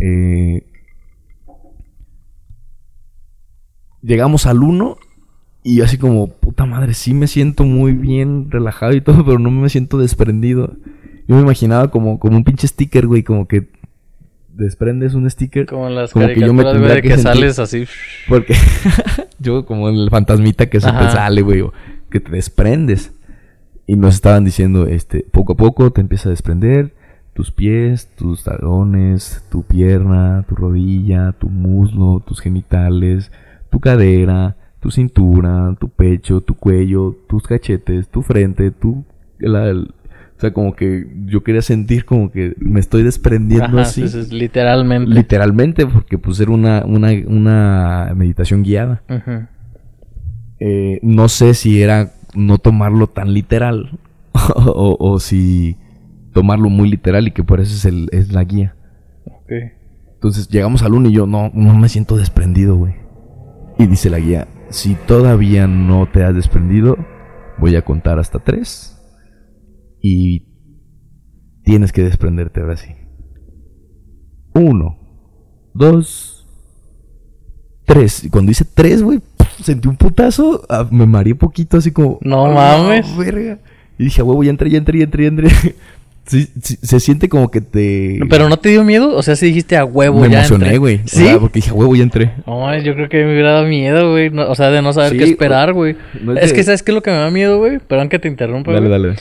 Eh, 0.00 0.66
llegamos 4.02 4.46
al 4.46 4.62
1 4.62 4.96
y 5.64 5.80
así 5.80 5.96
como, 5.96 6.28
puta 6.28 6.66
madre, 6.66 6.92
sí 6.94 7.14
me 7.14 7.26
siento 7.28 7.64
muy 7.64 7.92
bien, 7.92 8.50
relajado 8.50 8.94
y 8.94 9.00
todo, 9.00 9.24
pero 9.24 9.38
no 9.38 9.50
me 9.50 9.68
siento 9.68 9.96
desprendido. 9.98 10.76
Yo 11.32 11.36
me 11.38 11.42
imaginaba 11.44 11.90
como, 11.90 12.18
como 12.18 12.36
un 12.36 12.44
pinche 12.44 12.68
sticker, 12.68 13.06
güey, 13.06 13.22
como 13.22 13.48
que 13.48 13.68
desprendes 14.52 15.14
un 15.14 15.28
sticker. 15.30 15.64
Como 15.64 15.88
en 15.88 15.94
las 15.94 16.12
Como 16.12 16.26
que 16.26 16.38
yo 16.40 16.52
me 16.52 16.62
tendría 16.62 17.00
que 17.00 17.16
sales 17.16 17.58
así. 17.58 17.86
Porque 18.28 18.54
yo 19.38 19.64
como 19.64 19.88
el 19.88 20.10
fantasmita 20.10 20.66
que 20.68 20.76
Ajá. 20.76 21.10
sale, 21.10 21.40
güey, 21.40 21.62
o 21.62 21.72
que 22.10 22.20
te 22.20 22.30
desprendes. 22.32 23.12
Y 23.86 23.96
nos 23.96 24.14
estaban 24.14 24.44
diciendo, 24.44 24.86
este, 24.86 25.24
poco 25.32 25.54
a 25.54 25.56
poco 25.56 25.90
te 25.90 26.02
empieza 26.02 26.28
a 26.28 26.30
desprender 26.30 26.92
tus 27.32 27.50
pies, 27.50 28.08
tus 28.14 28.44
talones, 28.44 29.42
tu 29.50 29.62
pierna, 29.62 30.44
tu 30.46 30.54
rodilla, 30.54 31.32
tu 31.32 31.48
muslo, 31.48 32.22
tus 32.26 32.40
genitales, 32.40 33.32
tu 33.70 33.80
cadera, 33.80 34.56
tu 34.80 34.90
cintura, 34.90 35.74
tu 35.80 35.88
pecho, 35.88 36.42
tu 36.42 36.54
cuello, 36.56 37.16
tus 37.30 37.44
cachetes, 37.44 38.08
tu 38.08 38.20
frente, 38.20 38.70
tu... 38.70 39.06
la- 39.38 39.68
el- 39.70 39.94
o 40.01 40.01
sea, 40.42 40.52
como 40.52 40.74
que 40.74 41.06
yo 41.26 41.42
quería 41.42 41.62
sentir 41.62 42.04
como 42.04 42.30
que 42.30 42.54
me 42.58 42.80
estoy 42.80 43.02
desprendiendo 43.02 43.78
Ajá, 43.78 43.82
así. 43.82 44.08
sí, 44.08 44.24
sí, 44.24 44.34
literalmente. 44.34 45.10
Literalmente, 45.10 45.86
porque 45.86 46.18
pues 46.18 46.38
era 46.40 46.50
una, 46.50 46.84
una, 46.84 47.10
una 47.26 48.12
meditación 48.14 48.62
guiada. 48.62 49.02
Eh, 50.58 50.98
no 51.02 51.28
sé 51.28 51.54
si 51.54 51.82
era 51.82 52.12
no 52.34 52.58
tomarlo 52.58 53.06
tan 53.08 53.32
literal 53.32 53.98
o, 54.56 54.96
o 54.98 55.18
si 55.20 55.76
tomarlo 56.32 56.70
muy 56.70 56.90
literal 56.90 57.28
y 57.28 57.30
que 57.30 57.44
por 57.44 57.60
eso 57.60 57.74
es, 57.74 57.84
el, 57.84 58.08
es 58.12 58.32
la 58.32 58.44
guía. 58.44 58.74
Ok. 59.26 59.52
Entonces 60.14 60.48
llegamos 60.48 60.82
al 60.82 60.94
uno 60.94 61.08
y 61.08 61.12
yo 61.12 61.26
no, 61.26 61.50
no 61.54 61.74
me 61.76 61.88
siento 61.88 62.16
desprendido, 62.16 62.76
güey. 62.76 62.94
Y 63.78 63.86
dice 63.86 64.10
la 64.10 64.18
guía, 64.18 64.46
si 64.70 64.94
todavía 64.94 65.66
no 65.66 66.06
te 66.06 66.22
has 66.24 66.34
desprendido, 66.34 66.96
voy 67.58 67.76
a 67.76 67.82
contar 67.82 68.18
hasta 68.18 68.38
tres. 68.38 68.91
Y 70.02 70.42
tienes 71.64 71.92
que 71.92 72.02
desprenderte 72.02 72.60
ahora 72.60 72.76
sí. 72.76 72.90
Uno, 74.54 74.98
dos, 75.72 76.46
tres. 77.86 78.26
Cuando 78.30 78.50
dice 78.50 78.66
tres, 78.74 79.02
güey, 79.02 79.20
sentí 79.62 79.88
un 79.88 79.96
putazo, 79.96 80.62
ah, 80.68 80.86
me 80.90 81.06
mareé 81.06 81.34
poquito 81.34 81.76
así 81.78 81.90
como... 81.90 82.18
No 82.22 82.46
"Ah, 82.46 82.78
mames". 82.78 83.16
verga. 83.16 83.58
Y 83.98 84.04
dije, 84.04 84.20
"A 84.20 84.24
huevo, 84.24 84.42
ya 84.42 84.50
entré, 84.50 84.68
ya 84.70 84.78
entré, 84.78 84.98
ya 84.98 85.04
entré, 85.04 85.22
ya 85.24 85.28
entré. 85.28 85.48
Sí, 86.24 86.46
sí, 86.62 86.78
se 86.80 87.00
siente 87.00 87.28
como 87.28 87.50
que 87.50 87.60
te... 87.60 88.20
Pero 88.30 88.48
no 88.48 88.56
te 88.56 88.68
dio 88.68 88.84
miedo, 88.84 89.16
o 89.16 89.22
sea, 89.24 89.34
si 89.34 89.46
dijiste 89.46 89.76
a 89.76 89.84
huevo 89.84 90.20
me 90.20 90.30
ya 90.30 90.38
emocioné, 90.38 90.78
güey. 90.78 90.98
O 90.98 91.08
¿Sí? 91.08 91.24
sea, 91.24 91.40
porque 91.40 91.58
dije, 91.58 91.70
"A 91.70 91.74
huevo, 91.74 91.96
ya 91.96 92.04
entré. 92.04 92.32
No, 92.46 92.78
yo 92.78 92.94
creo 92.94 93.08
que 93.08 93.24
me 93.24 93.32
hubiera 93.32 93.50
dado 93.54 93.66
miedo, 93.66 94.12
güey. 94.12 94.30
no- 94.30 94.48
o 94.48 94.54
sea, 94.54 94.70
de 94.70 94.82
no 94.82 94.92
saber 94.92 95.10
Sí, 95.10 95.18
qué 95.18 95.24
esperar, 95.24 95.72
güey. 95.72 95.96
no 96.22 96.34
es 96.36 96.44
es 96.44 96.52
que, 96.52 96.62
¿sabes 96.62 96.84
qué 96.84 96.92
es 96.92 96.94
lo 96.94 97.02
que 97.02 97.10
me 97.10 97.16
da 97.16 97.28
miedo, 97.32 97.58
güey? 97.58 97.80
Perdón 97.80 98.08
que 98.08 98.20
te 98.20 98.28
interrumpa, 98.28 98.70
Dale, 98.72 98.86
güey. 98.86 99.02
dale. 99.02 99.16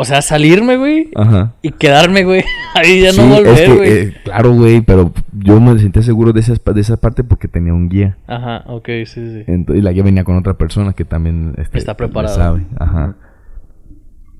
O 0.00 0.04
sea, 0.04 0.22
salirme, 0.22 0.76
güey. 0.76 1.10
Ajá. 1.16 1.54
Y 1.60 1.72
quedarme, 1.72 2.22
güey. 2.22 2.44
Ahí 2.76 3.02
ya 3.02 3.10
Sí, 3.10 3.18
no 3.20 3.34
es 3.34 3.38
volver, 3.44 3.56
que, 3.68 3.74
güey. 3.76 3.90
eh, 3.90 4.14
claro, 4.22 4.52
güey, 4.54 4.80
pero 4.80 5.12
yo 5.32 5.60
me 5.60 5.76
sentía 5.80 6.02
seguro 6.02 6.32
de 6.32 6.38
esa, 6.38 6.54
de 6.54 6.80
esa 6.80 6.96
parte 6.98 7.24
porque 7.24 7.48
tenía 7.48 7.74
un 7.74 7.88
guía. 7.88 8.16
Ajá, 8.28 8.62
ok, 8.68 8.86
sí, 9.06 9.06
sí. 9.06 9.42
Ento- 9.48 9.76
y 9.76 9.80
la 9.80 9.90
guía 9.90 10.04
venía 10.04 10.22
con 10.22 10.36
otra 10.36 10.54
persona 10.56 10.92
que 10.92 11.04
también 11.04 11.54
este, 11.58 11.78
Está 11.78 11.96
preparada. 11.96 12.32
sabe. 12.32 12.64
Ajá. 12.78 13.16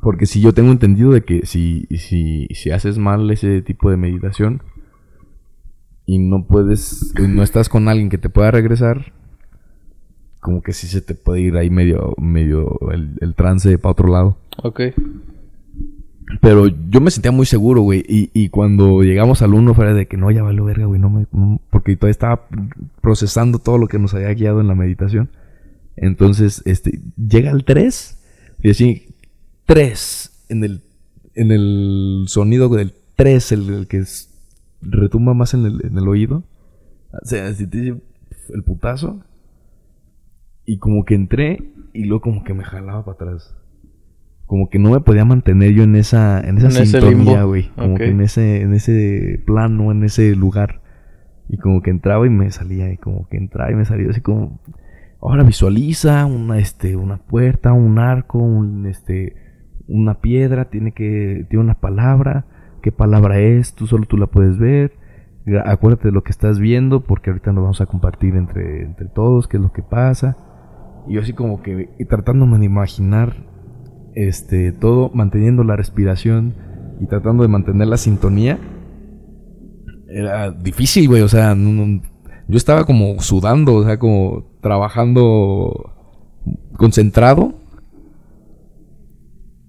Porque 0.01 0.27
si 0.27 0.41
yo 0.41 0.55
tengo 0.55 0.71
entendido 0.71 1.11
de 1.11 1.23
que 1.25 1.45
si, 1.45 1.87
si, 1.97 2.47
si 2.55 2.71
haces 2.71 2.99
mal 2.99 3.29
ese 3.33 3.61
tipo 3.63 3.91
de 3.91 3.97
meditación 3.97 4.63
y 6.07 6.21
no 6.21 6.47
puedes, 6.47 7.13
y 7.19 7.23
no 7.27 7.43
estás 7.43 7.69
con 7.69 7.89
alguien 7.89 8.11
que 8.11 8.19
te 8.19 8.29
pueda 8.31 8.53
regresar, 8.53 9.13
como 10.41 10.63
que 10.63 10.73
sí 10.73 10.87
se 10.87 11.01
te 11.01 11.15
puede 11.17 11.41
ir 11.41 11.57
ahí 11.57 11.69
medio, 11.69 12.15
medio 12.17 12.79
el, 12.93 13.19
el 13.21 13.35
trance 13.35 13.77
para 13.79 13.91
otro 13.91 14.07
lado. 14.13 14.39
Ok. 14.63 14.83
Pero 16.41 16.67
yo 16.67 17.01
me 17.01 17.11
sentía 17.11 17.33
muy 17.33 17.47
seguro, 17.47 17.83
güey. 17.83 18.05
Y, 18.07 18.31
y 18.35 18.49
cuando 18.51 19.03
llegamos 19.03 19.43
al 19.43 19.55
uno, 19.55 19.75
fuera 19.75 19.95
de 19.95 20.07
que 20.07 20.17
no, 20.17 20.31
ya 20.31 20.43
valió 20.43 20.65
verga, 20.65 20.87
güey. 20.87 21.01
No 21.01 21.11
me, 21.11 21.27
porque 21.71 21.97
todavía 21.97 22.13
estaba 22.13 22.47
procesando 23.01 23.59
todo 23.59 23.79
lo 23.79 23.89
que 23.89 23.99
nos 23.99 24.15
había 24.15 24.33
guiado 24.35 24.61
en 24.61 24.69
la 24.69 24.75
meditación. 24.75 25.31
Entonces, 25.97 26.63
este, 26.65 27.01
llega 27.17 27.51
al 27.51 27.65
3 27.65 28.19
y 28.63 28.71
así, 28.71 29.15
3 29.67 30.47
en 30.49 30.65
el, 30.65 30.83
en 31.35 31.51
el 31.51 32.25
sonido 32.29 32.69
del 32.69 32.95
3, 33.17 33.53
el, 33.53 33.87
que 33.89 34.05
retumba 34.83 35.35
más 35.35 35.55
en 35.55 35.67
el, 35.67 35.85
en 35.85 35.99
el 35.99 36.09
oído. 36.09 36.45
O 37.13 37.27
sea, 37.27 37.53
si 37.55 37.67
te 37.67 37.79
dice 37.79 38.01
el 38.51 38.63
putazo. 38.63 39.23
Y 40.65 40.79
como 40.79 41.05
que 41.05 41.15
entré 41.15 41.73
y 41.95 42.05
luego 42.05 42.21
como 42.21 42.45
que 42.45 42.53
me 42.53 42.65
jalaba 42.65 43.05
para 43.05 43.15
atrás. 43.15 43.55
Como 44.49 44.71
que 44.71 44.79
no 44.79 44.91
me 44.93 45.01
podía 45.01 45.27
mantener 45.27 45.73
yo 45.75 45.83
en 45.85 45.95
esa, 45.95 46.41
en 46.41 46.57
esa 46.57 46.81
En 46.81 46.87
sintonía, 46.87 47.45
güey. 47.45 47.69
Como 47.77 47.93
Ok. 47.93 47.99
que 47.99 48.09
en 48.09 48.21
ese, 48.23 48.63
en 48.63 48.73
ese 48.73 49.43
plano, 49.47 49.93
en 49.93 50.03
ese 50.05 50.35
lugar. 50.35 50.81
Y 51.51 51.59
como 51.59 51.83
que 51.83 51.91
entraba 51.91 52.27
y 52.27 52.31
me 52.31 52.51
salía. 52.51 52.91
Y 52.91 52.97
como 52.97 53.29
que 53.29 53.37
entraba 53.37 53.71
y 53.71 53.75
me 53.75 53.85
salía 53.85 54.09
así 54.09 54.23
como. 54.23 54.59
Ahora 55.21 55.43
visualiza 55.43 56.25
una, 56.25 56.59
este, 56.59 56.97
una 56.97 57.19
puerta, 57.19 57.73
un 57.75 57.99
arco, 57.99 58.39
un, 58.39 58.87
este, 58.87 59.35
una 59.87 60.21
piedra, 60.21 60.71
tiene 60.71 60.93
que, 60.93 61.47
tiene 61.51 61.65
una 61.65 61.79
palabra. 61.81 62.47
¿Qué 62.83 62.91
palabra 62.91 63.39
es? 63.41 63.75
Tú 63.75 63.87
solo 63.87 64.07
tú 64.07 64.17
la 64.17 64.29
puedes 64.29 64.59
ver. 64.59 64.93
Acuérdate 65.67 66.09
de 66.09 66.13
lo 66.13 66.23
que 66.23 66.31
estás 66.31 66.59
viendo, 66.59 67.05
porque 67.05 67.29
ahorita 67.31 67.53
nos 67.53 67.63
vamos 67.65 67.81
a 67.83 67.87
compartir 67.87 68.35
entre, 68.35 68.83
entre 68.83 69.09
todos 69.09 69.47
qué 69.47 69.59
es 69.59 69.63
lo 69.63 69.73
que 69.73 69.83
pasa. 69.83 70.37
Y 71.07 71.15
yo 71.15 71.21
así 71.21 71.35
como 71.35 71.63
que 71.63 71.91
y 71.99 72.05
tratándome 72.07 72.59
de 72.59 72.65
imaginar 72.67 73.35
este 74.27 74.73
todo, 74.73 75.11
manteniendo 75.15 75.63
la 75.65 75.77
respiración 75.77 76.55
y 77.01 77.07
tratando 77.07 77.43
de 77.45 77.49
mantener 77.49 77.87
la 77.89 77.97
sintonía. 77.97 78.59
Era 80.09 80.51
difícil, 80.51 81.07
güey, 81.09 81.23
o 81.23 81.29
sea, 81.29 81.55
no- 81.55 81.87
no- 81.87 82.03
yo 82.49 82.57
estaba 82.57 82.85
como 82.85 83.21
sudando, 83.21 83.75
o 83.75 83.85
sea, 83.85 83.99
como 83.99 84.47
trabajando 84.61 85.93
concentrado. 86.77 87.55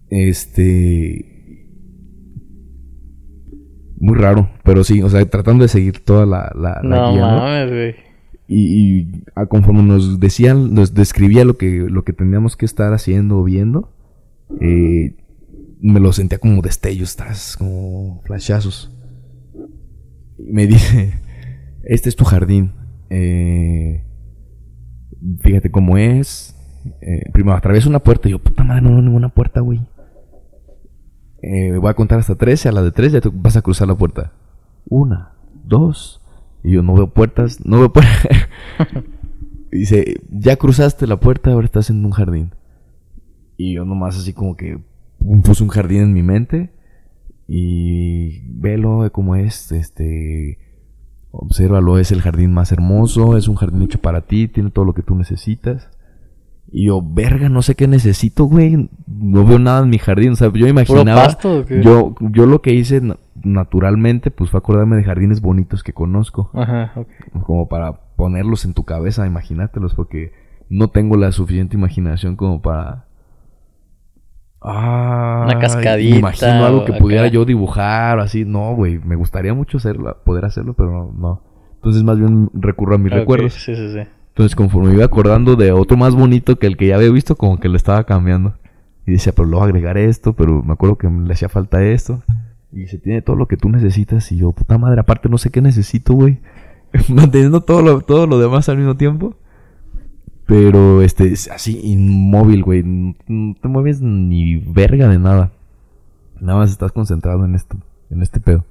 Este 0.10 1.26
muy 4.02 4.18
raro, 4.18 4.50
pero 4.64 4.84
sí, 4.86 5.02
o 5.02 5.10
sea, 5.10 5.24
tratando 5.30 5.64
de 5.64 5.68
seguir 5.68 6.00
toda 6.06 6.26
la, 6.26 6.52
la, 6.56 6.80
la 6.82 6.90
No 7.02 7.12
guía, 7.12 7.22
¿no? 7.22 7.38
mames, 7.38 7.70
güey. 7.70 7.96
Y, 8.48 9.02
y 9.02 9.24
a 9.36 9.46
conforme 9.46 9.84
nos 9.84 10.20
decían, 10.22 10.74
nos 10.74 10.94
describía 10.94 11.44
lo 11.46 11.58
que, 11.58 11.86
lo 11.90 12.04
que 12.04 12.14
teníamos 12.14 12.56
que 12.56 12.66
estar 12.66 12.94
haciendo 12.94 13.38
o 13.40 13.44
viendo, 13.44 13.92
eh, 14.62 15.16
me 15.82 16.00
lo 16.00 16.12
sentía 16.14 16.40
como 16.40 16.62
destellos, 16.62 17.16
tras, 17.16 17.56
como 17.58 18.22
flashazos. 18.26 18.92
Y 20.38 20.52
me 20.52 20.68
dice, 20.68 21.14
este 21.84 22.10
es 22.10 22.16
tu 22.16 22.26
jardín. 22.26 22.74
eh, 23.10 24.06
fíjate 25.42 25.72
cómo 25.72 25.98
es. 25.98 26.56
Eh, 27.02 27.30
primero, 27.34 27.56
atraviesa 27.58 27.90
una 27.90 28.00
puerta. 28.00 28.28
Y 28.28 28.32
yo, 28.32 28.40
puta 28.40 28.64
madre, 28.64 28.82
no 28.82 28.90
veo 28.90 29.02
ninguna 29.02 29.30
puerta, 29.30 29.62
güey. 29.62 29.82
Eh, 31.42 31.78
voy 31.78 31.90
a 31.90 31.94
contar 31.94 32.20
hasta 32.20 32.36
13. 32.36 32.70
A 32.70 32.72
la 32.72 32.82
de 32.82 32.92
3 32.92 33.14
ya 33.14 33.22
tú 33.22 33.32
vas 33.34 33.56
a 33.58 33.62
cruzar 33.62 33.88
la 33.88 33.96
puerta. 33.96 34.34
Una, 34.86 35.34
dos. 35.66 36.22
Y 36.64 36.72
yo 36.72 36.84
no 36.84 36.94
veo 36.94 37.14
puertas, 37.14 37.66
no 37.66 37.80
veo 37.80 37.94
puertas. 37.94 38.28
Dice, 39.72 40.22
ya 40.30 40.56
cruzaste 40.56 41.06
la 41.08 41.20
puerta, 41.20 41.52
ahora 41.52 41.66
estás 41.66 41.90
en 41.90 42.04
un 42.04 42.12
jardín. 42.12 42.52
Y 43.62 43.74
yo 43.76 43.84
nomás 43.84 44.18
así 44.18 44.32
como 44.32 44.56
que 44.56 44.80
puse 45.44 45.64
un 45.64 45.70
jardín 45.70 46.02
en 46.04 46.14
mi 46.14 46.24
mente. 46.24 46.70
Y 47.48 48.40
velo 48.54 49.04
de 49.04 49.10
cómo 49.12 49.36
es, 49.36 49.72
este... 49.72 50.60
Obsérvalo, 51.32 52.00
es 52.00 52.12
el 52.12 52.22
jardín 52.22 52.52
más 52.54 52.72
hermoso, 52.72 53.38
es 53.38 53.48
un 53.48 53.56
jardín 53.56 53.84
hecho 53.84 54.00
para 54.02 54.22
ti, 54.22 54.48
tiene 54.48 54.72
todo 54.72 54.86
lo 54.86 54.94
que 54.94 55.04
tú 55.04 55.14
necesitas. 55.16 55.90
Y 56.72 56.86
yo, 56.88 57.02
verga, 57.04 57.50
no 57.50 57.62
sé 57.62 57.76
qué 57.76 57.88
necesito, 57.88 58.46
güey. 58.46 58.90
No 59.08 59.46
veo 59.46 59.60
nada 59.60 59.84
en 59.84 59.90
mi 59.90 59.98
jardín. 60.00 60.32
O 60.32 60.36
sea, 60.36 60.48
yo 60.48 60.54
¿Puro 60.54 60.68
imaginaba. 60.68 61.24
pasto 61.26 61.60
o 61.60 61.66
qué? 61.66 61.82
Yo, 61.84 62.16
yo 62.32 62.46
lo 62.48 62.62
que 62.62 62.74
hice 62.74 63.02
na- 63.02 63.18
naturalmente, 63.44 64.32
pues 64.32 64.50
fue 64.52 64.60
acordarme 64.60 64.96
de 64.96 65.04
jardines 65.04 65.42
bonitos 65.42 65.84
que 65.84 65.94
conozco. 65.94 66.50
Ajá, 66.54 66.94
ok. 66.96 67.08
Como 67.44 67.68
para 67.68 67.94
ponerlos 68.16 68.66
en 68.66 68.74
tu 68.74 68.84
cabeza, 68.86 69.28
imagínatelos, 69.28 69.94
porque 69.96 70.32
no 70.70 70.90
tengo 70.90 71.16
la 71.18 71.32
suficiente 71.32 71.76
imaginación 71.78 72.36
como 72.36 72.62
para. 72.62 73.06
Ah, 74.62 75.44
Una 75.46 75.60
cascadita 75.60 76.14
Me 76.14 76.20
imagino 76.20 76.66
algo 76.66 76.86
que 76.86 76.94
pudiera 76.94 77.24
acá. 77.24 77.32
yo 77.34 77.46
dibujar 77.46 78.20
o 78.20 78.22
así. 78.22 78.46
No, 78.46 78.76
güey. 78.76 79.00
Me 79.00 79.16
gustaría 79.16 79.54
mucho 79.54 79.78
hacerlo, 79.78 80.18
poder 80.26 80.46
hacerlo, 80.46 80.74
pero 80.74 81.14
no. 81.18 81.42
Entonces, 81.76 82.04
más 82.04 82.20
bien 82.20 82.50
recurro 82.54 82.96
a 82.96 82.98
mis 82.98 83.12
Ok, 83.12 83.20
recuerdos. 83.20 83.54
Sí, 83.54 83.76
sí, 83.76 83.94
sí. 83.94 84.00
Entonces, 84.30 84.56
conforme 84.56 84.90
me 84.90 84.96
iba 84.96 85.06
acordando 85.06 85.56
de 85.56 85.72
otro 85.72 85.96
más 85.98 86.14
bonito 86.16 86.58
que 86.60 86.68
el 86.68 86.78
que 86.78 86.88
ya 86.88 86.96
había 86.96 87.10
visto, 87.12 87.36
como 87.36 87.60
que 87.60 87.70
lo 87.70 87.78
estaba 87.78 88.04
cambiando. 88.04 88.56
Y 89.06 89.14
decía, 89.14 89.34
pero 89.36 89.48
luego 89.48 89.64
agregar 89.64 89.98
esto, 89.98 90.34
pero 90.34 90.62
me 90.62 90.74
acuerdo 90.74 90.98
que 90.98 91.10
le 91.10 91.34
hacía 91.34 91.50
falta 91.50 91.82
esto. 91.84 92.22
Y 92.72 92.88
se 92.88 92.98
tiene 93.00 93.22
todo 93.22 93.36
lo 93.36 93.48
que 93.48 93.58
tú 93.58 93.70
necesitas. 93.70 94.32
Y 94.32 94.38
yo, 94.38 94.52
puta 94.52 94.78
madre, 94.78 95.00
aparte 95.00 95.30
no 95.30 95.38
sé 95.38 95.50
qué 95.52 95.62
necesito, 95.62 96.14
güey. 96.14 96.40
Manteniendo 97.10 97.62
todo 97.62 97.82
lo, 97.82 98.02
todo 98.02 98.28
lo 98.28 98.40
demás 98.40 98.68
al 98.70 98.78
mismo 98.78 98.96
tiempo. 98.98 99.36
Pero, 100.50 101.04
este, 101.04 101.32
así 101.54 101.80
inmóvil, 101.84 102.64
güey. 102.64 102.82
No 102.84 103.56
te 103.62 103.68
mueves 103.68 104.02
ni 104.02 104.56
verga 104.58 105.08
de 105.08 105.20
nada. 105.20 105.52
Nada 106.42 106.58
más 106.58 106.72
estás 106.72 106.92
concentrado 106.92 107.46
en 107.46 107.54
esto, 107.54 107.78
en 108.10 108.24
este 108.24 108.40
pedo. 108.40 108.66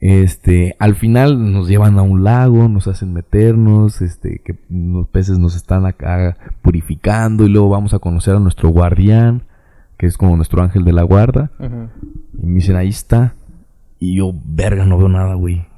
Este, 0.00 0.74
al 0.80 0.96
final 0.96 1.52
nos 1.52 1.68
llevan 1.68 1.96
a 1.98 2.02
un 2.02 2.24
lago, 2.24 2.68
nos 2.68 2.88
hacen 2.88 3.12
meternos, 3.12 4.02
este, 4.02 4.40
que 4.44 4.56
los 4.68 5.06
peces 5.06 5.38
nos 5.38 5.54
están 5.54 5.86
acá 5.86 6.38
purificando 6.60 7.44
y 7.44 7.50
luego 7.50 7.68
vamos 7.68 7.94
a 7.94 8.00
conocer 8.00 8.34
a 8.34 8.40
nuestro 8.40 8.70
guardián, 8.70 9.44
que 9.96 10.06
es 10.06 10.16
como 10.16 10.36
nuestro 10.36 10.60
ángel 10.60 10.84
de 10.84 10.92
la 10.92 11.04
guarda. 11.04 11.52
Y 12.36 12.46
me 12.46 12.54
dicen, 12.54 12.74
ahí 12.74 12.88
está. 12.88 13.34
Y 14.00 14.16
yo, 14.16 14.32
verga, 14.44 14.86
no 14.86 14.98
veo 14.98 15.08
nada, 15.08 15.34
güey. 15.34 15.69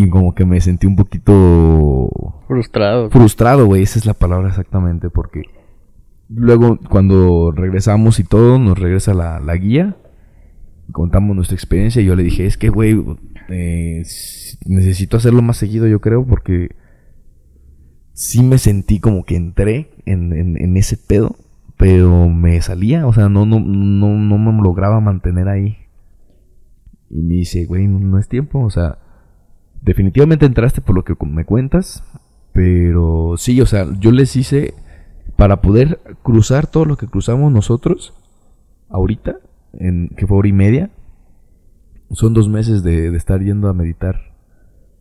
Y 0.00 0.08
como 0.08 0.34
que 0.34 0.44
me 0.44 0.60
sentí 0.60 0.86
un 0.86 0.96
poquito... 0.96 2.10
Frustrado. 2.46 3.10
Frustrado, 3.10 3.66
güey, 3.66 3.82
esa 3.82 3.98
es 3.98 4.06
la 4.06 4.14
palabra 4.14 4.48
exactamente, 4.48 5.10
porque 5.10 5.42
luego 6.28 6.78
cuando 6.88 7.50
regresamos 7.50 8.20
y 8.20 8.24
todo, 8.24 8.58
nos 8.58 8.78
regresa 8.78 9.14
la, 9.14 9.40
la 9.40 9.56
guía 9.56 9.96
contamos 10.92 11.36
nuestra 11.36 11.54
experiencia 11.54 12.00
y 12.02 12.06
yo 12.06 12.16
le 12.16 12.22
dije, 12.22 12.46
es 12.46 12.56
que, 12.56 12.68
güey, 12.68 13.02
eh, 13.48 14.02
necesito 14.66 15.16
hacerlo 15.16 15.42
más 15.42 15.56
seguido, 15.56 15.86
yo 15.86 16.00
creo, 16.00 16.26
porque 16.26 16.76
sí 18.12 18.42
me 18.42 18.58
sentí 18.58 19.00
como 19.00 19.24
que 19.24 19.36
entré 19.36 19.90
en, 20.06 20.32
en, 20.32 20.76
ese 20.76 20.96
pedo, 20.96 21.36
pero 21.76 22.28
me 22.28 22.60
salía, 22.60 23.06
o 23.06 23.12
sea, 23.12 23.28
no, 23.28 23.46
no, 23.46 23.60
no, 23.60 24.08
no 24.18 24.38
me 24.38 24.62
lograba 24.62 25.00
mantener 25.00 25.48
ahí. 25.48 25.76
Y 27.10 27.22
me 27.22 27.34
dice, 27.34 27.64
güey, 27.66 27.86
no, 27.86 28.18
es 28.18 28.28
tiempo, 28.28 28.60
o 28.60 28.70
sea, 28.70 28.98
definitivamente 29.82 30.46
entraste 30.46 30.80
por 30.80 30.94
lo 30.94 31.04
que 31.04 31.14
me 31.24 31.44
cuentas, 31.44 32.04
pero 32.52 33.34
sí, 33.36 33.60
o 33.60 33.66
sea, 33.66 33.86
yo 33.98 34.10
les 34.10 34.34
hice, 34.36 34.74
para 35.36 35.60
poder 35.60 36.00
cruzar 36.22 36.66
todo 36.66 36.84
lo 36.84 36.96
que 36.96 37.06
cruzamos 37.06 37.52
nosotros, 37.52 38.14
ahorita, 38.88 39.36
en, 39.74 40.08
que 40.16 40.26
fue 40.26 40.38
hora 40.38 40.48
y 40.48 40.52
media, 40.52 40.90
son 42.10 42.34
dos 42.34 42.48
meses 42.48 42.82
de, 42.82 43.14
estar 43.16 43.42
yendo 43.42 43.68
a 43.68 43.74
meditar. 43.74 44.32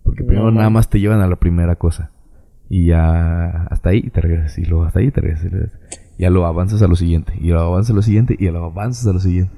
Porque 0.03 0.23
primero 0.23 0.51
nada 0.51 0.69
más 0.69 0.89
te 0.89 0.99
llevan 0.99 1.21
a 1.21 1.27
la 1.27 1.35
primera 1.35 1.75
cosa. 1.75 2.11
Y 2.69 2.87
ya 2.87 3.63
hasta 3.69 3.89
ahí 3.89 4.09
te 4.09 4.21
regresas. 4.21 4.57
Y 4.57 4.65
luego 4.65 4.85
hasta 4.85 4.99
ahí 4.99 5.11
te 5.11 5.21
regresas. 5.21 5.51
Y 6.17 6.21
ya 6.21 6.29
lo 6.29 6.45
avanzas 6.45 6.81
a 6.81 6.87
lo 6.87 6.95
siguiente. 6.95 7.33
Y 7.39 7.47
lo 7.47 7.59
avanzas 7.59 7.91
a 7.91 7.95
lo 7.95 8.01
siguiente. 8.01 8.35
Y 8.39 8.45
lo 8.49 8.63
avanzas 8.63 9.07
a 9.07 9.13
lo 9.13 9.19
siguiente. 9.19 9.51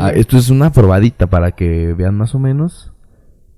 Ah, 0.00 0.10
esto 0.10 0.36
es 0.36 0.50
una 0.50 0.70
probadita 0.70 1.28
para 1.28 1.52
que 1.52 1.94
vean 1.94 2.16
más 2.16 2.34
o 2.34 2.38
menos. 2.38 2.91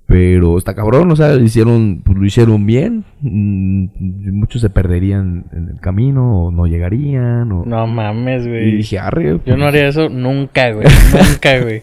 Pero 0.07 0.59
está 0.59 0.75
cabrón, 0.75 1.11
o 1.11 1.15
sea, 1.15 1.35
hicieron, 1.35 2.01
pues, 2.05 2.17
lo 2.17 2.25
hicieron 2.25 2.65
bien. 2.65 3.05
Mm, 3.21 3.87
muchos 4.33 4.61
se 4.61 4.69
perderían 4.69 5.45
en 5.51 5.69
el 5.69 5.79
camino 5.79 6.45
o 6.45 6.51
no 6.51 6.67
llegarían. 6.67 7.51
O... 7.51 7.65
No 7.65 7.87
mames, 7.87 8.47
güey. 8.47 8.69
Y 8.69 8.75
dije, 8.77 8.99
arre. 8.99 9.29
Yo 9.29 9.39
pues". 9.39 9.57
no 9.57 9.65
haría 9.65 9.87
eso 9.87 10.09
nunca, 10.09 10.71
güey. 10.71 10.85
nunca, 11.29 11.59
güey. 11.59 11.81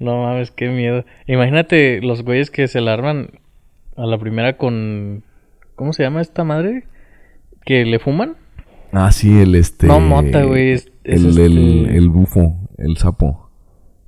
No 0.00 0.22
mames, 0.22 0.50
qué 0.50 0.68
miedo. 0.68 1.04
Imagínate 1.26 2.00
los 2.00 2.24
güeyes 2.24 2.50
que 2.50 2.68
se 2.68 2.80
la 2.80 2.94
arman 2.94 3.30
a 3.96 4.06
la 4.06 4.18
primera 4.18 4.56
con. 4.56 5.22
¿Cómo 5.74 5.92
se 5.92 6.04
llama 6.04 6.22
esta 6.22 6.44
madre? 6.44 6.84
¿Que 7.66 7.84
le 7.84 7.98
fuman? 7.98 8.36
Ah, 8.92 9.12
sí, 9.12 9.40
el 9.40 9.54
este. 9.54 9.86
No, 9.86 10.00
mota, 10.00 10.42
güey. 10.44 10.70
el, 10.70 10.74
este 11.04 11.44
el 11.44 12.08
bufo, 12.08 12.56
el 12.78 12.96
sapo. 12.96 13.41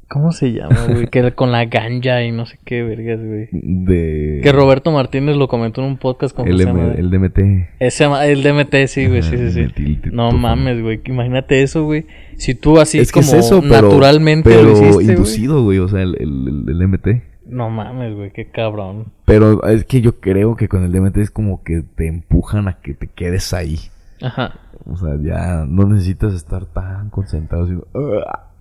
¿Cómo 0.08 0.32
se 0.32 0.52
llama, 0.52 0.76
güey? 0.88 1.06
que 1.06 1.32
con 1.32 1.52
la 1.52 1.64
ganja 1.66 2.22
y 2.22 2.32
no 2.32 2.46
sé 2.46 2.58
qué 2.64 2.82
vergas, 2.82 3.20
güey. 3.20 3.48
De... 3.52 4.40
Que 4.42 4.52
Roberto 4.52 4.90
Martínez 4.90 5.36
lo 5.36 5.48
comentó 5.48 5.80
en 5.80 5.88
un 5.88 5.96
podcast 5.96 6.34
con 6.34 6.46
el, 6.48 6.60
el 6.60 7.10
DMT. 7.10 7.38
Ese, 7.78 8.04
el 8.04 8.42
DMT, 8.42 8.86
sí, 8.86 9.06
güey, 9.06 9.22
sí, 9.22 9.36
sí, 9.50 9.68
sí. 9.74 10.00
no 10.12 10.30
mames, 10.32 10.82
güey. 10.82 11.00
Imagínate 11.06 11.62
eso, 11.62 11.84
güey. 11.84 12.06
Si 12.36 12.54
tú 12.54 12.78
así 12.80 12.98
es 12.98 13.12
como 13.12 13.32
eso, 13.34 13.62
naturalmente 13.62 14.50
pero 14.50 14.62
lo 14.62 14.72
hiciste, 14.72 15.12
inducido, 15.12 15.62
güey. 15.62 15.78
O 15.78 15.88
sea, 15.88 16.02
el, 16.02 16.16
el, 16.18 16.64
el 16.68 16.78
DMT. 16.78 17.08
No 17.46 17.70
mames, 17.70 18.14
güey, 18.14 18.30
qué 18.30 18.46
cabrón. 18.46 19.06
Pero 19.24 19.62
es 19.64 19.84
que 19.84 20.00
yo 20.00 20.20
creo 20.20 20.56
que 20.56 20.68
con 20.68 20.82
el 20.84 20.92
DMT 20.92 21.18
es 21.18 21.30
como 21.30 21.62
que 21.62 21.82
te 21.82 22.06
empujan 22.06 22.68
a 22.68 22.80
que 22.80 22.94
te 22.94 23.06
quedes 23.06 23.52
ahí. 23.52 23.78
Ajá. 24.22 24.54
O 24.86 24.96
sea, 24.96 25.16
ya 25.20 25.64
no 25.66 25.86
necesitas 25.86 26.34
estar 26.34 26.66
tan 26.66 27.10
concentrado. 27.10 27.66
Sino, 27.66 27.84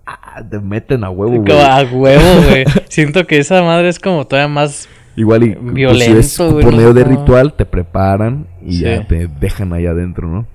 Ah, 0.06 0.42
te 0.48 0.58
meten 0.58 1.04
a 1.04 1.10
huevo, 1.10 1.42
güey. 1.42 1.60
A 1.60 1.82
huevo, 1.82 2.42
güey. 2.48 2.64
Siento 2.88 3.26
que 3.26 3.38
esa 3.38 3.62
madre 3.62 3.88
es 3.88 3.98
como 3.98 4.26
todavía 4.26 4.48
más 4.48 4.88
Igual 5.16 5.44
y 5.44 5.54
pues, 5.54 5.74
violento, 5.74 6.60
por 6.60 6.74
medio 6.74 6.92
de 6.92 7.04
ritual 7.04 7.54
te 7.54 7.64
preparan 7.64 8.46
y 8.64 8.80
ya 8.80 9.06
te 9.06 9.28
dejan 9.28 9.72
ahí 9.72 9.86
adentro, 9.86 10.28
¿no? 10.28 10.46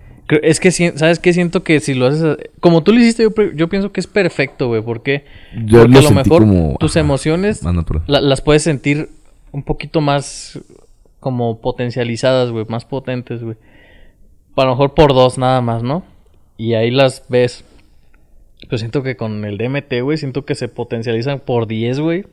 Es 0.43 0.59
que, 0.59 0.71
¿sabes 0.71 1.17
qué? 1.17 1.33
Siento 1.33 1.63
que 1.63 1.79
si 1.79 1.95
lo 1.95 2.05
haces... 2.05 2.37
Como 2.59 2.83
tú 2.83 2.93
lo 2.93 2.99
hiciste, 2.99 3.23
yo, 3.23 3.31
yo 3.55 3.67
pienso 3.67 3.91
que 3.91 3.99
es 3.99 4.05
perfecto, 4.05 4.67
güey. 4.67 4.81
Yo 4.81 4.85
porque 4.85 5.23
a 5.71 6.01
lo 6.01 6.11
mejor 6.11 6.45
tus 6.77 6.95
emociones 6.97 7.61
las 8.05 8.41
puedes 8.41 8.61
sentir 8.61 9.09
un 9.51 9.63
poquito 9.63 10.01
más 10.01 10.59
como 11.19 11.61
potencializadas, 11.61 12.51
güey. 12.51 12.65
Más 12.69 12.85
potentes, 12.85 13.41
güey. 13.41 13.55
A 14.55 14.65
lo 14.65 14.71
mejor 14.71 14.93
por 14.93 15.13
dos 15.13 15.37
nada 15.37 15.61
más, 15.61 15.81
¿no? 15.81 16.03
Y 16.57 16.73
ahí 16.73 16.91
las 16.91 17.23
ves. 17.29 17.63
Pero 18.69 18.77
siento 18.77 19.01
que 19.01 19.17
con 19.17 19.45
el 19.45 19.57
DMT, 19.57 20.01
güey, 20.03 20.19
siento 20.19 20.45
que 20.45 20.53
se 20.53 20.67
potencializan 20.67 21.39
por 21.39 21.65
10, 21.65 21.99
güey. 22.01 22.25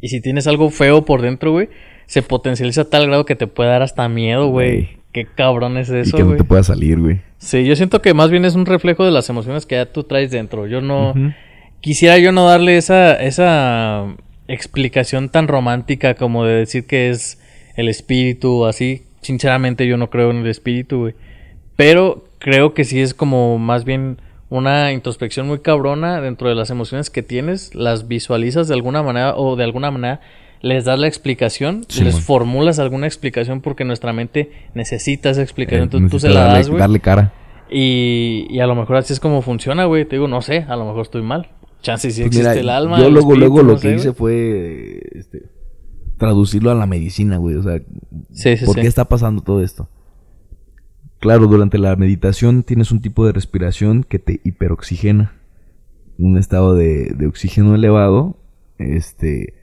Y 0.00 0.08
si 0.08 0.22
tienes 0.22 0.46
algo 0.46 0.70
feo 0.70 1.04
por 1.04 1.20
dentro, 1.20 1.52
güey, 1.52 1.68
se 2.06 2.22
potencializa 2.22 2.82
a 2.82 2.84
tal 2.86 3.06
grado 3.06 3.26
que 3.26 3.36
te 3.36 3.46
puede 3.46 3.68
dar 3.68 3.82
hasta 3.82 4.08
miedo, 4.08 4.48
güey. 4.48 4.96
Qué 5.12 5.26
cabrón 5.26 5.76
es 5.76 5.90
eso, 5.90 6.16
güey. 6.16 6.22
Y 6.22 6.26
que 6.26 6.32
no 6.32 6.36
te 6.38 6.44
pueda 6.44 6.62
salir, 6.62 6.98
güey. 6.98 7.20
Sí, 7.36 7.66
yo 7.66 7.76
siento 7.76 8.00
que 8.00 8.14
más 8.14 8.30
bien 8.30 8.46
es 8.46 8.54
un 8.54 8.64
reflejo 8.64 9.04
de 9.04 9.10
las 9.10 9.28
emociones 9.28 9.66
que 9.66 9.74
ya 9.74 9.92
tú 9.92 10.04
traes 10.04 10.30
dentro. 10.30 10.66
Yo 10.66 10.80
no... 10.80 11.12
Quisiera 11.80 12.16
yo 12.18 12.32
no 12.32 12.48
darle 12.48 12.78
esa, 12.78 13.14
esa 13.14 14.16
explicación 14.48 15.28
tan 15.28 15.46
romántica 15.46 16.14
como 16.14 16.44
de 16.44 16.54
decir 16.54 16.86
que 16.86 17.10
es 17.10 17.38
el 17.76 17.88
espíritu 17.88 18.62
o 18.62 18.66
así. 18.66 19.02
Sinceramente 19.20 19.86
yo 19.86 19.98
no 19.98 20.08
creo 20.08 20.30
en 20.30 20.38
el 20.38 20.46
espíritu, 20.46 21.00
güey. 21.00 21.14
Pero 21.76 22.24
creo 22.38 22.72
que 22.72 22.84
sí 22.84 23.00
es 23.00 23.12
como 23.12 23.58
más 23.58 23.84
bien 23.84 24.18
una 24.50 24.92
introspección 24.92 25.46
muy 25.46 25.58
cabrona 25.60 26.20
dentro 26.20 26.48
de 26.48 26.54
las 26.54 26.70
emociones 26.70 27.10
que 27.10 27.22
tienes, 27.22 27.74
las 27.74 28.08
visualizas 28.08 28.68
de 28.68 28.74
alguna 28.74 29.02
manera 29.02 29.36
o 29.36 29.56
de 29.56 29.64
alguna 29.64 29.90
manera 29.90 30.20
les 30.60 30.84
das 30.84 30.98
la 30.98 31.06
explicación, 31.06 31.86
les 32.02 32.20
formulas 32.20 32.78
alguna 32.78 33.06
explicación 33.06 33.60
porque 33.60 33.84
nuestra 33.84 34.12
mente 34.12 34.50
necesita 34.74 35.30
esa 35.30 35.42
explicación, 35.42 35.82
eh, 35.82 35.84
entonces 35.84 36.10
tú 36.10 36.18
se 36.18 36.28
la 36.30 36.44
das, 36.44 36.68
güey. 36.68 36.80
Darle 36.80 37.00
cara. 37.00 37.32
Y, 37.70 38.46
y, 38.50 38.60
a 38.60 38.66
lo 38.66 38.74
mejor 38.74 38.96
así 38.96 39.12
es 39.12 39.20
como 39.20 39.42
funciona, 39.42 39.84
güey. 39.84 40.06
Te 40.06 40.16
digo, 40.16 40.26
no 40.26 40.40
sé, 40.40 40.64
a 40.68 40.74
lo 40.74 40.86
mejor 40.86 41.02
estoy 41.02 41.22
mal. 41.22 41.50
Chance 41.82 42.10
si 42.10 42.22
pues 42.22 42.36
existe 42.36 42.60
el 42.60 42.70
alma. 42.70 42.98
Yo 42.98 43.10
luego, 43.10 43.36
luego 43.36 43.62
lo 43.62 43.78
que 43.78 43.94
hice 43.94 44.12
fue 44.12 45.00
este, 45.12 45.42
traducirlo 46.16 46.70
a 46.70 46.74
la 46.74 46.86
medicina, 46.86 47.36
güey. 47.36 47.56
O 47.56 47.62
sea, 47.62 47.80
¿por 48.64 48.74
qué 48.74 48.86
está 48.86 49.04
pasando 49.04 49.42
todo 49.42 49.62
esto? 49.62 49.88
Claro, 51.20 51.48
durante 51.48 51.78
la 51.78 51.96
meditación 51.96 52.62
tienes 52.62 52.92
un 52.92 53.00
tipo 53.00 53.26
de 53.26 53.32
respiración 53.32 54.04
que 54.04 54.18
te 54.18 54.40
hiperoxigena. 54.44 55.32
Un 56.16 56.36
estado 56.38 56.74
de, 56.74 57.14
oxígeno 57.28 57.74
elevado, 57.74 58.36
este, 58.78 59.54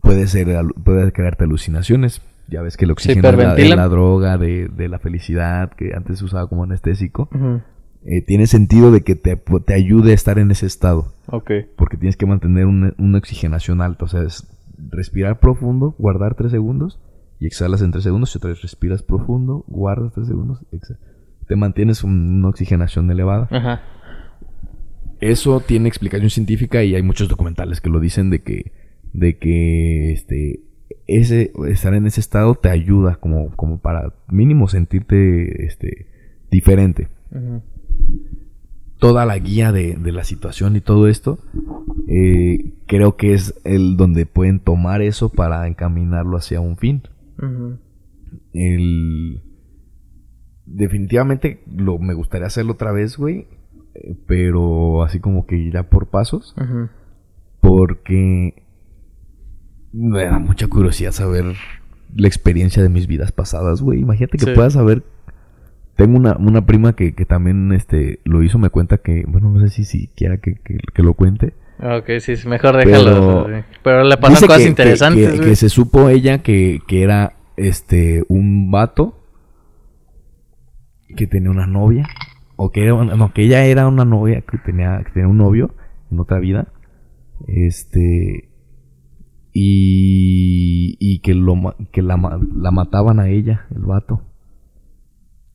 puede 0.00 0.26
ser, 0.26 0.48
puede 0.84 1.12
crearte 1.12 1.44
alucinaciones. 1.44 2.20
Ya 2.48 2.62
ves 2.62 2.76
que 2.76 2.84
el 2.84 2.90
oxígeno 2.90 3.28
es 3.56 3.70
la, 3.70 3.88
droga 3.88 4.38
de, 4.38 4.70
la 4.88 4.98
felicidad 4.98 5.70
que 5.70 5.94
antes 5.94 6.18
se 6.18 6.24
usaba 6.24 6.48
como 6.48 6.64
anestésico. 6.64 7.28
Eh, 8.04 8.20
tiene 8.22 8.48
sentido 8.48 8.90
de 8.90 9.02
que 9.02 9.14
te, 9.14 9.36
te, 9.36 9.74
ayude 9.74 10.10
a 10.10 10.14
estar 10.14 10.38
en 10.38 10.50
ese 10.50 10.66
estado. 10.66 11.12
Ok. 11.26 11.50
Porque 11.76 11.96
tienes 11.96 12.16
que 12.16 12.26
mantener 12.26 12.66
una, 12.66 12.92
una 12.98 13.18
oxigenación 13.18 13.80
alta. 13.80 14.04
O 14.04 14.08
sea, 14.08 14.22
es 14.22 14.48
respirar 14.90 15.38
profundo, 15.38 15.94
guardar 15.98 16.34
tres 16.34 16.50
segundos 16.50 16.98
y 17.42 17.46
exhalas 17.46 17.82
en 17.82 17.90
3 17.90 18.04
segundos 18.04 18.32
y 18.32 18.38
otra 18.38 18.50
vez 18.50 18.62
respiras 18.62 19.02
profundo, 19.02 19.64
guardas 19.66 20.12
3 20.12 20.28
segundos, 20.28 20.60
te 21.48 21.56
mantienes 21.56 22.04
una 22.04 22.48
oxigenación 22.48 23.10
elevada. 23.10 23.48
Ajá. 23.50 23.82
Eso 25.20 25.58
tiene 25.58 25.88
explicación 25.88 26.30
científica 26.30 26.84
y 26.84 26.94
hay 26.94 27.02
muchos 27.02 27.28
documentales 27.28 27.80
que 27.80 27.90
lo 27.90 27.98
dicen 27.98 28.30
de 28.30 28.42
que 28.42 28.70
de 29.12 29.38
que 29.38 30.12
este 30.12 30.60
ese 31.08 31.50
estar 31.68 31.94
en 31.94 32.06
ese 32.06 32.20
estado 32.20 32.54
te 32.54 32.68
ayuda 32.68 33.16
como, 33.16 33.50
como 33.56 33.78
para 33.80 34.14
mínimo 34.28 34.68
sentirte 34.68 35.66
este 35.66 36.06
diferente. 36.48 37.08
Toda 38.98 39.26
la 39.26 39.36
guía 39.38 39.72
de, 39.72 39.96
de, 39.96 40.12
la 40.12 40.22
situación 40.22 40.76
y 40.76 40.80
todo 40.80 41.08
esto, 41.08 41.40
eh, 42.06 42.72
creo 42.86 43.16
que 43.16 43.34
es 43.34 43.60
el 43.64 43.96
donde 43.96 44.26
pueden 44.26 44.60
tomar 44.60 45.02
eso 45.02 45.28
para 45.28 45.66
encaminarlo 45.66 46.36
hacia 46.36 46.60
un 46.60 46.76
fin. 46.76 47.02
El... 48.52 49.42
Definitivamente 50.64 51.62
lo, 51.66 51.98
me 51.98 52.14
gustaría 52.14 52.46
hacerlo 52.46 52.72
otra 52.72 52.92
vez, 52.92 53.16
güey. 53.16 53.46
Pero 54.26 55.02
así 55.02 55.20
como 55.20 55.46
que 55.46 55.56
irá 55.56 55.88
por 55.90 56.08
pasos. 56.08 56.54
Porque 57.60 58.62
me 59.92 60.24
da 60.24 60.38
mucha 60.38 60.66
curiosidad 60.68 61.12
saber 61.12 61.44
la 62.14 62.26
experiencia 62.26 62.82
de 62.82 62.88
mis 62.88 63.06
vidas 63.06 63.32
pasadas, 63.32 63.82
güey. 63.82 64.00
Imagínate 64.00 64.38
que 64.38 64.46
Sí. 64.46 64.52
puedas 64.54 64.72
saber. 64.74 65.02
Tengo 65.96 66.16
una, 66.16 66.36
una 66.38 66.64
prima 66.64 66.94
que, 66.94 67.14
que 67.14 67.26
también 67.26 67.70
este, 67.72 68.20
lo 68.24 68.42
hizo, 68.42 68.58
me 68.58 68.70
cuenta 68.70 68.98
que, 68.98 69.24
bueno, 69.28 69.50
no 69.50 69.60
sé 69.60 69.68
si, 69.68 69.84
si 69.84 70.08
quiera 70.08 70.38
que, 70.38 70.54
que- 70.54 70.78
que 70.94 71.02
lo 71.02 71.12
cuente. 71.14 71.52
Ok, 71.82 72.20
sí, 72.20 72.36
sí, 72.36 72.46
mejor 72.48 72.76
déjalo. 72.76 73.46
Pero- 73.82 74.04
le 74.04 74.16
pasan 74.16 74.46
cosas 74.46 74.62
que- 74.62 74.68
interesantes, 74.68 75.40
Que, 75.40 75.46
que 75.46 75.56
se 75.56 75.68
supo 75.68 76.08
ella 76.08 76.38
que, 76.42 76.80
que 76.86 77.02
era 77.02 77.36
este 77.56 78.22
un 78.28 78.70
vato 78.70 79.18
que 81.16 81.26
tenía 81.26 81.50
una 81.50 81.66
novia. 81.66 82.06
O 82.56 82.70
que 82.70 82.84
era 82.84 82.92
no, 83.04 83.32
que 83.32 83.42
ella 83.44 83.64
era 83.64 83.88
una 83.88 84.04
novia 84.04 84.42
que 84.42 84.58
tenía, 84.58 85.02
que 85.04 85.10
tenía 85.10 85.28
un 85.28 85.38
novio 85.38 85.74
en 86.10 86.20
otra 86.20 86.38
vida. 86.38 86.68
Este. 87.48 88.48
Y, 89.54 90.96
y 91.00 91.18
que, 91.20 91.34
lo, 91.34 91.74
que 91.90 92.00
la, 92.02 92.16
la 92.56 92.70
mataban 92.70 93.18
a 93.20 93.28
ella, 93.28 93.66
el 93.74 93.82
vato. 93.82 94.22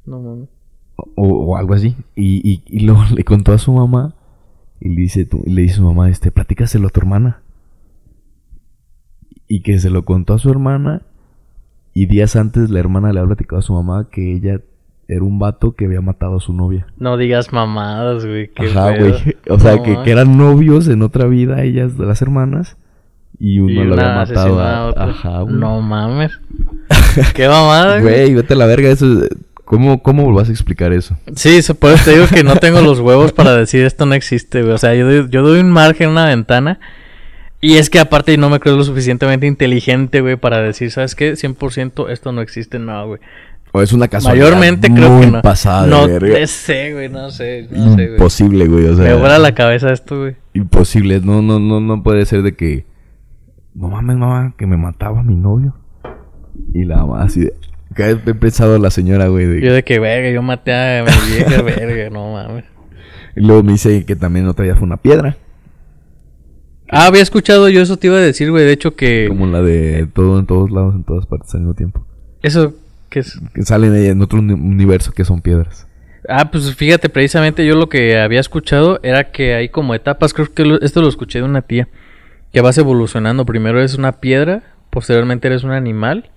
No 0.05 0.19
mames. 0.21 0.49
O, 0.97 1.27
o 1.27 1.57
algo 1.57 1.73
así. 1.73 1.95
Y, 2.15 2.41
y, 2.47 2.63
y 2.65 2.85
luego 2.85 3.03
le 3.15 3.23
contó 3.23 3.53
a 3.53 3.57
su 3.57 3.71
mamá. 3.71 4.15
Y 4.79 4.89
le 4.89 5.01
dice, 5.01 5.25
tu- 5.25 5.43
le 5.45 5.61
dice 5.63 5.75
a 5.75 5.77
su 5.77 5.83
mamá, 5.83 6.09
este, 6.09 6.31
platícaselo 6.31 6.87
a 6.87 6.91
tu 6.91 6.99
hermana. 6.99 7.41
Y 9.47 9.61
que 9.61 9.79
se 9.79 9.89
lo 9.89 10.05
contó 10.05 10.33
a 10.33 10.39
su 10.39 10.49
hermana. 10.49 11.01
Y 11.93 12.05
días 12.05 12.35
antes 12.35 12.69
la 12.69 12.79
hermana 12.79 13.11
le 13.11 13.19
había 13.19 13.29
platicado 13.29 13.59
a 13.59 13.63
su 13.63 13.73
mamá 13.73 14.07
que 14.11 14.33
ella 14.35 14.61
era 15.07 15.23
un 15.23 15.39
vato 15.39 15.71
que 15.73 15.85
había 15.85 16.01
matado 16.01 16.37
a 16.37 16.39
su 16.41 16.53
novia. 16.53 16.85
No 16.97 17.17
digas 17.17 17.51
mamadas, 17.53 18.25
güey. 18.25 18.51
Ajá, 18.57 18.97
güey. 18.97 19.13
O 19.49 19.57
sea, 19.59 19.77
No 19.77 19.83
que, 19.83 19.97
que 20.03 20.11
eran 20.11 20.37
novios 20.37 20.87
en 20.89 21.01
otra 21.01 21.25
vida, 21.25 21.63
ellas, 21.63 21.97
las 21.97 22.21
hermanas. 22.21 22.77
Y 23.39 23.59
uno 23.59 23.83
lo 23.85 23.93
había 23.93 24.15
matado 24.15 24.59
a... 24.59 24.89
Ajá, 24.89 25.41
güey. 25.41 25.55
No 25.55 25.81
mames. 25.81 26.31
Qué 27.35 27.47
mamada, 27.47 27.99
güey. 28.01 28.13
Güey, 28.15 28.33
vete 28.35 28.53
a 28.53 28.57
la 28.57 28.65
verga, 28.65 28.89
eso... 28.89 29.23
es- 29.23 29.29
¿Cómo, 29.67 30.01
¿Cómo 30.01 30.31
vas 30.33 30.47
a 30.47 30.51
explicar 30.53 30.93
eso? 30.93 31.17
Sí, 31.35 31.61
se 31.61 31.75
puede, 31.75 31.97
te 31.97 32.11
digo 32.11 32.25
que 32.33 32.41
no 32.41 32.55
tengo 32.55 32.79
los 32.79 33.01
huevos 33.01 33.33
para 33.33 33.53
decir 33.53 33.83
esto 33.83 34.05
no 34.05 34.13
existe, 34.15 34.61
güey. 34.61 34.73
O 34.73 34.77
sea, 34.77 34.95
yo 34.95 35.05
doy, 35.05 35.27
yo 35.29 35.41
doy 35.41 35.59
un 35.59 35.69
margen, 35.71 36.07
una 36.09 36.25
ventana. 36.25 36.79
Y 37.59 37.75
es 37.75 37.89
que 37.89 37.99
aparte 37.99 38.37
no 38.37 38.49
me 38.49 38.61
creo 38.61 38.77
lo 38.77 38.83
suficientemente 38.85 39.45
inteligente, 39.45 40.21
güey, 40.21 40.37
para 40.37 40.61
decir, 40.61 40.89
¿sabes 40.89 41.15
qué? 41.15 41.33
100% 41.33 42.09
esto 42.09 42.31
no 42.31 42.39
existe, 42.39 42.79
no, 42.79 43.07
güey. 43.07 43.19
O 43.73 43.81
es 43.81 43.91
una 43.91 44.07
casualidad 44.07 44.45
Mayormente 44.45 44.89
creo 44.93 45.19
que 45.19 45.27
no. 45.27 45.41
pasada 45.41 45.83
de 45.83 45.89
no 45.89 46.07
verga. 46.07 46.47
sé, 46.47 46.93
güey, 46.93 47.09
no 47.09 47.29
sé, 47.29 47.67
no 47.69 47.89
sé, 47.89 48.03
güey. 48.05 48.11
Imposible, 48.13 48.67
güey. 48.67 48.85
O 48.85 48.95
sea, 48.95 49.03
Me 49.03 49.13
vuela 49.15 49.37
la 49.37 49.53
cabeza 49.53 49.91
esto, 49.91 50.17
güey. 50.19 50.35
imposible. 50.53 51.19
No, 51.19 51.41
no, 51.41 51.59
no, 51.59 51.81
no 51.81 52.01
puede 52.03 52.25
ser 52.25 52.41
de 52.41 52.55
que. 52.55 52.85
No 53.75 53.89
mames, 53.89 54.15
mamá, 54.15 54.53
que 54.57 54.65
me 54.65 54.77
mataba 54.77 55.21
mi 55.23 55.35
novio. 55.35 55.75
Y 56.73 56.85
la 56.85 56.97
mamá 56.97 57.23
así 57.23 57.41
de. 57.41 57.53
Que 57.97 58.11
he 58.11 58.15
pensado 58.35 58.77
la 58.79 58.89
señora, 58.91 59.27
güey. 59.27 59.45
de- 59.45 59.61
Yo 59.61 59.73
de 59.73 59.83
que, 59.83 59.99
verga, 59.99 60.29
yo 60.29 60.41
maté 60.41 60.73
a 60.73 61.03
mi 61.03 61.11
vieja, 61.35 61.61
verga, 61.63 62.09
no 62.09 62.31
mames. 62.31 62.63
Y 63.35 63.41
luego 63.41 63.63
me 63.63 63.73
dice 63.73 64.05
que 64.05 64.15
también 64.15 64.47
otra 64.47 64.63
día 64.63 64.75
fue 64.75 64.85
una 64.85 64.97
piedra. 64.97 65.35
Ah, 66.89 67.07
había 67.07 67.21
escuchado 67.21 67.67
yo 67.69 67.81
eso 67.81 67.97
te 67.97 68.07
iba 68.07 68.15
a 68.17 68.21
decir, 68.21 68.49
güey. 68.49 68.65
De 68.65 68.71
hecho 68.71 68.95
que... 68.95 69.25
Como 69.27 69.45
la 69.47 69.61
de 69.61 70.07
todo 70.13 70.39
en 70.39 70.45
todos 70.45 70.71
lados, 70.71 70.95
en 70.95 71.03
todas 71.03 71.25
partes 71.25 71.53
al 71.53 71.61
mismo 71.61 71.73
tiempo. 71.73 72.05
Eso, 72.41 72.75
que 73.09 73.19
es... 73.19 73.39
Que 73.53 73.63
salen 73.63 73.93
en 73.95 74.21
otro 74.21 74.39
uni- 74.39 74.53
universo 74.53 75.11
que 75.11 75.25
son 75.25 75.41
piedras. 75.41 75.87
Ah, 76.29 76.49
pues 76.51 76.73
fíjate, 76.75 77.09
precisamente 77.09 77.65
yo 77.65 77.75
lo 77.75 77.89
que 77.89 78.17
había 78.19 78.39
escuchado 78.39 78.99
era 79.03 79.31
que 79.31 79.53
hay 79.55 79.69
como 79.69 79.95
etapas, 79.95 80.33
creo 80.33 80.53
que 80.53 80.63
lo- 80.65 80.81
esto 80.81 81.01
lo 81.01 81.09
escuché 81.09 81.39
de 81.39 81.45
una 81.45 81.61
tía, 81.61 81.89
que 82.53 82.61
vas 82.61 82.77
evolucionando. 82.77 83.45
Primero 83.45 83.79
eres 83.79 83.95
una 83.97 84.13
piedra, 84.13 84.63
posteriormente 84.89 85.47
eres 85.47 85.63
un 85.63 85.71
animal 85.71 86.31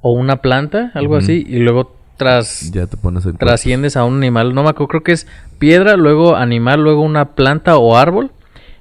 o 0.00 0.12
una 0.12 0.36
planta, 0.36 0.90
algo 0.94 1.16
así, 1.16 1.44
y 1.48 1.58
luego 1.58 1.94
tras 2.16 2.70
Ya 2.72 2.86
te 2.86 2.96
pones 2.96 3.26
el 3.26 3.36
trasciendes 3.36 3.96
a 3.96 4.04
un 4.04 4.16
animal. 4.16 4.54
No 4.54 4.62
me 4.62 4.70
acuerdo, 4.70 4.88
creo 4.88 5.02
que 5.02 5.12
es 5.12 5.26
piedra, 5.58 5.96
luego 5.96 6.36
animal, 6.36 6.80
luego 6.82 7.02
una 7.02 7.34
planta 7.34 7.76
o 7.76 7.96
árbol, 7.96 8.30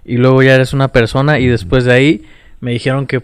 y 0.06 0.18
luego 0.18 0.42
ya 0.44 0.56
eres 0.56 0.74
una 0.74 0.90
persona, 0.90 1.40
y 1.40 1.48
después 1.48 1.84
de 1.86 1.94
ahí 1.94 2.24
me 2.62 2.72
dijeron 2.72 3.08
que, 3.08 3.22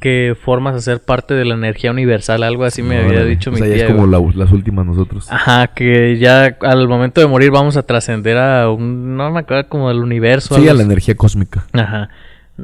que 0.00 0.36
formas 0.40 0.74
a 0.76 0.80
ser 0.80 1.00
parte 1.02 1.34
de 1.34 1.44
la 1.44 1.54
energía 1.54 1.90
universal, 1.90 2.42
algo 2.42 2.64
así 2.64 2.82
me 2.82 2.98
había 2.98 3.24
dicho 3.24 3.50
o 3.50 3.52
mi 3.52 3.58
sea, 3.58 3.68
ya 3.68 3.74
tía. 3.74 3.86
es 3.86 3.92
como 3.92 4.06
la- 4.06 4.20
las 4.34 4.50
últimas 4.52 4.86
nosotros. 4.86 5.30
Ajá, 5.30 5.68
que 5.68 6.18
ya 6.18 6.56
al 6.62 6.88
momento 6.88 7.20
de 7.20 7.26
morir 7.26 7.50
vamos 7.50 7.76
a 7.76 7.82
trascender 7.82 8.36
a 8.38 8.70
un... 8.70 9.16
No 9.16 9.30
me 9.30 9.40
acuerdo 9.40 9.68
como 9.68 9.88
del 9.88 9.98
universo. 9.98 10.54
sí, 10.56 10.68
a 10.68 10.74
la 10.74 10.82
energía 10.82 11.14
cósmica. 11.16 11.64
Ajá. 11.72 12.08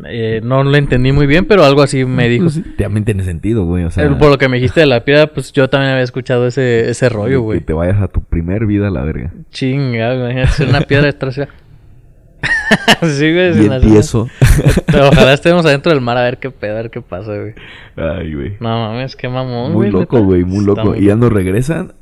Eh, 0.09 0.41
no 0.43 0.65
lo 0.65 0.77
entendí 0.77 1.13
muy 1.13 1.27
bien, 1.27 1.45
pero 1.45 1.65
algo 1.65 1.83
así 1.83 2.05
me 2.05 2.29
dijo. 2.29 2.45
Pues 2.47 2.61
también 2.77 3.05
tiene 3.05 3.23
sentido, 3.23 3.65
güey. 3.65 3.85
O 3.85 3.91
sea, 3.91 4.05
Eh, 4.05 4.11
Por 4.19 4.31
lo 4.31 4.39
que 4.39 4.49
me 4.49 4.57
dijiste 4.57 4.81
de 4.81 4.87
la 4.87 5.05
piedra, 5.05 5.29
pues 5.29 5.53
yo 5.53 5.69
también 5.71 5.93
había 5.93 6.03
escuchado 6.03 6.47
ese, 6.47 6.91
ese 6.91 7.09
rollo, 7.09 7.43
güey. 7.43 7.61
Que 7.61 7.67
te 7.67 7.73
vayas 7.75 8.01
a 8.03 8.09
tu 8.09 8.23
primer 8.23 8.67
vida 8.67 8.89
a 8.89 8.91
la 8.91 9.05
verga. 9.05 9.33
Chinga, 9.51 10.15
imagínate 10.15 10.49
ser 10.53 10.69
una 10.69 10.81
piedra 10.81 11.11
ya. 11.31 11.49
sí, 13.03 13.33
güey. 13.33 13.63
Y 13.63 13.67
empiezo. 13.67 14.29
Pero 14.87 15.09
ojalá 15.09 15.33
estemos 15.33 15.65
adentro 15.65 15.93
del 15.93 16.01
mar 16.01 16.17
a 16.19 16.23
ver 16.23 16.39
qué 16.39 16.51
pedo, 16.51 16.73
a 16.73 16.83
ver 16.83 16.91
qué 16.91 17.01
pasa, 17.01 17.37
güey. 17.37 17.55
Ay, 17.97 18.35
güey. 18.35 18.57
No 18.61 18.69
mames, 18.69 19.17
qué 19.17 19.29
mamón, 19.29 19.73
Muy 19.73 19.91
güey. 19.91 19.93
loco, 19.93 20.23
güey, 20.23 20.45
muy 20.45 20.59
Está 20.59 20.67
loco. 20.83 20.85
muy 20.91 20.99
Y 20.99 21.07
ya 21.07 21.17
nos 21.17 21.33
regresan 21.33 21.95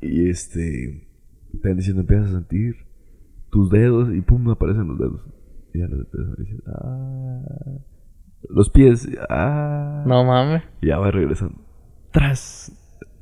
y 0.00 0.30
este... 0.30 1.02
Te 1.50 1.56
están 1.56 1.76
diciendo, 1.76 2.02
empiezas 2.02 2.28
a 2.28 2.32
sentir 2.32 2.76
tus 3.50 3.70
dedos 3.70 4.14
y 4.14 4.20
pum, 4.20 4.48
aparecen 4.50 4.86
los 4.86 4.98
dedos. 4.98 5.20
Y 5.74 5.78
ya 5.78 5.86
los 5.86 6.00
empiezas 6.00 6.32
a 6.32 6.36
decir, 6.40 6.62
ah... 6.66 7.40
Los 8.48 8.70
pies, 8.70 9.08
ah... 9.28 10.02
No 10.06 10.24
mames. 10.24 10.62
Y 10.80 10.88
ya 10.88 10.98
va 10.98 11.10
regresando. 11.10 11.56
Tras. 12.10 12.72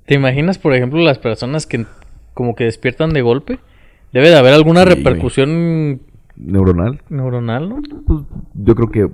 ¿Te 0.07 0.15
imaginas, 0.15 0.59
por 0.59 0.73
ejemplo, 0.75 1.01
las 1.01 1.19
personas 1.19 1.67
que 1.67 1.85
como 2.35 2.55
que 2.55 2.65
despiertan 2.65 3.11
de 3.11 3.21
golpe? 3.23 3.59
Debe 4.13 4.29
de 4.31 4.37
haber 4.39 4.55
alguna 4.55 4.85
Sí, 4.85 4.89
repercusión 4.95 6.01
Neuronal. 6.37 7.03
neuronal, 7.11 7.69
¿no? 7.69 7.83
Pues 8.07 8.21
yo 8.55 8.75
creo 8.75 8.91
que 8.91 9.11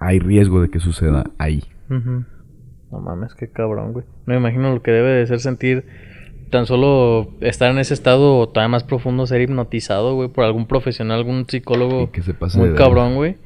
hay 0.00 0.18
riesgo 0.18 0.60
de 0.62 0.70
que 0.70 0.80
suceda 0.80 1.30
ahí. 1.38 1.62
No 1.88 3.00
mames, 3.00 3.34
qué 3.34 3.48
cabrón, 3.48 3.92
güey. 3.92 4.06
No 4.26 4.32
me 4.34 4.40
imagino 4.40 4.72
lo 4.74 4.82
que 4.82 4.90
debe 4.90 5.10
de 5.10 5.26
ser 5.26 5.40
sentir 5.40 5.84
tan 6.50 6.66
solo 6.66 7.30
estar 7.40 7.70
en 7.70 7.78
ese 7.78 7.94
estado 7.94 8.48
todavía 8.48 8.68
más 8.68 8.84
profundo, 8.84 9.26
ser 9.26 9.40
hipnotizado, 9.40 10.14
güey, 10.14 10.28
por 10.28 10.44
algún 10.44 10.66
profesional, 10.66 11.18
algún 11.18 11.46
psicólogo 11.48 12.04
Y 12.04 12.06
que 12.08 12.22
se 12.22 12.34
pase 12.34 12.58
muy 12.58 12.74
cabrón, 12.74 13.14
güey. 13.14 13.36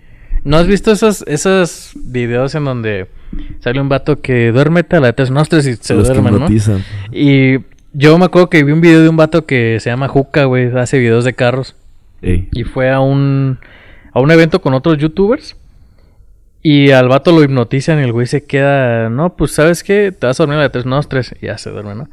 ¿No 0.45 0.57
has 0.57 0.67
visto 0.67 0.91
esos, 0.91 1.25
esos 1.27 1.93
videos 1.95 2.55
en 2.55 2.65
donde 2.65 3.07
sale 3.61 3.81
un 3.81 3.89
vato 3.89 4.21
que 4.21 4.51
duérmete 4.51 4.97
a 4.97 5.01
la 5.01 5.13
tres 5.13 5.31
nostres 5.31 5.67
y 5.67 5.77
se 5.77 5.95
Los 5.95 6.09
que 6.09 6.15
duerme, 6.15 6.39
¿no? 6.39 6.49
Y 7.13 7.59
yo 7.93 8.19
me 8.19 8.25
acuerdo 8.25 8.51
que 8.51 8.65
vi 8.65 8.73
un 8.73 8.81
video 8.81 9.03
de 9.03 9.09
un 9.09 9.17
vato 9.17 9.47
que 9.47 9.79
se 9.81 9.91
llama 9.91 10.09
Juca, 10.09 10.45
güey, 10.45 10.77
hace 10.77 10.99
videos 10.99 11.25
de 11.25 11.35
carros. 11.35 11.77
Ey. 12.23 12.49
Y 12.53 12.65
fue 12.65 12.91
a 12.91 13.01
un, 13.01 13.59
a 14.13 14.21
un 14.21 14.31
evento 14.31 14.61
con 14.61 14.75
otros 14.75 14.99
youtubers. 14.99 15.57
Y 16.65 16.93
al 16.93 17.09
vato 17.09 17.33
lo 17.33 17.43
hipnotizan 17.43 17.99
y 17.99 18.03
el 18.03 18.13
güey 18.13 18.27
se 18.27 18.45
queda, 18.45 19.11
no, 19.11 19.35
pues 19.35 19.53
sabes 19.53 19.83
qué, 19.83 20.13
te 20.13 20.27
vas 20.27 20.39
a 20.39 20.45
dormir 20.45 20.59
a 20.59 20.63
las 20.63 20.73
tres 20.73 20.87
nostres. 20.87 21.35
Y 21.41 21.47
ya 21.47 21.59
se 21.59 21.71
duerme, 21.71 21.95
¿no? 21.95 22.09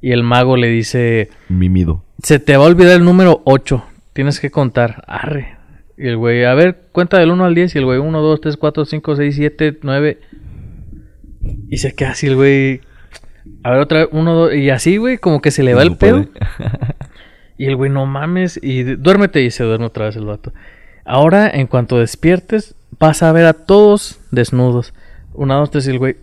Y 0.00 0.12
el 0.12 0.22
mago 0.22 0.56
le 0.56 0.68
dice, 0.68 1.28
Mimido. 1.48 2.04
se 2.22 2.38
te 2.38 2.56
va 2.56 2.64
a 2.64 2.68
olvidar 2.68 2.92
el 2.96 3.04
número 3.04 3.42
8, 3.44 3.84
tienes 4.12 4.38
que 4.40 4.50
contar. 4.50 5.02
Arre. 5.06 5.56
Y 5.96 6.06
el 6.06 6.16
güey, 6.16 6.44
a 6.44 6.54
ver, 6.54 6.78
cuenta 6.92 7.18
del 7.18 7.30
1 7.32 7.44
al 7.44 7.54
10. 7.56 7.74
Y 7.74 7.78
el 7.78 7.84
güey, 7.84 7.98
1, 7.98 8.20
2, 8.20 8.40
3, 8.40 8.56
4, 8.56 8.84
5, 8.84 9.16
6, 9.16 9.34
7, 9.34 9.78
9. 9.82 10.18
Y 11.68 11.78
se 11.78 11.94
queda 11.94 12.10
así 12.10 12.28
el 12.28 12.36
güey. 12.36 12.80
A 13.64 13.70
ver, 13.72 13.80
otra 13.80 13.98
vez, 14.00 14.08
1, 14.12 14.34
2. 14.34 14.54
Y 14.54 14.70
así, 14.70 14.96
güey, 14.96 15.18
como 15.18 15.40
que 15.40 15.50
se 15.50 15.62
le 15.64 15.74
va 15.74 15.82
el 15.82 15.90
No 15.90 15.96
pedo. 15.98 16.22
puede. 16.24 16.28
Y 17.56 17.66
el 17.66 17.74
güey, 17.74 17.90
no 17.90 18.06
mames. 18.06 18.60
Y 18.62 18.84
duérmete 18.84 19.42
y 19.42 19.50
se 19.50 19.64
duerme 19.64 19.86
otra 19.86 20.04
vez 20.06 20.14
el 20.14 20.24
vato. 20.26 20.52
Ahora, 21.04 21.50
en 21.50 21.66
cuanto 21.66 21.98
despiertes, 21.98 22.76
vas 23.00 23.24
a 23.24 23.32
ver 23.32 23.46
a 23.46 23.52
todos 23.54 24.20
desnudos. 24.30 24.94
Una, 25.32 25.56
dos, 25.56 25.72
tres 25.72 25.88
y 25.88 25.90
el 25.90 25.98
güey. 25.98 26.16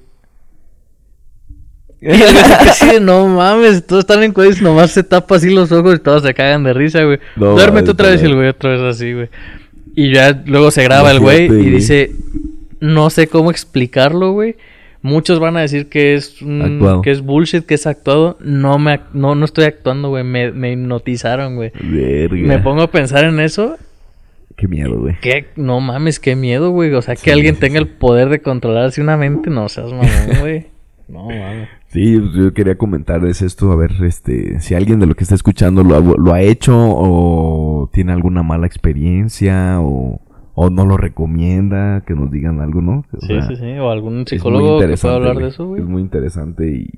Así 2.01 2.87
de, 2.87 2.99
no 2.99 3.27
mames, 3.27 3.85
todos 3.85 4.01
están 4.03 4.23
en 4.23 4.31
cuellos, 4.33 4.61
nomás 4.61 4.91
se 4.91 5.03
tapa 5.03 5.35
así 5.37 5.49
los 5.49 5.71
ojos 5.71 5.95
y 5.95 5.99
todos 5.99 6.23
se 6.23 6.33
cagan 6.33 6.63
de 6.63 6.73
risa, 6.73 7.03
güey. 7.03 7.19
No, 7.35 7.51
Duérmete 7.51 7.91
otra 7.91 8.09
vez 8.09 8.21
y 8.21 8.25
el 8.25 8.35
güey 8.35 8.49
otra 8.49 8.71
vez 8.71 8.81
así, 8.81 9.13
güey. 9.13 9.29
Y 9.95 10.13
ya 10.13 10.43
luego 10.45 10.71
se 10.71 10.83
graba 10.83 11.11
el 11.11 11.19
güey 11.19 11.45
y 11.45 11.69
dice, 11.69 12.11
no 12.79 13.09
sé 13.09 13.27
cómo 13.27 13.49
explicarlo, 13.49 14.33
güey. 14.33 14.55
Muchos 15.01 15.39
van 15.39 15.55
a 15.55 15.61
decir 15.61 15.87
que 15.87 16.15
es 16.15 16.37
Actuado. 16.41 17.01
que 17.03 17.11
es 17.11 17.21
bullshit, 17.21 17.63
que 17.63 17.75
es 17.75 17.85
actuado. 17.85 18.37
No 18.41 18.79
me 18.79 18.99
no, 19.13 19.35
no 19.35 19.45
estoy 19.45 19.65
actuando, 19.65 20.09
güey. 20.09 20.23
Me, 20.23 20.51
me 20.51 20.71
hipnotizaron, 20.71 21.55
güey. 21.55 21.71
Me 21.83 22.57
pongo 22.59 22.81
a 22.81 22.91
pensar 22.91 23.23
en 23.23 23.39
eso. 23.39 23.77
Qué 24.55 24.67
miedo, 24.67 24.97
güey. 24.99 25.15
Que 25.21 25.47
no 25.57 25.79
mames, 25.79 26.19
qué 26.19 26.35
miedo, 26.35 26.71
güey. 26.71 26.91
O 26.93 27.01
sea, 27.03 27.15
que 27.15 27.21
Sí, 27.21 27.29
alguien 27.29 27.55
sí, 27.55 27.61
tenga 27.61 27.77
el 27.77 27.87
poder 27.87 28.29
de 28.29 28.41
controlarse 28.41 28.99
una 29.01 29.15
mente, 29.15 29.49
no 29.49 29.69
seas 29.69 29.91
mamón, 29.91 30.39
güey. 30.39 30.65
No 31.07 31.25
mames. 31.25 31.69
Sí, 31.95 32.19
pues, 32.19 32.33
yo 32.33 32.53
quería 32.53 32.77
comentarles 32.77 33.41
esto, 33.41 33.71
a 33.71 33.75
ver, 33.75 33.91
este, 34.03 34.59
si 34.59 34.75
alguien 34.75 34.99
de 34.99 35.07
lo 35.07 35.15
que 35.15 35.23
está 35.23 35.33
escuchando 35.35 35.83
lo 35.83 35.95
ha, 35.95 36.01
lo 36.01 36.33
ha 36.33 36.41
hecho 36.41 36.73
o 36.77 37.89
tiene 37.93 38.11
alguna 38.11 38.43
mala 38.43 38.67
experiencia 38.67 39.79
o, 39.81 40.21
o 40.53 40.69
no 40.69 40.85
lo 40.85 40.97
recomienda, 40.97 42.03
que 42.05 42.13
nos 42.13 42.29
digan 42.31 42.59
algo, 42.61 42.81
¿no? 42.81 43.05
O 43.13 43.21
Sí, 43.21 43.27
sea, 43.27 43.47
sí, 43.47 43.55
sí. 43.55 43.77
O 43.79 43.89
algún 43.91 44.27
psicólogo 44.27 44.79
que 44.79 44.95
pueda 44.97 45.15
hablar 45.15 45.37
de 45.37 45.47
eso, 45.47 45.65
güey. 45.67 45.81
Es 45.81 45.87
muy 45.87 46.01
interesante 46.01 46.69
y, 46.69 46.89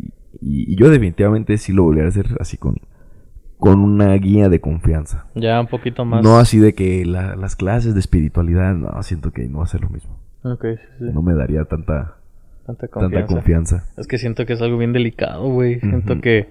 y- 0.41 0.73
y 0.73 0.75
yo 0.75 0.89
definitivamente 0.89 1.57
sí 1.57 1.73
lo 1.73 1.83
volvería 1.83 2.05
a 2.05 2.09
hacer 2.09 2.35
así 2.39 2.57
con, 2.57 2.75
con 3.57 3.79
una 3.79 4.13
guía 4.15 4.49
de 4.49 4.61
confianza. 4.61 5.27
Ya 5.35 5.59
un 5.61 5.67
poquito 5.67 6.05
más. 6.05 6.23
No 6.23 6.37
así 6.37 6.59
de 6.59 6.73
que 6.75 7.05
la- 7.05 7.35
las 7.35 7.55
clases 7.55 7.93
de 7.93 7.99
espiritualidad, 7.99 8.73
no, 8.75 9.01
siento 9.03 9.31
que 9.31 9.47
no 9.47 9.59
va 9.59 9.63
a 9.65 9.67
ser 9.67 9.81
lo 9.81 9.89
mismo. 9.89 10.19
Ok, 10.43 10.63
sí, 10.75 10.79
sí. 10.99 11.05
No 11.13 11.21
me 11.23 11.33
daría 11.33 11.65
tanta, 11.65 12.16
Tanta 12.67 12.87
tanta 12.87 13.25
confianza. 13.25 13.85
Es 13.97 14.05
que 14.07 14.17
siento 14.19 14.45
que 14.45 14.53
es 14.53 14.61
algo 14.61 14.77
bien 14.77 14.93
delicado, 14.93 15.47
güey. 15.49 15.79
Siento 15.79 16.19
que 16.21 16.49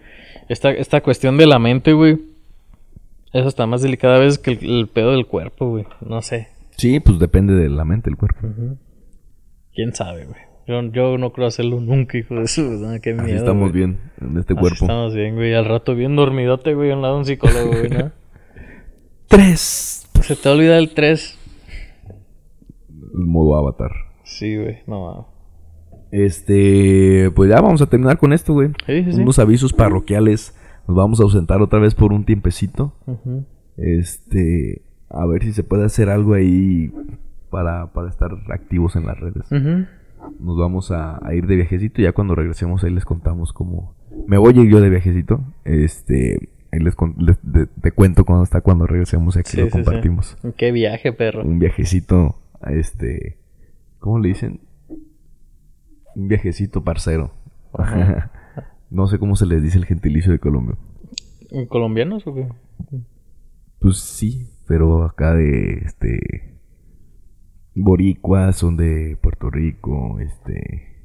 esta, 0.48 0.70
esta 0.72 1.00
cuestión 1.02 1.36
de 1.36 1.46
la 1.46 1.58
mente, 1.58 1.92
güey, 1.92 2.18
es 3.32 3.44
hasta 3.46 3.66
más 3.66 3.82
delicada 3.82 4.16
a 4.16 4.20
veces 4.20 4.38
que 4.38 4.52
el, 4.52 4.64
el 4.80 4.88
pedo 4.88 5.12
del 5.12 5.26
cuerpo, 5.26 5.68
güey. 5.68 5.84
No 6.00 6.22
sé. 6.22 6.48
Sí, 6.78 7.00
pues 7.00 7.18
depende 7.18 7.54
de 7.54 7.68
la 7.68 7.84
mente, 7.84 8.10
el 8.10 8.16
cuerpo. 8.16 8.48
¿Quién 9.74 9.94
sabe, 9.94 10.24
güey? 10.24 10.40
Yo, 10.66 10.82
yo 10.90 11.16
no 11.18 11.32
creo 11.32 11.46
hacerlo 11.46 11.80
nunca, 11.80 12.18
hijo 12.18 12.34
de 12.34 12.48
su... 12.48 12.62
no, 12.62 12.98
qué 13.00 13.12
miedo, 13.12 13.24
Así 13.26 13.34
estamos 13.36 13.70
güey. 13.70 13.84
bien 13.84 14.00
en 14.20 14.36
este 14.38 14.54
Así 14.54 14.60
cuerpo. 14.60 14.84
estamos 14.86 15.14
bien, 15.14 15.34
güey. 15.36 15.54
Al 15.54 15.64
rato 15.66 15.94
bien 15.94 16.16
dormidote, 16.16 16.74
güey, 16.74 16.90
al 16.90 17.02
lado 17.02 17.14
de 17.14 17.18
un 17.20 17.24
psicólogo, 17.26 17.68
güey, 17.68 17.90
¿no? 17.90 18.10
Tres. 19.28 20.08
Se 20.22 20.34
te 20.34 20.48
olvida 20.48 20.78
el 20.78 20.94
3. 20.94 21.38
El 23.14 23.26
modo 23.26 23.56
avatar. 23.56 23.90
Sí, 24.24 24.56
güey, 24.56 24.78
no 24.86 25.04
mames. 25.04 25.26
Este, 26.24 27.30
pues 27.34 27.50
ya 27.50 27.60
vamos 27.60 27.82
a 27.82 27.86
terminar 27.86 28.18
con 28.18 28.32
esto, 28.32 28.52
güey. 28.54 28.68
Sí, 28.86 29.04
sí, 29.04 29.12
sí. 29.12 29.20
Unos 29.22 29.38
avisos 29.38 29.72
parroquiales. 29.72 30.54
Nos 30.88 30.96
vamos 30.96 31.20
a 31.20 31.24
ausentar 31.24 31.60
otra 31.62 31.78
vez 31.78 31.94
por 31.94 32.12
un 32.12 32.24
tiempecito. 32.24 32.92
Este, 33.76 34.82
a 35.10 35.26
ver 35.26 35.42
si 35.42 35.52
se 35.52 35.62
puede 35.62 35.84
hacer 35.84 36.08
algo 36.08 36.34
ahí 36.34 36.90
para, 37.50 37.92
para 37.92 38.08
estar 38.08 38.30
activos 38.48 38.96
en 38.96 39.06
las 39.06 39.18
redes. 39.20 39.44
Nos 40.40 40.56
vamos 40.58 40.90
a, 40.90 41.24
a 41.24 41.34
ir 41.34 41.46
de 41.46 41.56
viajecito. 41.56 42.00
y 42.00 42.04
Ya 42.04 42.12
cuando 42.12 42.34
regresemos 42.34 42.82
ahí 42.84 42.90
les 42.92 43.04
contamos 43.04 43.52
cómo. 43.52 43.94
Me 44.26 44.38
voy 44.38 44.54
a 44.58 44.62
ir 44.62 44.70
yo 44.70 44.80
de 44.80 44.88
viajecito. 44.90 45.40
Este, 45.64 46.48
ahí 46.72 46.80
les, 46.80 46.94
con- 46.94 47.14
les- 47.18 47.38
de- 47.42 47.66
te 47.66 47.92
cuento 47.92 48.24
cuando 48.24 48.44
está 48.44 48.60
cuando 48.60 48.86
regresemos 48.86 49.36
y 49.36 49.40
aquí 49.40 49.56
lo 49.58 49.64
compartimos. 49.70 50.36
Qué 50.56 50.72
viaje, 50.72 51.12
perro. 51.12 51.42
Un 51.44 51.58
viajecito 51.58 52.36
a 52.62 52.72
este. 52.72 53.36
¿Cómo 53.98 54.18
le 54.18 54.28
dicen? 54.28 54.60
Un 56.16 56.28
viajecito 56.28 56.82
parcero. 56.82 57.30
Ajá. 57.72 58.32
no 58.90 59.06
sé 59.06 59.18
cómo 59.18 59.36
se 59.36 59.46
les 59.46 59.62
dice 59.62 59.78
el 59.78 59.84
gentilicio 59.84 60.32
de 60.32 60.38
Colombia. 60.38 60.76
¿Colombianos 61.68 62.26
o 62.26 62.34
qué? 62.34 62.48
Pues 63.78 63.98
sí, 63.98 64.48
pero 64.66 65.04
acá 65.04 65.34
de 65.34 65.82
este. 65.84 66.56
Boricuas 67.74 68.56
son 68.56 68.76
de 68.76 69.18
Puerto 69.20 69.50
Rico, 69.50 70.18
este. 70.20 70.96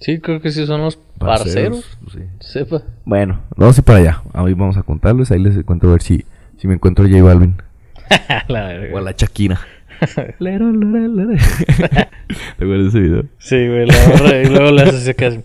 Sí, 0.00 0.20
creo 0.20 0.40
que 0.40 0.50
sí 0.50 0.66
son 0.66 0.80
los 0.80 0.96
parceros. 0.96 1.98
pues 2.02 2.14
sí. 2.14 2.22
Sepa. 2.40 2.82
Bueno, 3.04 3.40
vamos 3.56 3.76
a 3.78 3.80
ir 3.80 3.84
para 3.84 3.98
allá. 3.98 4.22
Ahí 4.32 4.54
vamos 4.54 4.76
a 4.76 4.82
contarles. 4.82 5.30
Ahí 5.30 5.38
les 5.38 5.62
cuento 5.64 5.88
a 5.88 5.92
ver 5.92 6.02
si, 6.02 6.24
si 6.56 6.66
me 6.66 6.74
encuentro 6.74 7.04
a 7.04 7.08
J 7.08 7.22
Balvin. 7.22 7.56
la. 8.48 8.72
O 8.92 8.98
a 8.98 9.02
la 9.02 9.12
Shakira. 9.12 9.60
Lero, 10.38 10.70
lero, 10.72 11.08
lero. 11.08 11.30
¿Te 12.58 12.64
acuerdas 12.64 12.82
de 12.82 12.88
ese 12.88 13.00
video? 13.00 13.22
Sí, 13.38 13.56
güey, 13.68 13.86
la 13.86 13.94
borra 14.08 14.42
y 14.42 14.46
luego 14.46 14.80
hace- 14.80 15.14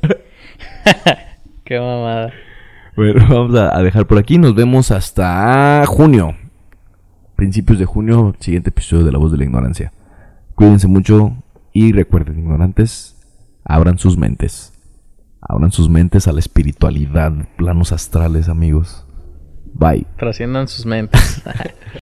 Qué 1.66 1.80
mamada. 1.80 2.32
Bueno, 2.96 3.26
vamos 3.30 3.56
a, 3.60 3.76
a 3.78 3.84
dejar 3.84 4.08
por 4.08 4.18
aquí. 4.18 4.38
Nos 4.38 4.56
vemos 4.56 4.92
hasta 4.92 5.84
junio. 5.86 6.36
Principios 7.36 7.80
de 7.80 7.86
junio, 7.86 8.36
siguiente 8.40 8.70
episodio 8.70 9.06
de 9.06 9.12
La 9.12 9.18
Voz 9.18 9.32
de 9.32 9.38
la 9.38 9.44
Ignorancia. 9.46 9.92
Cuídense 10.56 10.88
mucho 10.88 11.32
y 11.72 11.94
recuerden, 11.94 12.40
ignorantes, 12.40 13.16
abran 13.64 13.98
sus 13.98 14.18
mentes. 14.18 14.74
Abran 15.42 15.72
sus 15.72 15.90
mentes 15.90 16.28
a 16.28 16.34
la 16.34 16.40
espiritualidad, 16.40 17.32
planos 17.56 17.94
astrales, 17.94 18.50
amigos. 18.50 19.06
Bye. 19.74 20.06
Trasciendan 20.18 20.68
sus 20.68 20.86
mentes. 20.86 21.42